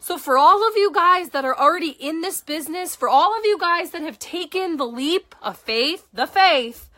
So, 0.00 0.16
for 0.16 0.38
all 0.38 0.66
of 0.66 0.76
you 0.76 0.92
guys 0.92 1.30
that 1.30 1.44
are 1.44 1.58
already 1.58 1.90
in 1.90 2.20
this 2.20 2.40
business, 2.40 2.96
for 2.96 3.08
all 3.08 3.36
of 3.38 3.44
you 3.44 3.58
guys 3.58 3.90
that 3.90 4.02
have 4.02 4.18
taken 4.18 4.76
the 4.76 4.86
leap 4.86 5.34
of 5.42 5.58
faith, 5.58 6.06
the 6.12 6.26
faith, 6.26 6.88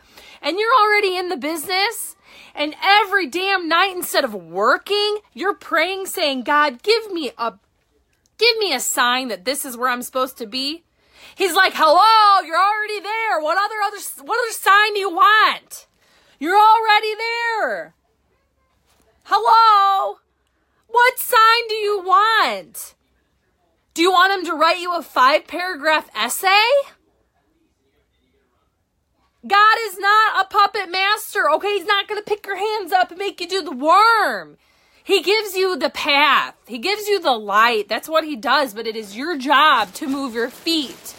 and 0.41 0.57
you're 0.57 0.81
already 0.81 1.17
in 1.17 1.29
the 1.29 1.37
business, 1.37 2.15
and 2.55 2.75
every 2.81 3.27
damn 3.27 3.67
night 3.67 3.95
instead 3.95 4.23
of 4.23 4.33
working, 4.33 5.17
you're 5.33 5.53
praying 5.53 6.05
saying, 6.05 6.43
God, 6.43 6.81
give 6.83 7.11
me 7.11 7.31
a 7.37 7.53
give 8.37 8.57
me 8.57 8.73
a 8.73 8.79
sign 8.79 9.27
that 9.27 9.45
this 9.45 9.65
is 9.65 9.77
where 9.77 9.89
I'm 9.89 10.01
supposed 10.01 10.37
to 10.37 10.45
be. 10.45 10.83
He's 11.35 11.53
like, 11.53 11.73
hello, 11.75 12.45
you're 12.45 12.57
already 12.57 12.99
there. 12.99 13.41
What 13.41 13.57
other 13.57 13.81
other 13.85 13.97
what 14.23 14.39
other 14.39 14.53
sign 14.53 14.93
do 14.93 14.99
you 14.99 15.09
want? 15.09 15.87
You're 16.39 16.57
already 16.57 17.15
there. 17.15 17.95
Hello? 19.23 20.17
What 20.87 21.17
sign 21.17 21.67
do 21.69 21.75
you 21.75 22.03
want? 22.05 22.95
Do 23.93 24.01
you 24.01 24.11
want 24.11 24.33
him 24.33 24.45
to 24.47 24.53
write 24.53 24.79
you 24.79 24.95
a 24.95 25.01
five 25.01 25.47
paragraph 25.47 26.09
essay? 26.15 26.69
God 29.45 29.77
is 29.85 29.97
not 29.99 30.45
a 30.45 30.49
puppet 30.49 30.89
master, 30.89 31.49
okay? 31.55 31.77
He's 31.77 31.85
not 31.85 32.07
going 32.07 32.21
to 32.21 32.29
pick 32.29 32.45
your 32.45 32.57
hands 32.57 32.91
up 32.91 33.09
and 33.09 33.19
make 33.19 33.41
you 33.41 33.47
do 33.47 33.61
the 33.61 33.71
worm. 33.71 34.57
He 35.03 35.21
gives 35.21 35.55
you 35.55 35.77
the 35.77 35.89
path. 35.89 36.55
He 36.65 36.77
gives 36.77 37.07
you 37.07 37.19
the 37.19 37.31
light. 37.31 37.89
That's 37.89 38.07
what 38.07 38.23
he 38.23 38.37
does, 38.37 38.73
but 38.73 38.87
it 38.87 38.95
is 38.95 39.17
your 39.17 39.37
job 39.37 39.93
to 39.95 40.07
move 40.07 40.33
your 40.33 40.49
feet. 40.49 41.15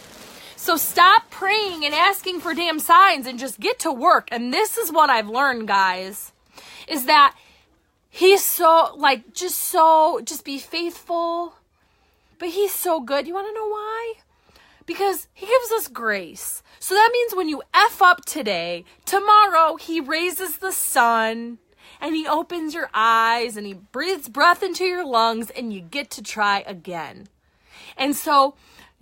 So 0.64 0.78
stop 0.78 1.28
praying 1.28 1.84
and 1.84 1.94
asking 1.94 2.40
for 2.40 2.54
damn 2.54 2.78
signs 2.78 3.26
and 3.26 3.38
just 3.38 3.60
get 3.60 3.78
to 3.80 3.92
work. 3.92 4.28
And 4.32 4.50
this 4.50 4.78
is 4.78 4.90
what 4.90 5.10
I've 5.10 5.28
learned, 5.28 5.68
guys, 5.68 6.32
is 6.88 7.04
that 7.04 7.36
he's 8.08 8.42
so, 8.42 8.94
like, 8.96 9.34
just 9.34 9.58
so, 9.58 10.22
just 10.24 10.42
be 10.42 10.56
faithful. 10.58 11.56
But 12.38 12.48
he's 12.48 12.72
so 12.72 13.02
good. 13.02 13.26
You 13.26 13.34
want 13.34 13.48
to 13.48 13.52
know 13.52 13.68
why? 13.68 14.14
Because 14.86 15.28
he 15.34 15.44
gives 15.44 15.70
us 15.72 15.86
grace. 15.86 16.62
So 16.78 16.94
that 16.94 17.10
means 17.12 17.34
when 17.34 17.50
you 17.50 17.60
F 17.74 18.00
up 18.00 18.24
today, 18.24 18.86
tomorrow 19.04 19.76
he 19.76 20.00
raises 20.00 20.56
the 20.56 20.72
sun 20.72 21.58
and 22.00 22.14
he 22.14 22.26
opens 22.26 22.72
your 22.72 22.88
eyes 22.94 23.58
and 23.58 23.66
he 23.66 23.74
breathes 23.74 24.30
breath 24.30 24.62
into 24.62 24.84
your 24.84 25.04
lungs 25.04 25.50
and 25.50 25.74
you 25.74 25.82
get 25.82 26.08
to 26.12 26.22
try 26.22 26.64
again. 26.66 27.26
And 27.98 28.16
so 28.16 28.54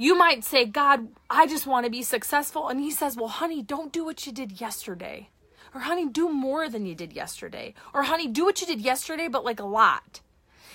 you 0.03 0.19
might 0.19 0.43
say, 0.43 0.65
God, 0.65 1.07
I 1.31 1.47
just 1.47 1.65
want 1.65 1.87
to 1.87 1.91
be 1.91 2.03
successful. 2.03 2.69
And 2.69 2.81
he 2.81 2.91
says, 2.91 3.17
Well, 3.17 3.29
honey, 3.29 3.63
don't 3.63 3.93
do 3.93 4.05
what 4.05 4.27
you 4.27 4.33
did 4.33 4.61
yesterday. 4.61 5.29
Or, 5.73 5.83
honey, 5.83 6.09
do 6.09 6.29
more 6.29 6.69
than 6.69 6.85
you 6.85 6.95
did 6.95 7.13
yesterday. 7.13 7.75
Or, 7.95 8.03
honey, 8.03 8.27
do 8.27 8.45
what 8.45 8.61
you 8.61 8.67
did 8.67 8.81
yesterday, 8.81 9.29
but 9.29 9.45
like 9.45 9.61
a 9.61 9.65
lot. 9.65 10.21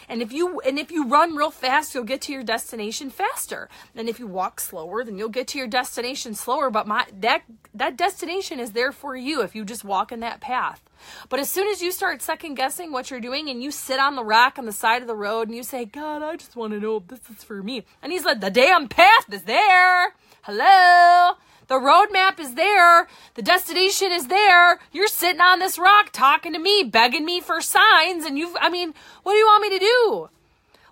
And 0.08 0.22
if 0.22 0.32
you 0.32 0.60
and 0.62 0.80
if 0.80 0.92
you 0.92 1.08
run 1.08 1.36
real 1.36 1.52
fast, 1.52 1.94
you'll 1.94 2.04
get 2.04 2.22
to 2.22 2.32
your 2.32 2.44
destination 2.44 3.10
faster. 3.10 3.70
And 3.96 4.08
if 4.08 4.20
you 4.20 4.28
walk 4.28 4.60
slower, 4.60 5.04
then 5.04 5.18
you'll 5.18 5.30
get 5.30 5.48
to 5.50 5.58
your 5.58 5.68
destination 5.68 6.34
slower. 6.34 6.70
But 6.70 6.88
my 6.88 7.06
that 7.20 7.44
that 7.74 7.98
destination 7.98 8.60
is 8.60 8.72
there 8.72 8.92
for 8.92 9.16
you 9.16 9.42
if 9.42 9.56
you 9.56 9.66
just 9.66 9.84
walk 9.84 10.12
in 10.12 10.22
that 10.22 10.40
path. 10.40 10.82
But 11.30 11.40
as 11.40 11.50
soon 11.50 11.68
as 11.68 11.82
you 11.82 11.92
start 11.92 12.22
second 12.22 12.56
guessing 12.56 12.92
what 12.92 13.12
you're 13.12 13.20
doing 13.20 13.50
and 13.50 13.62
you 13.62 13.72
sit 13.72 14.00
on 14.00 14.16
the 14.16 14.24
rock 14.24 14.58
on 14.58 14.66
the 14.66 14.72
side 14.72 15.02
of 15.02 15.08
the 15.08 15.16
road 15.16 15.48
and 15.48 15.56
you 15.56 15.64
say, 15.64 15.86
God, 15.86 16.24
I 16.24 16.36
just 16.36 16.56
want 16.56 16.74
to 16.74 16.80
know 16.80 16.98
if 16.98 17.08
this 17.08 17.30
is 17.30 17.44
for 17.44 17.62
me. 17.62 17.86
And 18.02 18.12
he's 18.12 18.26
like, 18.26 18.40
the 18.40 18.50
damn 18.50 18.88
path 18.88 19.32
is 19.32 19.44
there. 19.44 20.14
Hello. 20.42 21.34
The 21.68 21.76
roadmap 21.76 22.40
is 22.40 22.56
there. 22.56 23.08
The 23.36 23.42
destination 23.42 24.12
is 24.12 24.28
there. 24.28 24.80
You're 24.92 25.08
sitting 25.08 25.42
on 25.42 25.60
this 25.60 25.78
rock 25.78 26.12
talking 26.12 26.54
to 26.54 26.60
me, 26.60 26.84
begging 26.84 27.26
me 27.26 27.42
for 27.42 27.60
signs. 27.60 28.26
And 28.26 28.38
you've, 28.38 28.56
I 28.60 28.70
mean, 28.70 28.94
what 29.24 29.34
do 29.34 29.38
you 29.38 29.46
want 29.46 29.64
me 29.64 29.78
to 29.78 29.80
do? 29.80 30.30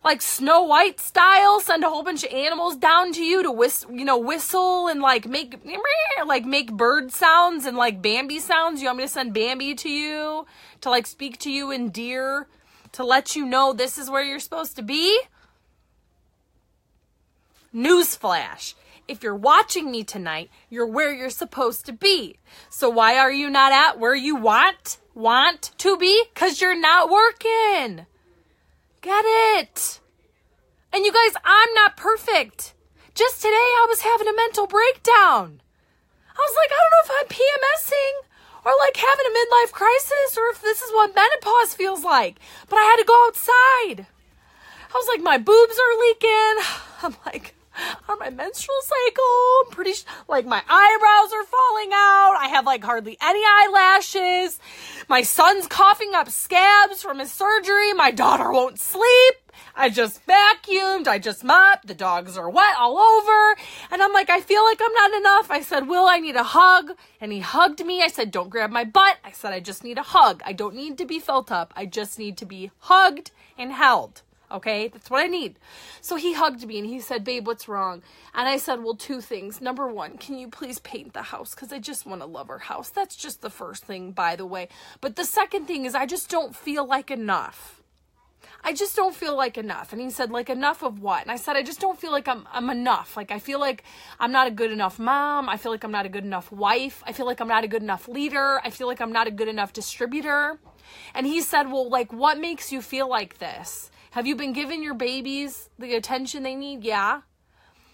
Like 0.03 0.21
Snow 0.21 0.61
White 0.63 0.99
style, 0.99 1.61
send 1.61 1.83
a 1.83 1.89
whole 1.89 2.03
bunch 2.03 2.23
of 2.23 2.31
animals 2.31 2.75
down 2.75 3.11
to 3.13 3.23
you 3.23 3.41
to 3.41 3.51
whistle, 3.51 3.91
you 3.91 4.05
know, 4.05 4.17
whistle 4.17 4.87
and 4.87 5.01
like 5.01 5.27
make, 5.27 5.59
like 6.27 6.45
make 6.45 6.71
bird 6.71 7.11
sounds 7.11 7.65
and 7.65 7.75
like 7.77 8.01
Bambi 8.01 8.39
sounds. 8.39 8.81
You 8.81 8.87
want 8.87 8.97
me 8.99 9.05
to 9.05 9.09
send 9.09 9.33
Bambi 9.33 9.73
to 9.75 9.89
you 9.89 10.45
to 10.81 10.89
like 10.89 11.07
speak 11.07 11.39
to 11.39 11.49
you 11.49 11.71
in 11.71 11.89
deer 11.89 12.47
to 12.91 13.03
let 13.03 13.35
you 13.35 13.45
know 13.45 13.73
this 13.73 13.97
is 13.97 14.09
where 14.09 14.23
you're 14.23 14.39
supposed 14.39 14.75
to 14.75 14.83
be? 14.83 15.21
Newsflash 17.73 18.73
if 19.07 19.23
you're 19.23 19.35
watching 19.35 19.91
me 19.91 20.03
tonight, 20.03 20.49
you're 20.69 20.87
where 20.87 21.13
you're 21.13 21.29
supposed 21.29 21.85
to 21.85 21.93
be. 21.93 22.37
So 22.69 22.89
why 22.89 23.17
are 23.17 23.31
you 23.31 23.49
not 23.49 23.71
at 23.71 23.99
where 23.99 24.15
you 24.15 24.35
want 24.35 24.97
want 25.13 25.71
to 25.77 25.97
be? 25.97 26.25
Cuz 26.33 26.61
you're 26.61 26.79
not 26.79 27.09
working. 27.09 28.05
Get 29.01 29.25
it? 29.25 29.99
And 30.91 31.05
you 31.05 31.11
guys, 31.11 31.35
I'm 31.43 31.73
not 31.73 31.97
perfect. 31.97 32.73
Just 33.13 33.41
today 33.41 33.53
I 33.53 33.85
was 33.89 34.01
having 34.01 34.27
a 34.27 34.35
mental 34.35 34.67
breakdown. 34.67 35.61
I 36.29 36.39
was 36.39 36.55
like, 36.57 36.71
I 36.71 36.79
don't 36.81 36.91
know 36.91 37.05
if 37.05 37.11
I'm 37.21 37.27
PMSing 37.27 38.25
or 38.65 38.73
like 38.79 38.97
having 38.97 39.25
a 39.25 39.35
midlife 39.37 39.71
crisis 39.71 40.37
or 40.37 40.49
if 40.49 40.61
this 40.61 40.81
is 40.81 40.91
what 40.91 41.15
menopause 41.15 41.73
feels 41.73 42.03
like. 42.03 42.39
But 42.67 42.77
I 42.77 42.83
had 42.83 42.97
to 42.97 43.05
go 43.05 43.27
outside. 43.27 44.07
I 44.93 44.97
was 44.97 45.07
like, 45.07 45.21
my 45.21 45.37
boobs 45.37 45.77
are 45.77 45.99
leaking. 45.99 46.65
I'm 47.03 47.15
like, 47.25 47.55
on 48.09 48.19
my 48.19 48.29
menstrual 48.29 48.77
cycle. 48.81 49.23
I'm 49.65 49.71
pretty 49.71 49.93
sh- 49.93 50.05
like 50.27 50.45
my 50.45 50.61
eyebrows 50.67 51.33
are 51.33 51.45
falling 51.45 51.91
out. 51.93 52.37
I 52.39 52.47
have 52.49 52.65
like 52.65 52.83
hardly 52.83 53.17
any 53.21 53.41
eyelashes. 53.43 54.59
My 55.07 55.21
son's 55.21 55.67
coughing 55.67 56.13
up 56.13 56.29
scabs 56.29 57.01
from 57.01 57.19
his 57.19 57.31
surgery. 57.31 57.93
My 57.93 58.11
daughter 58.11 58.51
won't 58.51 58.79
sleep. 58.79 59.35
I 59.75 59.89
just 59.89 60.21
vacuumed. 60.25 61.07
I 61.07 61.19
just 61.19 61.43
mopped. 61.43 61.87
The 61.87 61.93
dogs 61.93 62.37
are 62.37 62.49
wet 62.49 62.75
all 62.77 62.97
over. 62.97 63.55
And 63.91 64.01
I'm 64.01 64.13
like, 64.13 64.29
I 64.29 64.39
feel 64.41 64.63
like 64.63 64.81
I'm 64.81 64.93
not 64.93 65.13
enough. 65.13 65.51
I 65.51 65.61
said, 65.61 65.87
Will, 65.87 66.07
I 66.07 66.19
need 66.19 66.35
a 66.35 66.43
hug. 66.43 66.91
And 67.19 67.31
he 67.31 67.39
hugged 67.39 67.85
me. 67.85 68.01
I 68.01 68.07
said, 68.07 68.31
Don't 68.31 68.49
grab 68.49 68.71
my 68.71 68.83
butt. 68.83 69.17
I 69.23 69.31
said, 69.31 69.53
I 69.53 69.59
just 69.59 69.83
need 69.83 69.97
a 69.97 70.03
hug. 70.03 70.41
I 70.45 70.53
don't 70.53 70.75
need 70.75 70.97
to 70.97 71.05
be 71.05 71.19
felt 71.19 71.51
up. 71.51 71.73
I 71.75 71.85
just 71.85 72.19
need 72.19 72.37
to 72.37 72.45
be 72.45 72.71
hugged 72.79 73.31
and 73.57 73.71
held. 73.71 74.21
Okay, 74.51 74.89
that's 74.89 75.09
what 75.09 75.23
I 75.23 75.27
need. 75.27 75.57
So 76.01 76.15
he 76.15 76.33
hugged 76.33 76.65
me 76.67 76.77
and 76.77 76.87
he 76.87 76.99
said, 76.99 77.23
Babe, 77.23 77.47
what's 77.47 77.67
wrong? 77.67 78.03
And 78.33 78.47
I 78.47 78.57
said, 78.57 78.83
Well, 78.83 78.95
two 78.95 79.21
things. 79.21 79.59
Number 79.59 79.87
one, 79.87 80.17
can 80.17 80.37
you 80.37 80.47
please 80.47 80.79
paint 80.79 81.13
the 81.13 81.23
house? 81.23 81.55
Because 81.55 81.73
I 81.73 81.79
just 81.79 82.05
want 82.05 82.21
to 82.21 82.27
love 82.27 82.49
our 82.49 82.59
house. 82.59 82.89
That's 82.89 83.15
just 83.15 83.41
the 83.41 83.49
first 83.49 83.85
thing, 83.85 84.11
by 84.11 84.35
the 84.35 84.45
way. 84.45 84.67
But 85.01 85.15
the 85.15 85.25
second 85.25 85.65
thing 85.65 85.85
is, 85.85 85.95
I 85.95 86.05
just 86.05 86.29
don't 86.29 86.55
feel 86.55 86.85
like 86.85 87.09
enough. 87.09 87.81
I 88.67 88.73
just 88.73 88.95
don't 88.95 89.15
feel 89.15 89.37
like 89.37 89.59
enough. 89.59 89.93
And 89.93 90.01
he 90.01 90.09
said, 90.09 90.31
like, 90.31 90.49
enough 90.49 90.81
of 90.81 90.99
what? 90.99 91.21
And 91.21 91.31
I 91.31 91.35
said, 91.35 91.55
I 91.55 91.61
just 91.61 91.79
don't 91.79 91.99
feel 91.99 92.11
like 92.11 92.27
I'm, 92.27 92.47
I'm 92.51 92.71
enough. 92.71 93.15
Like, 93.15 93.31
I 93.31 93.37
feel 93.37 93.59
like 93.59 93.83
I'm 94.19 94.31
not 94.31 94.47
a 94.47 94.51
good 94.51 94.71
enough 94.71 94.97
mom. 94.97 95.47
I 95.49 95.57
feel 95.57 95.71
like 95.71 95.83
I'm 95.83 95.91
not 95.91 96.07
a 96.07 96.09
good 96.09 96.23
enough 96.23 96.51
wife. 96.51 97.03
I 97.05 97.11
feel 97.11 97.27
like 97.27 97.39
I'm 97.39 97.47
not 97.47 97.63
a 97.63 97.67
good 97.67 97.83
enough 97.83 98.07
leader. 98.07 98.59
I 98.63 98.71
feel 98.71 98.87
like 98.87 99.01
I'm 99.01 99.11
not 99.11 99.27
a 99.27 99.31
good 99.31 99.47
enough 99.47 99.71
distributor. 99.71 100.57
And 101.13 101.27
he 101.27 101.41
said, 101.41 101.71
well, 101.71 101.87
like, 101.89 102.11
what 102.11 102.39
makes 102.39 102.71
you 102.71 102.81
feel 102.81 103.07
like 103.07 103.37
this? 103.37 103.91
Have 104.15 104.25
you 104.25 104.37
been 104.37 104.53
giving 104.53 104.81
your 104.81 104.93
babies 104.93 105.69
the 105.77 105.93
attention 105.93 106.43
they 106.43 106.55
need? 106.55 106.85
Yeah. 106.85 107.23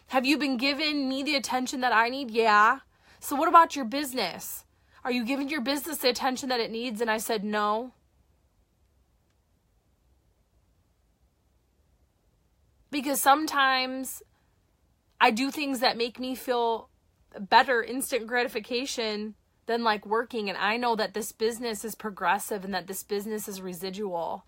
Have 0.10 0.24
you 0.24 0.38
been 0.38 0.56
giving 0.56 1.10
me 1.10 1.24
the 1.24 1.36
attention 1.36 1.82
that 1.82 1.94
I 1.94 2.10
need? 2.10 2.30
Yeah. 2.30 2.82
So 3.20 3.36
what 3.36 3.48
about 3.48 3.76
your 3.76 3.86
business? 3.86 4.64
Are 5.04 5.12
you 5.12 5.26
giving 5.26 5.50
your 5.50 5.62
business 5.62 5.98
the 5.98 6.10
attention 6.10 6.50
that 6.50 6.60
it 6.60 6.70
needs? 6.70 7.02
And 7.02 7.10
I 7.10 7.18
said, 7.18 7.44
no. 7.44 7.94
Because 12.92 13.20
sometimes 13.20 14.22
I 15.20 15.32
do 15.32 15.50
things 15.50 15.80
that 15.80 15.98
make 15.98 16.20
me 16.20 16.36
feel 16.36 16.90
better, 17.50 17.82
instant 17.82 18.28
gratification 18.28 19.34
than 19.66 19.84
like 19.84 20.06
working. 20.06 20.50
And 20.50 20.58
I 20.60 20.78
know 20.78 20.96
that 20.98 21.16
this 21.16 21.32
business 21.32 21.84
is 21.84 21.96
progressive 21.96 22.64
and 22.64 22.76
that 22.76 22.86
this 22.86 23.02
business 23.02 23.48
is 23.48 23.60
residual. 23.60 24.46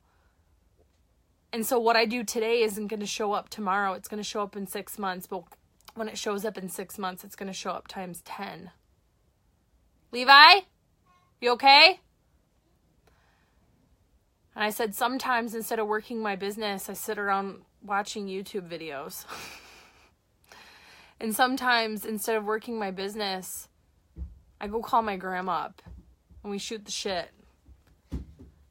And 1.53 1.67
so 1.67 1.77
what 1.77 1.95
I 1.95 2.05
do 2.05 2.23
today 2.23 2.63
isn't 2.63 2.87
going 2.87 2.99
to 2.99 3.05
show 3.05 3.33
up 3.33 3.47
tomorrow. 3.47 3.93
It's 3.93 4.07
going 4.07 4.21
to 4.21 4.27
show 4.27 4.41
up 4.41 4.55
in 4.55 4.65
6 4.65 4.97
months, 4.97 5.27
but 5.27 5.43
when 5.93 6.09
it 6.09 6.17
shows 6.17 6.45
up 6.45 6.57
in 6.57 6.67
6 6.67 6.97
months, 6.97 7.23
it's 7.23 7.35
going 7.35 7.47
to 7.47 7.53
show 7.53 7.69
up 7.69 7.87
times 7.87 8.23
10. 8.25 8.71
Levi? 10.11 10.61
You 11.39 11.51
okay? 11.51 11.99
And 14.55 14.63
I 14.63 14.71
said 14.71 14.95
sometimes 14.95 15.53
instead 15.53 15.77
of 15.77 15.87
working 15.87 16.21
my 16.21 16.35
business, 16.35 16.89
I 16.89 16.93
sit 16.93 17.19
around 17.19 17.61
watching 17.83 18.25
YouTube 18.25 18.67
videos. 18.67 19.25
and 21.19 21.35
sometimes 21.35 22.03
instead 22.03 22.35
of 22.35 22.45
working 22.45 22.79
my 22.79 22.89
business, 22.89 23.67
I 24.59 24.67
go 24.67 24.81
call 24.81 25.03
my 25.03 25.17
grandma 25.17 25.65
up 25.65 25.83
and 26.41 26.49
we 26.49 26.57
shoot 26.57 26.85
the 26.85 26.91
shit. 26.91 27.29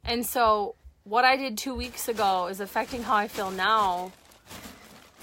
And 0.03 0.25
so 0.25 0.75
what 1.03 1.25
I 1.25 1.35
did 1.35 1.57
two 1.57 1.75
weeks 1.75 2.07
ago 2.07 2.47
is 2.47 2.59
affecting 2.59 3.03
how 3.03 3.15
I 3.15 3.27
feel 3.27 3.51
now 3.51 4.11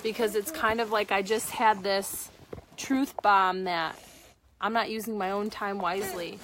because 0.02 0.34
it's 0.34 0.50
kind 0.50 0.80
of 0.80 0.90
like 0.90 1.10
I 1.10 1.22
just 1.22 1.50
had 1.50 1.82
this 1.82 2.28
truth 2.76 3.14
bomb 3.22 3.64
that 3.64 3.98
I'm 4.60 4.72
not 4.72 4.90
using 4.90 5.16
my 5.16 5.30
own 5.30 5.48
time 5.48 5.78
wisely. 5.78 6.38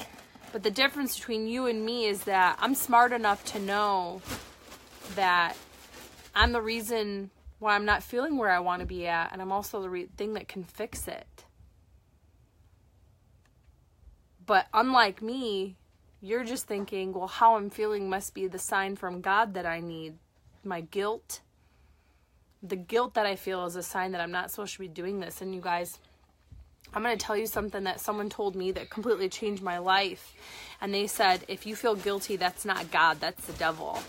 But 0.52 0.62
the 0.62 0.70
difference 0.70 1.18
between 1.18 1.46
you 1.46 1.66
and 1.66 1.84
me 1.84 2.06
is 2.06 2.24
that 2.24 2.56
I'm 2.60 2.74
smart 2.74 3.12
enough 3.12 3.44
to 3.46 3.58
know 3.58 4.22
that 5.16 5.54
I'm 6.34 6.52
the 6.52 6.62
reason 6.62 7.30
why 7.58 7.74
I'm 7.74 7.84
not 7.84 8.02
feeling 8.02 8.38
where 8.38 8.50
I 8.50 8.60
want 8.60 8.80
to 8.80 8.86
be 8.86 9.06
at, 9.06 9.32
and 9.32 9.42
I'm 9.42 9.52
also 9.52 9.82
the 9.82 9.90
re- 9.90 10.08
thing 10.16 10.34
that 10.34 10.48
can 10.48 10.64
fix 10.64 11.08
it. 11.08 11.44
But 14.44 14.66
unlike 14.72 15.20
me, 15.20 15.76
you're 16.20 16.44
just 16.44 16.66
thinking, 16.66 17.12
well, 17.12 17.26
how 17.26 17.56
I'm 17.56 17.70
feeling 17.70 18.08
must 18.08 18.34
be 18.34 18.46
the 18.46 18.58
sign 18.58 18.96
from 18.96 19.20
God 19.20 19.54
that 19.54 19.66
I 19.66 19.80
need. 19.80 20.14
My 20.64 20.80
guilt. 20.80 21.40
The 22.62 22.76
guilt 22.76 23.14
that 23.14 23.26
I 23.26 23.36
feel 23.36 23.66
is 23.66 23.76
a 23.76 23.82
sign 23.82 24.12
that 24.12 24.20
I'm 24.20 24.32
not 24.32 24.50
supposed 24.50 24.74
to 24.74 24.78
be 24.80 24.88
doing 24.88 25.20
this. 25.20 25.40
And 25.40 25.54
you 25.54 25.60
guys, 25.60 25.98
I'm 26.94 27.02
going 27.02 27.16
to 27.16 27.24
tell 27.24 27.36
you 27.36 27.46
something 27.46 27.84
that 27.84 28.00
someone 28.00 28.30
told 28.30 28.56
me 28.56 28.72
that 28.72 28.90
completely 28.90 29.28
changed 29.28 29.62
my 29.62 29.78
life. 29.78 30.32
And 30.80 30.92
they 30.92 31.06
said, 31.06 31.44
if 31.48 31.66
you 31.66 31.76
feel 31.76 31.94
guilty, 31.94 32.36
that's 32.36 32.64
not 32.64 32.90
God, 32.90 33.20
that's 33.20 33.46
the 33.46 33.52
devil. 33.52 34.00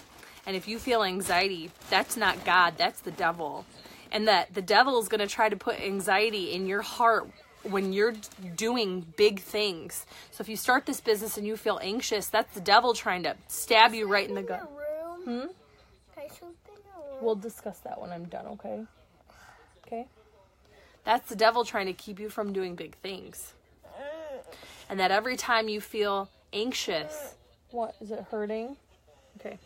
And 0.45 0.55
if 0.55 0.67
you 0.67 0.79
feel 0.79 1.03
anxiety, 1.03 1.71
that's 1.89 2.15
not 2.15 2.45
God, 2.45 2.75
that's 2.77 3.01
the 3.01 3.11
devil. 3.11 3.65
And 4.11 4.27
that 4.29 4.53
the 4.53 4.61
devil 4.61 4.99
is 4.99 5.09
going 5.09 5.19
to 5.19 5.27
try 5.27 5.49
to 5.49 5.57
put 5.57 5.81
anxiety 5.81 6.53
in 6.53 6.65
your 6.65 6.81
heart 6.81 7.29
when 7.63 7.93
you're 7.93 8.13
doing 8.55 9.05
big 9.17 9.39
things. 9.39 10.05
So 10.31 10.41
if 10.41 10.49
you 10.49 10.55
start 10.55 10.85
this 10.85 11.01
business 11.01 11.37
and 11.37 11.45
you 11.45 11.57
feel 11.57 11.79
anxious, 11.81 12.27
that's 12.27 12.53
the 12.53 12.61
devil 12.61 12.93
trying 12.93 13.23
to 13.23 13.35
stab 13.47 13.93
you 13.93 14.07
right 14.07 14.27
in 14.27 14.35
the 14.35 14.43
gut. 14.43 14.61
Hmm? 15.23 15.39
Can 15.39 15.49
I 16.17 16.27
sleep 16.27 16.57
in 16.67 16.73
a 16.95 16.99
room? 16.99 17.17
We'll 17.21 17.35
discuss 17.35 17.79
that 17.79 17.99
when 17.99 18.11
I'm 18.11 18.25
done, 18.25 18.45
okay? 18.47 18.85
Okay? 19.85 20.05
That's 21.03 21.27
the 21.29 21.35
devil 21.35 21.65
trying 21.65 21.87
to 21.87 21.93
keep 21.93 22.19
you 22.19 22.29
from 22.29 22.53
doing 22.53 22.75
big 22.75 22.95
things. 22.95 23.53
And 24.89 24.99
that 24.99 25.11
every 25.11 25.35
time 25.35 25.67
you 25.67 25.81
feel 25.81 26.29
anxious, 26.53 27.35
what 27.71 27.95
is 27.99 28.11
it 28.11 28.25
hurting? 28.31 28.77
Okay. 29.39 29.59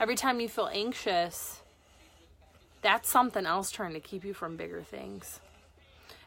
Every 0.00 0.16
time 0.16 0.40
you 0.40 0.48
feel 0.48 0.68
anxious, 0.72 1.60
that's 2.82 3.08
something 3.08 3.46
else 3.46 3.70
trying 3.70 3.92
to 3.92 4.00
keep 4.00 4.24
you 4.24 4.34
from 4.34 4.56
bigger 4.56 4.82
things. 4.82 5.38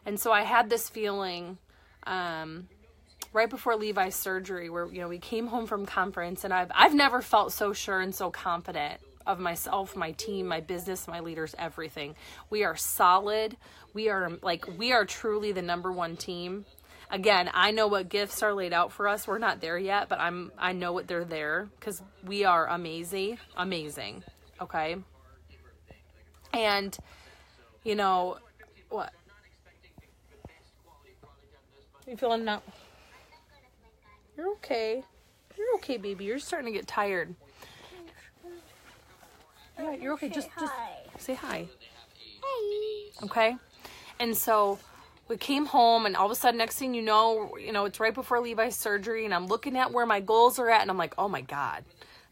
And 0.06 0.18
so 0.18 0.32
I 0.32 0.42
had 0.42 0.70
this 0.70 0.88
feeling 0.88 1.58
um, 2.04 2.68
right 3.32 3.50
before 3.50 3.76
Levi's 3.76 4.14
surgery 4.14 4.70
where 4.70 4.86
you 4.86 5.00
know 5.00 5.08
we 5.08 5.18
came 5.18 5.46
home 5.46 5.66
from 5.66 5.86
conference 5.86 6.44
and 6.44 6.52
I've 6.52 6.70
I've 6.74 6.94
never 6.94 7.22
felt 7.22 7.52
so 7.52 7.72
sure 7.72 8.00
and 8.00 8.14
so 8.14 8.30
confident 8.30 9.00
of 9.26 9.38
myself, 9.38 9.94
my 9.94 10.12
team, 10.12 10.46
my 10.46 10.60
business, 10.60 11.06
my 11.06 11.20
leaders, 11.20 11.54
everything. 11.58 12.16
We 12.48 12.64
are 12.64 12.76
solid. 12.76 13.56
We 13.92 14.08
are 14.08 14.32
like 14.42 14.66
we 14.78 14.92
are 14.92 15.04
truly 15.04 15.52
the 15.52 15.62
number 15.62 15.92
one 15.92 16.16
team. 16.16 16.64
Again, 17.10 17.50
I 17.54 17.70
know 17.70 17.86
what 17.86 18.08
gifts 18.08 18.42
are 18.42 18.52
laid 18.52 18.72
out 18.72 18.92
for 18.92 19.08
us. 19.08 19.26
We're 19.26 19.38
not 19.38 19.60
there 19.60 19.78
yet, 19.78 20.08
but 20.08 20.18
I'm 20.18 20.50
I 20.58 20.72
know 20.72 20.92
what 20.92 21.06
they're 21.06 21.24
there 21.24 21.68
cuz 21.80 22.02
we 22.24 22.44
are 22.44 22.66
amazing, 22.66 23.38
amazing. 23.56 24.24
Okay? 24.60 24.96
And 26.52 26.96
you 27.84 27.94
know, 27.94 28.38
what? 28.88 29.12
You 32.08 32.16
feeling 32.16 32.44
not 32.44 32.62
You're 34.36 34.52
okay. 34.52 35.02
You're 35.58 35.74
okay, 35.74 35.98
baby. 35.98 36.24
You're 36.24 36.38
starting 36.38 36.72
to 36.72 36.78
get 36.78 36.86
tired. 36.86 37.34
Yeah, 39.78 39.94
you're 39.94 40.14
okay. 40.14 40.30
Just 40.30 40.48
just 40.58 40.72
say 41.18 41.34
hi. 41.34 41.66
Hey. 42.14 43.24
Okay? 43.24 43.56
And 44.18 44.34
so 44.34 44.78
we 45.28 45.36
came 45.36 45.66
home 45.66 46.06
and 46.06 46.16
all 46.16 46.24
of 46.24 46.32
a 46.32 46.34
sudden 46.34 46.56
next 46.56 46.76
thing 46.76 46.94
you 46.94 47.02
know, 47.02 47.56
you 47.58 47.72
know, 47.72 47.84
it's 47.84 48.00
right 48.00 48.14
before 48.14 48.40
Levi's 48.40 48.74
surgery 48.74 49.26
and 49.26 49.34
I'm 49.34 49.46
looking 49.46 49.76
at 49.76 49.92
where 49.92 50.06
my 50.06 50.20
goals 50.20 50.58
are 50.58 50.70
at 50.70 50.80
and 50.80 50.90
I'm 50.90 50.98
like, 50.98 51.14
"Oh 51.18 51.28
my 51.28 51.42
god. 51.42 51.84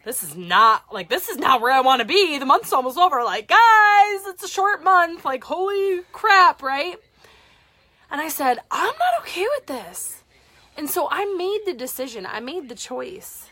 This 0.05 0.23
is 0.23 0.35
not 0.35 0.85
like 0.91 1.11
this 1.11 1.29
is 1.29 1.37
not 1.37 1.61
where 1.61 1.73
I 1.73 1.83
want 1.83 2.01
to 2.01 2.07
be. 2.07 2.39
The 2.39 2.47
month's 2.47 2.73
almost 2.73 2.97
over. 2.97 3.23
Like, 3.25 3.49
guys, 3.49 4.27
it's 4.27 4.43
a 4.43 4.49
short 4.49 4.83
month. 4.83 5.27
Like, 5.27 5.45
holy 5.45 6.01
crap, 6.13 6.63
right?" 6.63 6.97
And 8.11 8.21
I 8.21 8.29
said, 8.29 8.59
"I'm 8.71 8.95
not 8.99 9.21
okay 9.21 9.47
with 9.57 9.67
this." 9.67 10.23
And 10.77 10.91
so 10.91 11.09
I 11.11 11.25
made 11.37 11.63
the 11.65 11.73
decision. 11.73 12.27
I 12.27 12.41
made 12.41 12.69
the 12.69 12.75
choice 12.75 13.51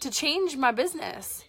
to 0.00 0.10
change 0.10 0.56
my 0.56 0.72
business. 0.72 1.44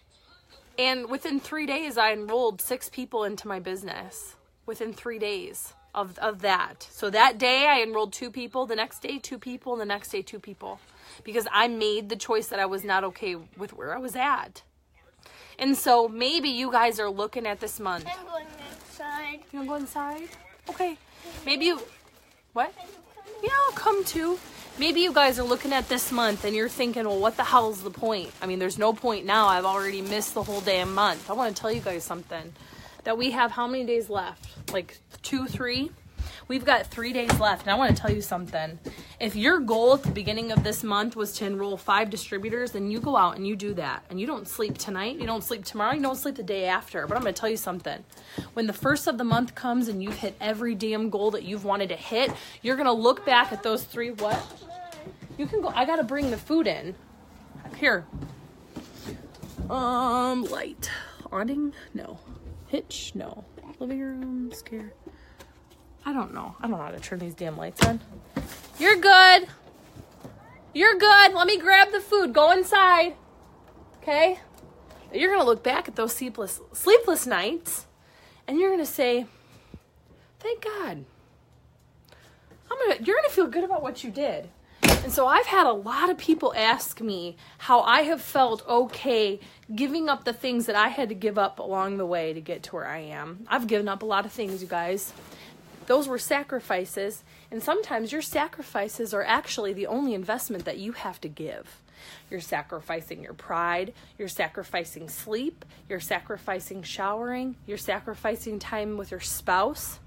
And 0.78 1.10
within 1.10 1.40
three 1.40 1.66
days, 1.66 1.98
I 1.98 2.12
enrolled 2.12 2.60
six 2.60 2.88
people 2.88 3.24
into 3.24 3.48
my 3.48 3.60
business. 3.60 4.36
Within 4.64 4.92
three 4.92 5.18
days 5.18 5.74
of, 5.94 6.18
of 6.18 6.40
that. 6.40 6.86
So 6.90 7.10
that 7.10 7.36
day, 7.36 7.66
I 7.66 7.82
enrolled 7.82 8.12
two 8.12 8.30
people. 8.30 8.64
The 8.64 8.76
next 8.76 9.02
day, 9.02 9.18
two 9.18 9.38
people. 9.38 9.72
And 9.72 9.80
the 9.80 9.86
next 9.86 10.10
day, 10.10 10.22
two 10.22 10.38
people. 10.38 10.80
Because 11.24 11.46
I 11.52 11.68
made 11.68 12.08
the 12.08 12.16
choice 12.16 12.46
that 12.46 12.58
I 12.58 12.66
was 12.66 12.84
not 12.84 13.04
okay 13.04 13.34
with 13.34 13.74
where 13.74 13.94
I 13.94 13.98
was 13.98 14.16
at. 14.16 14.62
And 15.58 15.76
so 15.76 16.08
maybe 16.08 16.48
you 16.48 16.72
guys 16.72 16.98
are 16.98 17.10
looking 17.10 17.46
at 17.46 17.60
this 17.60 17.78
month. 17.78 18.06
Outside. 19.32 19.44
You 19.52 19.58
want 19.58 19.66
to 19.66 19.68
go 19.68 19.74
inside? 19.76 20.28
Okay. 20.68 20.96
Maybe 21.46 21.66
you. 21.66 21.80
What? 22.52 22.72
Yeah, 23.42 23.50
I'll 23.66 23.72
come 23.72 24.04
too. 24.04 24.38
Maybe 24.78 25.00
you 25.00 25.12
guys 25.12 25.38
are 25.38 25.44
looking 25.44 25.72
at 25.72 25.88
this 25.88 26.10
month 26.12 26.44
and 26.44 26.54
you're 26.54 26.68
thinking, 26.68 27.04
well, 27.06 27.18
what 27.18 27.36
the 27.36 27.44
hell's 27.44 27.82
the 27.82 27.90
point? 27.90 28.30
I 28.40 28.46
mean, 28.46 28.58
there's 28.58 28.78
no 28.78 28.92
point 28.92 29.26
now. 29.26 29.48
I've 29.48 29.64
already 29.64 30.00
missed 30.02 30.34
the 30.34 30.42
whole 30.42 30.60
damn 30.60 30.94
month. 30.94 31.30
I 31.30 31.34
want 31.34 31.54
to 31.54 31.60
tell 31.60 31.72
you 31.72 31.80
guys 31.80 32.04
something. 32.04 32.52
That 33.04 33.18
we 33.18 33.32
have 33.32 33.50
how 33.50 33.66
many 33.66 33.84
days 33.84 34.08
left? 34.08 34.72
Like 34.72 34.98
two, 35.22 35.46
three? 35.46 35.90
We've 36.48 36.64
got 36.64 36.86
three 36.86 37.12
days 37.12 37.38
left. 37.40 37.62
And 37.62 37.70
I 37.70 37.74
want 37.74 37.94
to 37.94 38.00
tell 38.00 38.10
you 38.10 38.20
something. 38.20 38.78
If 39.20 39.36
your 39.36 39.60
goal 39.60 39.94
at 39.94 40.02
the 40.02 40.10
beginning 40.10 40.52
of 40.52 40.64
this 40.64 40.82
month 40.82 41.16
was 41.16 41.32
to 41.34 41.46
enroll 41.46 41.76
five 41.76 42.10
distributors, 42.10 42.72
then 42.72 42.90
you 42.90 43.00
go 43.00 43.16
out 43.16 43.36
and 43.36 43.46
you 43.46 43.56
do 43.56 43.74
that. 43.74 44.04
And 44.10 44.20
you 44.20 44.26
don't 44.26 44.48
sleep 44.48 44.78
tonight, 44.78 45.20
you 45.20 45.26
don't 45.26 45.44
sleep 45.44 45.64
tomorrow, 45.64 45.94
you 45.94 46.02
don't 46.02 46.16
sleep 46.16 46.36
the 46.36 46.42
day 46.42 46.66
after. 46.66 47.06
But 47.06 47.16
I'm 47.16 47.22
going 47.22 47.34
to 47.34 47.40
tell 47.40 47.50
you 47.50 47.56
something. 47.56 48.04
When 48.54 48.66
the 48.66 48.72
first 48.72 49.06
of 49.06 49.18
the 49.18 49.24
month 49.24 49.54
comes 49.54 49.88
and 49.88 50.02
you've 50.02 50.18
hit 50.18 50.34
every 50.40 50.74
damn 50.74 51.10
goal 51.10 51.30
that 51.32 51.44
you've 51.44 51.64
wanted 51.64 51.88
to 51.90 51.96
hit, 51.96 52.32
you're 52.62 52.76
going 52.76 52.86
to 52.86 52.92
look 52.92 53.24
back 53.24 53.52
at 53.52 53.62
those 53.62 53.84
three 53.84 54.10
what? 54.10 54.42
You 55.38 55.46
can 55.46 55.60
go. 55.62 55.68
I 55.68 55.84
got 55.84 55.96
to 55.96 56.04
bring 56.04 56.30
the 56.30 56.36
food 56.36 56.66
in. 56.66 56.94
Here. 57.76 58.04
Um, 59.70 60.44
light. 60.44 60.90
Awning? 61.30 61.72
No. 61.94 62.18
Hitch? 62.68 63.12
No. 63.14 63.44
Living 63.78 64.00
room? 64.00 64.52
Scare? 64.52 64.92
I 66.04 66.12
don't 66.12 66.34
know. 66.34 66.56
I 66.60 66.68
don't 66.68 66.78
know 66.78 66.84
how 66.84 66.90
to 66.90 67.00
turn 67.00 67.18
these 67.18 67.34
damn 67.34 67.56
lights 67.56 67.84
on. 67.86 68.00
You're 68.78 68.96
good. 68.96 69.48
You're 70.74 70.96
good. 70.96 71.34
Let 71.34 71.46
me 71.46 71.58
grab 71.58 71.92
the 71.92 72.00
food. 72.00 72.32
Go 72.32 72.50
inside. 72.50 73.14
Okay? 74.02 74.38
You're 75.12 75.30
going 75.30 75.40
to 75.40 75.46
look 75.46 75.62
back 75.62 75.88
at 75.88 75.96
those 75.96 76.14
sleepless 76.14 76.60
sleepless 76.72 77.26
nights 77.26 77.86
and 78.48 78.58
you're 78.58 78.70
going 78.70 78.84
to 78.84 78.86
say, 78.86 79.26
"Thank 80.40 80.64
God." 80.64 81.04
I'm 82.70 82.78
going 82.78 83.04
you're 83.04 83.16
going 83.16 83.28
to 83.28 83.34
feel 83.34 83.46
good 83.46 83.64
about 83.64 83.82
what 83.82 84.02
you 84.02 84.10
did. 84.10 84.48
And 84.82 85.12
so 85.12 85.26
I've 85.26 85.46
had 85.46 85.66
a 85.66 85.72
lot 85.72 86.10
of 86.10 86.18
people 86.18 86.54
ask 86.56 87.00
me 87.00 87.36
how 87.58 87.80
I 87.80 88.02
have 88.02 88.20
felt 88.20 88.66
okay 88.66 89.40
giving 89.74 90.08
up 90.08 90.24
the 90.24 90.32
things 90.32 90.66
that 90.66 90.76
I 90.76 90.88
had 90.88 91.08
to 91.08 91.14
give 91.14 91.38
up 91.38 91.58
along 91.58 91.98
the 91.98 92.06
way 92.06 92.32
to 92.32 92.40
get 92.40 92.62
to 92.64 92.76
where 92.76 92.86
I 92.86 92.98
am. 92.98 93.44
I've 93.48 93.66
given 93.66 93.88
up 93.88 94.02
a 94.02 94.06
lot 94.06 94.26
of 94.26 94.32
things, 94.32 94.62
you 94.62 94.68
guys. 94.68 95.12
Those 95.86 96.08
were 96.08 96.18
sacrifices, 96.18 97.24
and 97.50 97.62
sometimes 97.62 98.12
your 98.12 98.22
sacrifices 98.22 99.12
are 99.12 99.24
actually 99.24 99.72
the 99.72 99.86
only 99.86 100.14
investment 100.14 100.64
that 100.64 100.78
you 100.78 100.92
have 100.92 101.20
to 101.22 101.28
give. 101.28 101.82
You're 102.30 102.40
sacrificing 102.40 103.22
your 103.22 103.34
pride, 103.34 103.92
you're 104.18 104.28
sacrificing 104.28 105.08
sleep, 105.08 105.64
you're 105.88 106.00
sacrificing 106.00 106.82
showering, 106.82 107.56
you're 107.66 107.78
sacrificing 107.78 108.58
time 108.58 108.96
with 108.96 109.10
your 109.10 109.20
spouse. 109.20 110.00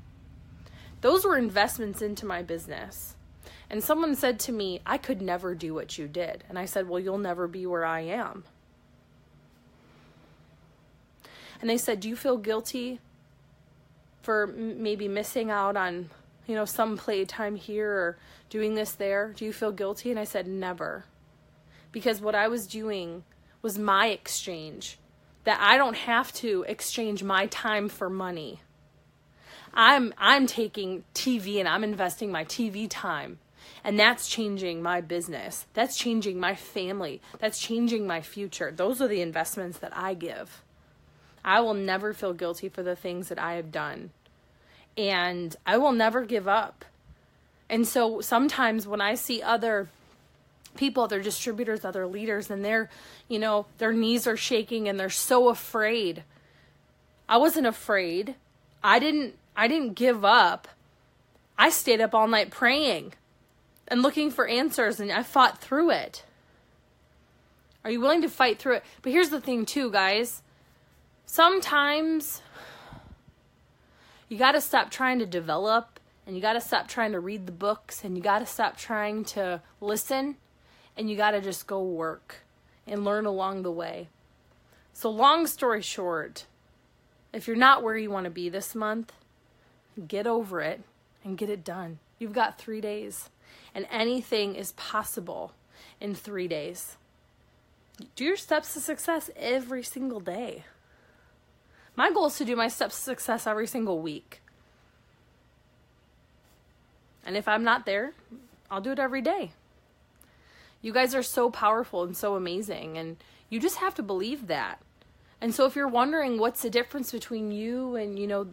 Those 1.01 1.25
were 1.25 1.37
investments 1.37 2.01
into 2.01 2.25
my 2.25 2.41
business. 2.41 3.15
And 3.69 3.83
someone 3.83 4.15
said 4.15 4.39
to 4.41 4.51
me, 4.51 4.81
I 4.85 4.97
could 4.97 5.21
never 5.21 5.55
do 5.55 5.73
what 5.73 5.97
you 5.97 6.07
did. 6.07 6.43
And 6.49 6.57
I 6.57 6.65
said, 6.65 6.87
Well, 6.87 6.99
you'll 6.99 7.17
never 7.17 7.47
be 7.47 7.65
where 7.65 7.85
I 7.85 8.01
am. 8.01 8.43
And 11.61 11.69
they 11.69 11.77
said, 11.77 11.99
Do 11.99 12.09
you 12.09 12.15
feel 12.15 12.37
guilty 12.37 12.99
for 14.25 14.43
m- 14.49 14.81
maybe 14.81 15.07
missing 15.07 15.51
out 15.51 15.77
on, 15.77 16.09
you 16.47 16.55
know, 16.55 16.65
some 16.65 16.97
playtime 16.97 17.55
here 17.55 17.91
or 17.91 18.17
doing 18.49 18.73
this 18.75 18.91
there? 18.91 19.33
Do 19.35 19.45
you 19.45 19.53
feel 19.53 19.71
guilty? 19.71 20.09
And 20.11 20.19
I 20.19 20.25
said, 20.25 20.47
Never. 20.47 21.05
Because 21.91 22.19
what 22.19 22.35
I 22.35 22.49
was 22.49 22.67
doing 22.67 23.23
was 23.61 23.79
my 23.79 24.07
exchange, 24.07 24.99
that 25.45 25.59
I 25.61 25.77
don't 25.77 25.95
have 25.95 26.33
to 26.33 26.65
exchange 26.67 27.23
my 27.23 27.45
time 27.45 27.87
for 27.87 28.09
money. 28.09 28.59
I'm 29.73 30.13
I'm 30.17 30.47
taking 30.47 31.03
TV 31.13 31.59
and 31.59 31.67
I'm 31.67 31.83
investing 31.83 32.31
my 32.31 32.45
TV 32.45 32.87
time. 32.89 33.39
And 33.83 33.99
that's 33.99 34.27
changing 34.27 34.81
my 34.81 35.01
business. 35.01 35.67
That's 35.73 35.97
changing 35.97 36.39
my 36.39 36.55
family. 36.55 37.21
That's 37.39 37.59
changing 37.59 38.07
my 38.07 38.21
future. 38.21 38.71
Those 38.71 39.01
are 39.01 39.07
the 39.07 39.21
investments 39.21 39.79
that 39.79 39.95
I 39.95 40.13
give. 40.13 40.63
I 41.45 41.61
will 41.61 41.75
never 41.75 42.11
feel 42.11 42.33
guilty 42.33 42.69
for 42.69 42.81
the 42.81 42.95
things 42.95 43.29
that 43.29 43.37
I 43.39 43.53
have 43.53 43.71
done. 43.71 44.09
And 44.97 45.55
I 45.65 45.77
will 45.77 45.91
never 45.91 46.25
give 46.25 46.47
up. 46.47 46.83
And 47.69 47.87
so 47.87 48.19
sometimes 48.19 48.87
when 48.87 48.99
I 48.99 49.13
see 49.13 49.43
other 49.43 49.87
people, 50.75 51.03
other 51.03 51.21
distributors, 51.21 51.85
other 51.85 52.07
leaders, 52.07 52.49
and 52.49 52.65
they're, 52.65 52.89
you 53.27 53.37
know, 53.37 53.67
their 53.77 53.93
knees 53.93 54.25
are 54.25 54.35
shaking 54.35 54.89
and 54.89 54.99
they're 54.99 55.09
so 55.09 55.49
afraid. 55.49 56.23
I 57.29 57.37
wasn't 57.37 57.67
afraid. 57.67 58.35
I 58.83 58.97
didn't 58.97 59.35
I 59.55 59.67
didn't 59.67 59.93
give 59.93 60.25
up. 60.25 60.67
I 61.57 61.69
stayed 61.69 62.01
up 62.01 62.13
all 62.13 62.27
night 62.27 62.49
praying 62.49 63.13
and 63.87 64.01
looking 64.01 64.31
for 64.31 64.47
answers 64.47 64.99
and 64.99 65.11
I 65.11 65.23
fought 65.23 65.59
through 65.59 65.91
it. 65.91 66.23
Are 67.83 67.91
you 67.91 68.01
willing 68.01 68.23
to 68.23 68.29
fight 68.29 68.57
through 68.57 68.77
it? 68.77 68.83
But 69.03 69.11
here's 69.11 69.29
the 69.29 69.39
thing 69.39 69.65
too, 69.65 69.91
guys. 69.91 70.41
Sometimes 71.25 72.41
you 74.29 74.37
got 74.37 74.53
to 74.53 74.61
stop 74.61 74.89
trying 74.89 75.19
to 75.19 75.25
develop 75.25 75.99
and 76.25 76.35
you 76.35 76.41
got 76.41 76.53
to 76.53 76.61
stop 76.61 76.87
trying 76.87 77.11
to 77.11 77.19
read 77.19 77.45
the 77.45 77.51
books 77.51 78.03
and 78.03 78.15
you 78.17 78.23
got 78.23 78.39
to 78.39 78.45
stop 78.45 78.77
trying 78.77 79.23
to 79.25 79.61
listen 79.81 80.37
and 80.97 81.09
you 81.09 81.17
got 81.17 81.31
to 81.31 81.41
just 81.41 81.67
go 81.67 81.81
work 81.81 82.37
and 82.87 83.03
learn 83.03 83.25
along 83.25 83.63
the 83.63 83.71
way. 83.71 84.07
So 84.93 85.09
long 85.09 85.45
story 85.45 85.81
short, 85.81 86.45
if 87.33 87.47
you're 87.47 87.57
not 87.57 87.83
where 87.83 87.97
you 87.97 88.09
want 88.09 88.23
to 88.23 88.29
be 88.29 88.47
this 88.47 88.73
month, 88.73 89.11
get 90.07 90.25
over 90.25 90.61
it 90.61 90.81
and 91.23 91.37
get 91.37 91.49
it 91.49 91.63
done. 91.63 91.99
You've 92.17 92.33
got 92.33 92.57
three 92.57 92.79
days, 92.79 93.29
and 93.73 93.85
anything 93.91 94.55
is 94.55 94.71
possible 94.73 95.51
in 95.99 96.15
three 96.15 96.47
days. 96.47 96.95
Do 98.15 98.23
your 98.23 98.37
steps 98.37 98.73
to 98.73 98.79
success 98.79 99.29
every 99.35 99.83
single 99.83 100.21
day. 100.21 100.63
My 101.95 102.11
goal 102.11 102.27
is 102.27 102.37
to 102.37 102.45
do 102.45 102.55
my 102.55 102.67
steps 102.67 102.95
to 102.95 103.01
success 103.01 103.47
every 103.47 103.67
single 103.67 103.99
week. 103.99 104.41
And 107.25 107.35
if 107.37 107.47
I'm 107.47 107.63
not 107.63 107.85
there, 107.85 108.13
I'll 108.69 108.81
do 108.81 108.91
it 108.91 108.99
every 108.99 109.21
day. 109.21 109.51
You 110.81 110.93
guys 110.93 111.15
are 111.15 111.23
so 111.23 111.49
powerful 111.49 112.03
and 112.03 112.15
so 112.15 112.35
amazing, 112.35 112.97
and 112.97 113.17
you 113.49 113.59
just 113.59 113.77
have 113.77 113.95
to 113.95 114.03
believe 114.03 114.47
that. 114.47 114.79
And 115.41 115.53
so, 115.53 115.65
if 115.65 115.75
you're 115.75 115.87
wondering 115.87 116.37
what's 116.37 116.61
the 116.61 116.69
difference 116.69 117.11
between 117.11 117.51
you 117.51 117.95
and, 117.95 118.17
you 118.19 118.27
know, 118.27 118.47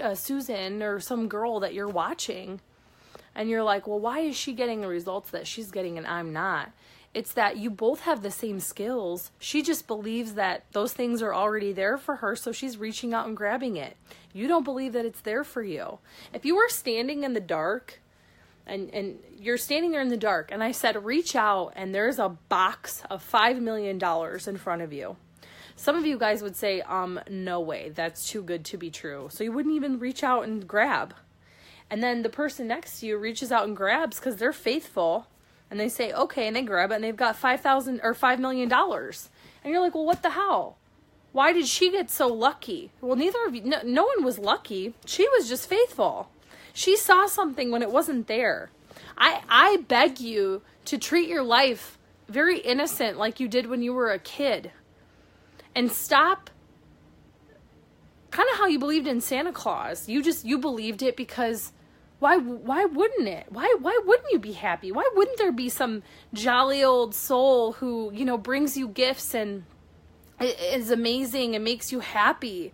uh, 0.00 0.14
Susan 0.14 0.82
or 0.82 1.00
some 1.00 1.28
girl 1.28 1.60
that 1.60 1.74
you're 1.74 1.88
watching, 1.88 2.60
and 3.34 3.50
you're 3.50 3.62
like, 3.62 3.86
well, 3.86 3.98
why 3.98 4.20
is 4.20 4.36
she 4.36 4.52
getting 4.52 4.80
the 4.80 4.88
results 4.88 5.30
that 5.30 5.46
she's 5.46 5.70
getting 5.70 5.98
and 5.98 6.06
I'm 6.06 6.32
not? 6.32 6.70
It's 7.14 7.32
that 7.34 7.56
you 7.56 7.70
both 7.70 8.00
have 8.00 8.22
the 8.22 8.30
same 8.30 8.58
skills. 8.58 9.30
She 9.38 9.62
just 9.62 9.86
believes 9.86 10.34
that 10.34 10.64
those 10.72 10.92
things 10.92 11.22
are 11.22 11.32
already 11.32 11.72
there 11.72 11.96
for 11.96 12.16
her, 12.16 12.34
so 12.34 12.50
she's 12.50 12.76
reaching 12.76 13.14
out 13.14 13.28
and 13.28 13.36
grabbing 13.36 13.76
it. 13.76 13.96
You 14.32 14.48
don't 14.48 14.64
believe 14.64 14.92
that 14.94 15.04
it's 15.04 15.20
there 15.20 15.44
for 15.44 15.62
you. 15.62 16.00
If 16.32 16.44
you 16.44 16.56
were 16.56 16.68
standing 16.68 17.22
in 17.22 17.32
the 17.32 17.40
dark 17.40 18.00
and 18.66 18.92
and 18.92 19.18
you're 19.38 19.58
standing 19.58 19.92
there 19.92 20.00
in 20.00 20.08
the 20.08 20.16
dark 20.16 20.50
and 20.50 20.62
I 20.62 20.72
said 20.72 21.04
reach 21.04 21.36
out 21.36 21.72
and 21.76 21.94
there's 21.94 22.18
a 22.18 22.30
box 22.48 23.02
of 23.10 23.22
5 23.22 23.60
million 23.60 23.98
dollars 23.98 24.48
in 24.48 24.56
front 24.56 24.82
of 24.82 24.92
you. 24.92 25.16
Some 25.76 25.96
of 25.96 26.06
you 26.06 26.18
guys 26.18 26.42
would 26.42 26.56
say 26.56 26.80
um 26.82 27.20
no 27.28 27.60
way, 27.60 27.90
that's 27.90 28.28
too 28.28 28.42
good 28.42 28.64
to 28.66 28.76
be 28.76 28.90
true. 28.90 29.28
So 29.30 29.44
you 29.44 29.52
wouldn't 29.52 29.74
even 29.74 29.98
reach 29.98 30.24
out 30.24 30.44
and 30.44 30.66
grab. 30.66 31.14
And 31.90 32.02
then 32.02 32.22
the 32.22 32.28
person 32.28 32.66
next 32.66 33.00
to 33.00 33.06
you 33.06 33.18
reaches 33.18 33.52
out 33.52 33.66
and 33.66 33.76
grabs 33.76 34.18
cuz 34.18 34.36
they're 34.36 34.52
faithful 34.52 35.28
and 35.74 35.80
they 35.80 35.88
say 35.88 36.12
okay 36.12 36.46
and 36.46 36.54
they 36.54 36.62
grab 36.62 36.92
it 36.92 36.94
and 36.94 37.02
they've 37.04 37.16
got 37.16 37.34
5,000 37.34 38.00
or 38.04 38.14
5 38.14 38.38
million 38.38 38.68
dollars. 38.68 39.28
And 39.64 39.72
you're 39.72 39.82
like, 39.82 39.94
"Well, 39.94 40.04
what 40.04 40.22
the 40.22 40.30
hell?" 40.30 40.78
Why 41.32 41.52
did 41.52 41.66
she 41.66 41.90
get 41.90 42.10
so 42.10 42.28
lucky? 42.28 42.92
Well, 43.00 43.16
neither 43.16 43.44
of 43.44 43.56
you 43.56 43.62
no, 43.62 43.80
no 43.84 44.04
one 44.04 44.24
was 44.24 44.38
lucky. 44.38 44.94
She 45.04 45.26
was 45.30 45.48
just 45.48 45.68
faithful. 45.68 46.30
She 46.72 46.96
saw 46.96 47.26
something 47.26 47.72
when 47.72 47.82
it 47.82 47.90
wasn't 47.90 48.28
there. 48.28 48.70
I 49.18 49.42
I 49.48 49.78
beg 49.88 50.20
you 50.20 50.62
to 50.84 50.96
treat 50.96 51.28
your 51.28 51.42
life 51.42 51.98
very 52.28 52.58
innocent 52.58 53.18
like 53.18 53.40
you 53.40 53.48
did 53.48 53.66
when 53.66 53.82
you 53.82 53.92
were 53.92 54.12
a 54.12 54.18
kid. 54.20 54.70
And 55.74 55.90
stop 55.90 56.50
kind 58.30 58.48
of 58.52 58.58
how 58.58 58.66
you 58.68 58.78
believed 58.78 59.08
in 59.08 59.20
Santa 59.20 59.52
Claus. 59.52 60.08
You 60.08 60.22
just 60.22 60.44
you 60.44 60.56
believed 60.56 61.02
it 61.02 61.16
because 61.16 61.72
why 62.24 62.38
why 62.38 62.86
wouldn't 62.86 63.28
it? 63.28 63.44
Why 63.50 63.76
why 63.78 64.00
wouldn't 64.02 64.32
you 64.32 64.38
be 64.38 64.52
happy? 64.52 64.90
Why 64.90 65.06
wouldn't 65.14 65.36
there 65.36 65.52
be 65.52 65.68
some 65.68 66.02
jolly 66.32 66.82
old 66.82 67.14
soul 67.14 67.72
who, 67.74 68.10
you 68.14 68.24
know, 68.24 68.38
brings 68.38 68.78
you 68.78 68.88
gifts 68.88 69.34
and 69.34 69.64
is 70.40 70.90
amazing 70.90 71.54
and 71.54 71.62
makes 71.62 71.92
you 71.92 72.00
happy? 72.00 72.72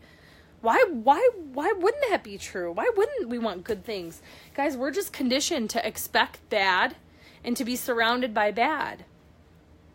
why 0.61 0.85
why 0.91 1.27
why 1.55 1.73
wouldn't 1.73 2.05
that 2.11 2.23
be 2.23 2.37
true 2.37 2.71
why 2.71 2.87
wouldn't 2.95 3.31
we 3.31 3.39
want 3.39 3.65
good 3.65 3.83
things 3.83 4.21
guys 4.53 4.77
we're 4.77 4.91
just 4.91 5.11
conditioned 5.11 5.71
to 5.71 5.87
expect 5.87 6.47
bad 6.51 6.97
and 7.43 7.57
to 7.57 7.65
be 7.65 7.75
surrounded 7.75 8.35
by 8.35 8.51
bad 8.51 9.07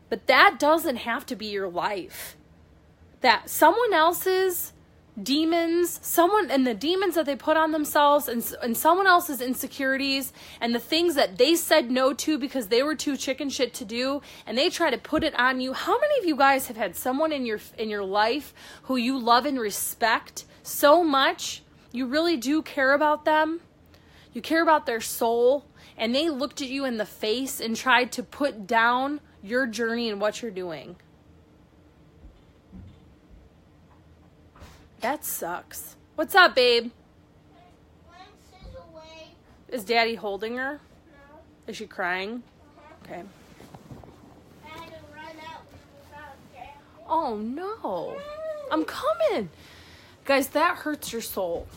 but 0.09 0.25
that 0.25 0.55
doesn't 0.57 0.95
have 0.95 1.23
to 1.23 1.35
be 1.35 1.45
your 1.45 1.69
life 1.69 2.35
that 3.21 3.47
someone 3.47 3.93
else's 3.93 4.73
demons 5.21 5.99
someone 6.03 6.51
and 6.51 6.67
the 6.67 6.73
demons 6.73 7.15
that 7.15 7.25
they 7.25 7.35
put 7.35 7.55
on 7.55 7.71
themselves 7.71 8.27
and, 8.27 8.53
and 8.61 8.75
someone 8.75 9.07
else's 9.07 9.39
insecurities 9.39 10.33
and 10.59 10.75
the 10.75 10.79
things 10.79 11.15
that 11.15 11.37
they 11.37 11.55
said 11.55 11.89
no 11.89 12.13
to 12.13 12.37
because 12.37 12.67
they 12.67 12.83
were 12.83 12.95
too 12.95 13.15
chicken 13.15 13.49
shit 13.49 13.73
to 13.73 13.85
do 13.85 14.21
and 14.45 14.57
they 14.57 14.69
try 14.69 14.89
to 14.89 14.97
put 14.97 15.23
it 15.23 15.33
on 15.39 15.61
you 15.61 15.71
how 15.71 15.97
many 15.99 16.19
of 16.19 16.25
you 16.25 16.35
guys 16.35 16.67
have 16.67 16.75
had 16.75 16.95
someone 16.95 17.31
in 17.31 17.45
your 17.45 17.59
in 17.77 17.89
your 17.89 18.03
life 18.03 18.53
who 18.83 18.97
you 18.97 19.17
love 19.17 19.45
and 19.45 19.59
respect 19.59 20.45
so 20.65 21.03
much. 21.03 21.61
You 21.91 22.07
really 22.07 22.37
do 22.37 22.61
care 22.61 22.93
about 22.93 23.25
them. 23.25 23.61
You 24.33 24.41
care 24.41 24.61
about 24.61 24.85
their 24.85 25.01
soul. 25.01 25.65
And 25.97 26.13
they 26.13 26.29
looked 26.29 26.61
at 26.61 26.67
you 26.67 26.83
in 26.85 26.97
the 26.97 27.05
face 27.05 27.61
and 27.61 27.75
tried 27.75 28.11
to 28.13 28.23
put 28.23 28.67
down 28.67 29.21
your 29.41 29.65
journey 29.67 30.09
and 30.09 30.19
what 30.19 30.41
you're 30.41 30.51
doing. 30.51 30.97
That 35.01 35.23
sucks. 35.25 35.95
What's 36.15 36.35
up, 36.35 36.55
babe? 36.55 36.91
Is 39.69 39.83
daddy 39.83 40.15
holding 40.15 40.57
her? 40.57 40.79
No. 41.07 41.39
Is 41.67 41.77
she 41.77 41.85
crying? 41.85 42.43
Okay. 43.03 43.23
Oh 47.07 47.37
no. 47.37 48.17
I'm 48.71 48.85
coming. 48.85 49.49
Guys, 50.23 50.49
that 50.49 50.77
hurts 50.77 51.11
your 51.11 51.21
soul. 51.21 51.67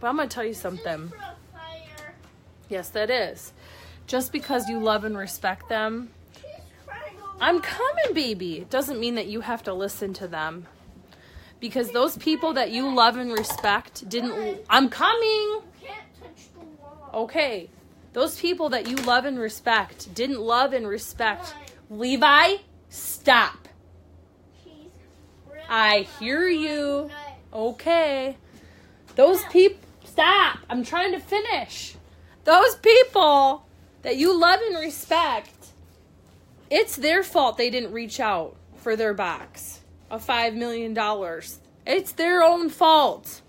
But 0.00 0.08
I'm 0.08 0.16
going 0.16 0.28
to 0.28 0.34
tell 0.34 0.44
you 0.44 0.54
something. 0.54 1.12
Yes, 2.68 2.88
that 2.90 3.10
is. 3.10 3.52
Just 4.06 4.32
because 4.32 4.68
you 4.68 4.78
love 4.78 5.04
and 5.04 5.16
respect 5.16 5.68
them, 5.68 6.10
I'm 7.40 7.60
coming, 7.60 8.14
baby. 8.14 8.66
Doesn't 8.70 8.98
mean 8.98 9.16
that 9.16 9.26
you 9.26 9.40
have 9.42 9.62
to 9.64 9.74
listen 9.74 10.14
to 10.14 10.26
them. 10.26 10.66
Because 11.62 11.92
those 11.92 12.16
people 12.16 12.54
that 12.54 12.72
you 12.72 12.92
love 12.92 13.16
and 13.16 13.30
respect 13.30 14.08
didn't. 14.08 14.58
I'm 14.68 14.88
coming! 14.88 15.60
Okay. 17.14 17.70
Those 18.14 18.36
people 18.36 18.70
that 18.70 18.88
you 18.88 18.96
love 18.96 19.26
and 19.26 19.38
respect 19.38 20.12
didn't 20.12 20.40
love 20.40 20.72
and 20.72 20.88
respect. 20.88 21.54
Levi, 21.88 22.56
stop. 22.88 23.68
I 25.68 26.08
hear 26.18 26.48
you. 26.48 27.08
Okay. 27.54 28.36
Those 29.14 29.44
people, 29.44 29.78
stop. 30.02 30.58
I'm 30.68 30.84
trying 30.84 31.12
to 31.12 31.20
finish. 31.20 31.94
Those 32.42 32.74
people 32.74 33.64
that 34.02 34.16
you 34.16 34.36
love 34.36 34.58
and 34.62 34.80
respect, 34.80 35.68
it's 36.70 36.96
their 36.96 37.22
fault 37.22 37.56
they 37.56 37.70
didn't 37.70 37.92
reach 37.92 38.18
out 38.18 38.56
for 38.74 38.96
their 38.96 39.14
box 39.14 39.81
of 40.12 40.24
$5 40.24 40.54
million. 40.54 40.96
It's 41.86 42.12
their 42.12 42.42
own 42.42 42.68
fault. 42.68 43.40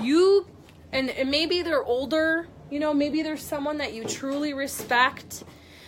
You, 0.00 0.46
and, 0.92 1.10
and 1.10 1.30
maybe 1.30 1.62
they're 1.62 1.82
older, 1.82 2.46
you 2.70 2.78
know, 2.78 2.94
maybe 2.94 3.22
there's 3.22 3.42
someone 3.42 3.78
that 3.78 3.94
you 3.94 4.04
truly 4.04 4.52
respect. 4.52 5.42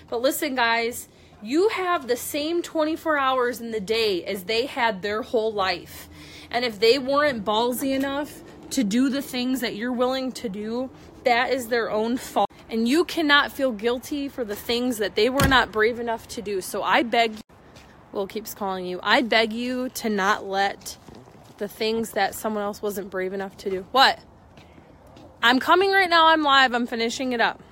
But 0.09 0.23
listen, 0.23 0.57
guys, 0.57 1.09
you 1.43 1.69
have 1.69 2.09
the 2.09 2.17
same 2.17 2.63
24 2.63 3.19
hours 3.19 3.61
in 3.61 3.71
the 3.71 3.81
day 3.81 4.25
as 4.25 4.45
they 4.45 4.67
had 4.67 5.03
their 5.03 5.23
whole 5.23 5.53
life. 5.53 6.09
And 6.51 6.65
if 6.65 6.81
they 6.81 6.99
weren't 6.99 7.45
ballsy 7.45 7.95
enough 7.95 8.43
to 8.71 8.83
do 8.83 9.11
the 9.11 9.23
things 9.23 9.61
that 9.61 9.77
you're 9.77 9.93
willing 9.93 10.33
to 10.33 10.49
do, 10.49 10.91
that 11.25 11.53
is 11.53 11.69
their 11.69 11.91
own 11.91 12.17
fault. 12.17 12.49
And 12.71 12.89
you 12.89 13.05
cannot 13.05 13.53
feel 13.53 13.71
guilty 13.71 14.29
for 14.29 14.45
the 14.45 14.57
things 14.57 14.97
that 14.99 15.15
they 15.15 15.29
were 15.29 15.47
not 15.47 15.71
brave 15.71 16.01
enough 16.01 16.27
to 16.29 16.43
do. 16.43 16.63
So 16.63 16.83
I 16.83 17.03
beg, 17.03 17.35
Will 18.13 18.27
keeps 18.27 18.55
calling 18.55 18.87
you, 18.87 19.01
I 19.03 19.23
beg 19.23 19.53
you 19.53 19.89
to 19.91 20.09
not 20.09 20.47
let 20.47 20.99
the 21.59 21.69
things 21.69 22.13
that 22.13 22.35
someone 22.35 22.63
else 22.63 22.83
wasn't 22.83 23.11
brave 23.11 23.33
enough 23.33 23.57
to 23.59 23.71
do. 23.71 23.87
What? 23.93 24.19
I'm 25.43 25.59
coming 25.59 25.91
right 25.91 26.11
now. 26.11 26.27
I'm 26.29 26.43
live. 26.43 26.75
I'm 26.75 26.87
finishing 26.87 27.33
it 27.33 27.41
up. 27.41 27.63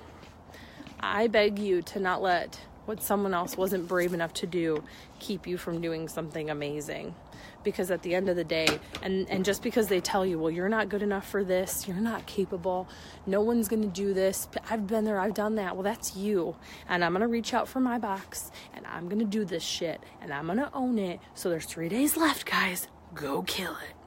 I 0.99 1.27
beg 1.27 1.59
you 1.59 1.81
to 1.83 1.99
not 1.99 2.21
let 2.21 2.59
what 2.85 3.01
someone 3.01 3.33
else 3.33 3.55
wasn't 3.55 3.87
brave 3.87 4.13
enough 4.13 4.33
to 4.33 4.47
do 4.47 4.83
keep 5.19 5.47
you 5.47 5.57
from 5.57 5.81
doing 5.81 6.07
something 6.07 6.49
amazing 6.49 7.15
because 7.63 7.91
at 7.91 8.01
the 8.01 8.15
end 8.15 8.29
of 8.29 8.35
the 8.35 8.43
day 8.43 8.67
and 9.01 9.29
and 9.29 9.45
just 9.45 9.61
because 9.63 9.87
they 9.87 9.99
tell 9.99 10.25
you 10.25 10.39
well 10.39 10.51
you're 10.51 10.69
not 10.69 10.89
good 10.89 11.01
enough 11.01 11.27
for 11.27 11.43
this 11.43 11.87
you're 11.87 11.97
not 11.97 12.25
capable 12.25 12.87
no 13.25 13.41
one's 13.41 13.67
going 13.67 13.81
to 13.81 13.87
do 13.87 14.13
this 14.13 14.47
i've 14.69 14.87
been 14.87 15.05
there 15.05 15.19
i've 15.19 15.33
done 15.33 15.55
that 15.55 15.75
well 15.75 15.83
that's 15.83 16.15
you. 16.15 16.55
And 16.89 17.03
i'm 17.03 17.11
going 17.11 17.21
to 17.21 17.27
reach 17.27 17.53
out 17.53 17.67
for 17.67 17.79
my 17.79 17.97
box 17.97 18.51
and 18.73 18.85
i'm 18.87 19.07
going 19.07 19.19
to 19.19 19.25
do 19.25 19.45
this 19.45 19.63
shit 19.63 20.01
and 20.21 20.33
i'm 20.33 20.45
going 20.45 20.57
to 20.57 20.69
own 20.73 20.97
it 20.99 21.19
so 21.33 21.49
there's 21.49 21.65
3 21.65 21.89
days 21.89 22.17
left 22.17 22.45
guys. 22.45 22.87
Go 23.13 23.41
kill 23.43 23.73
it 23.73 24.00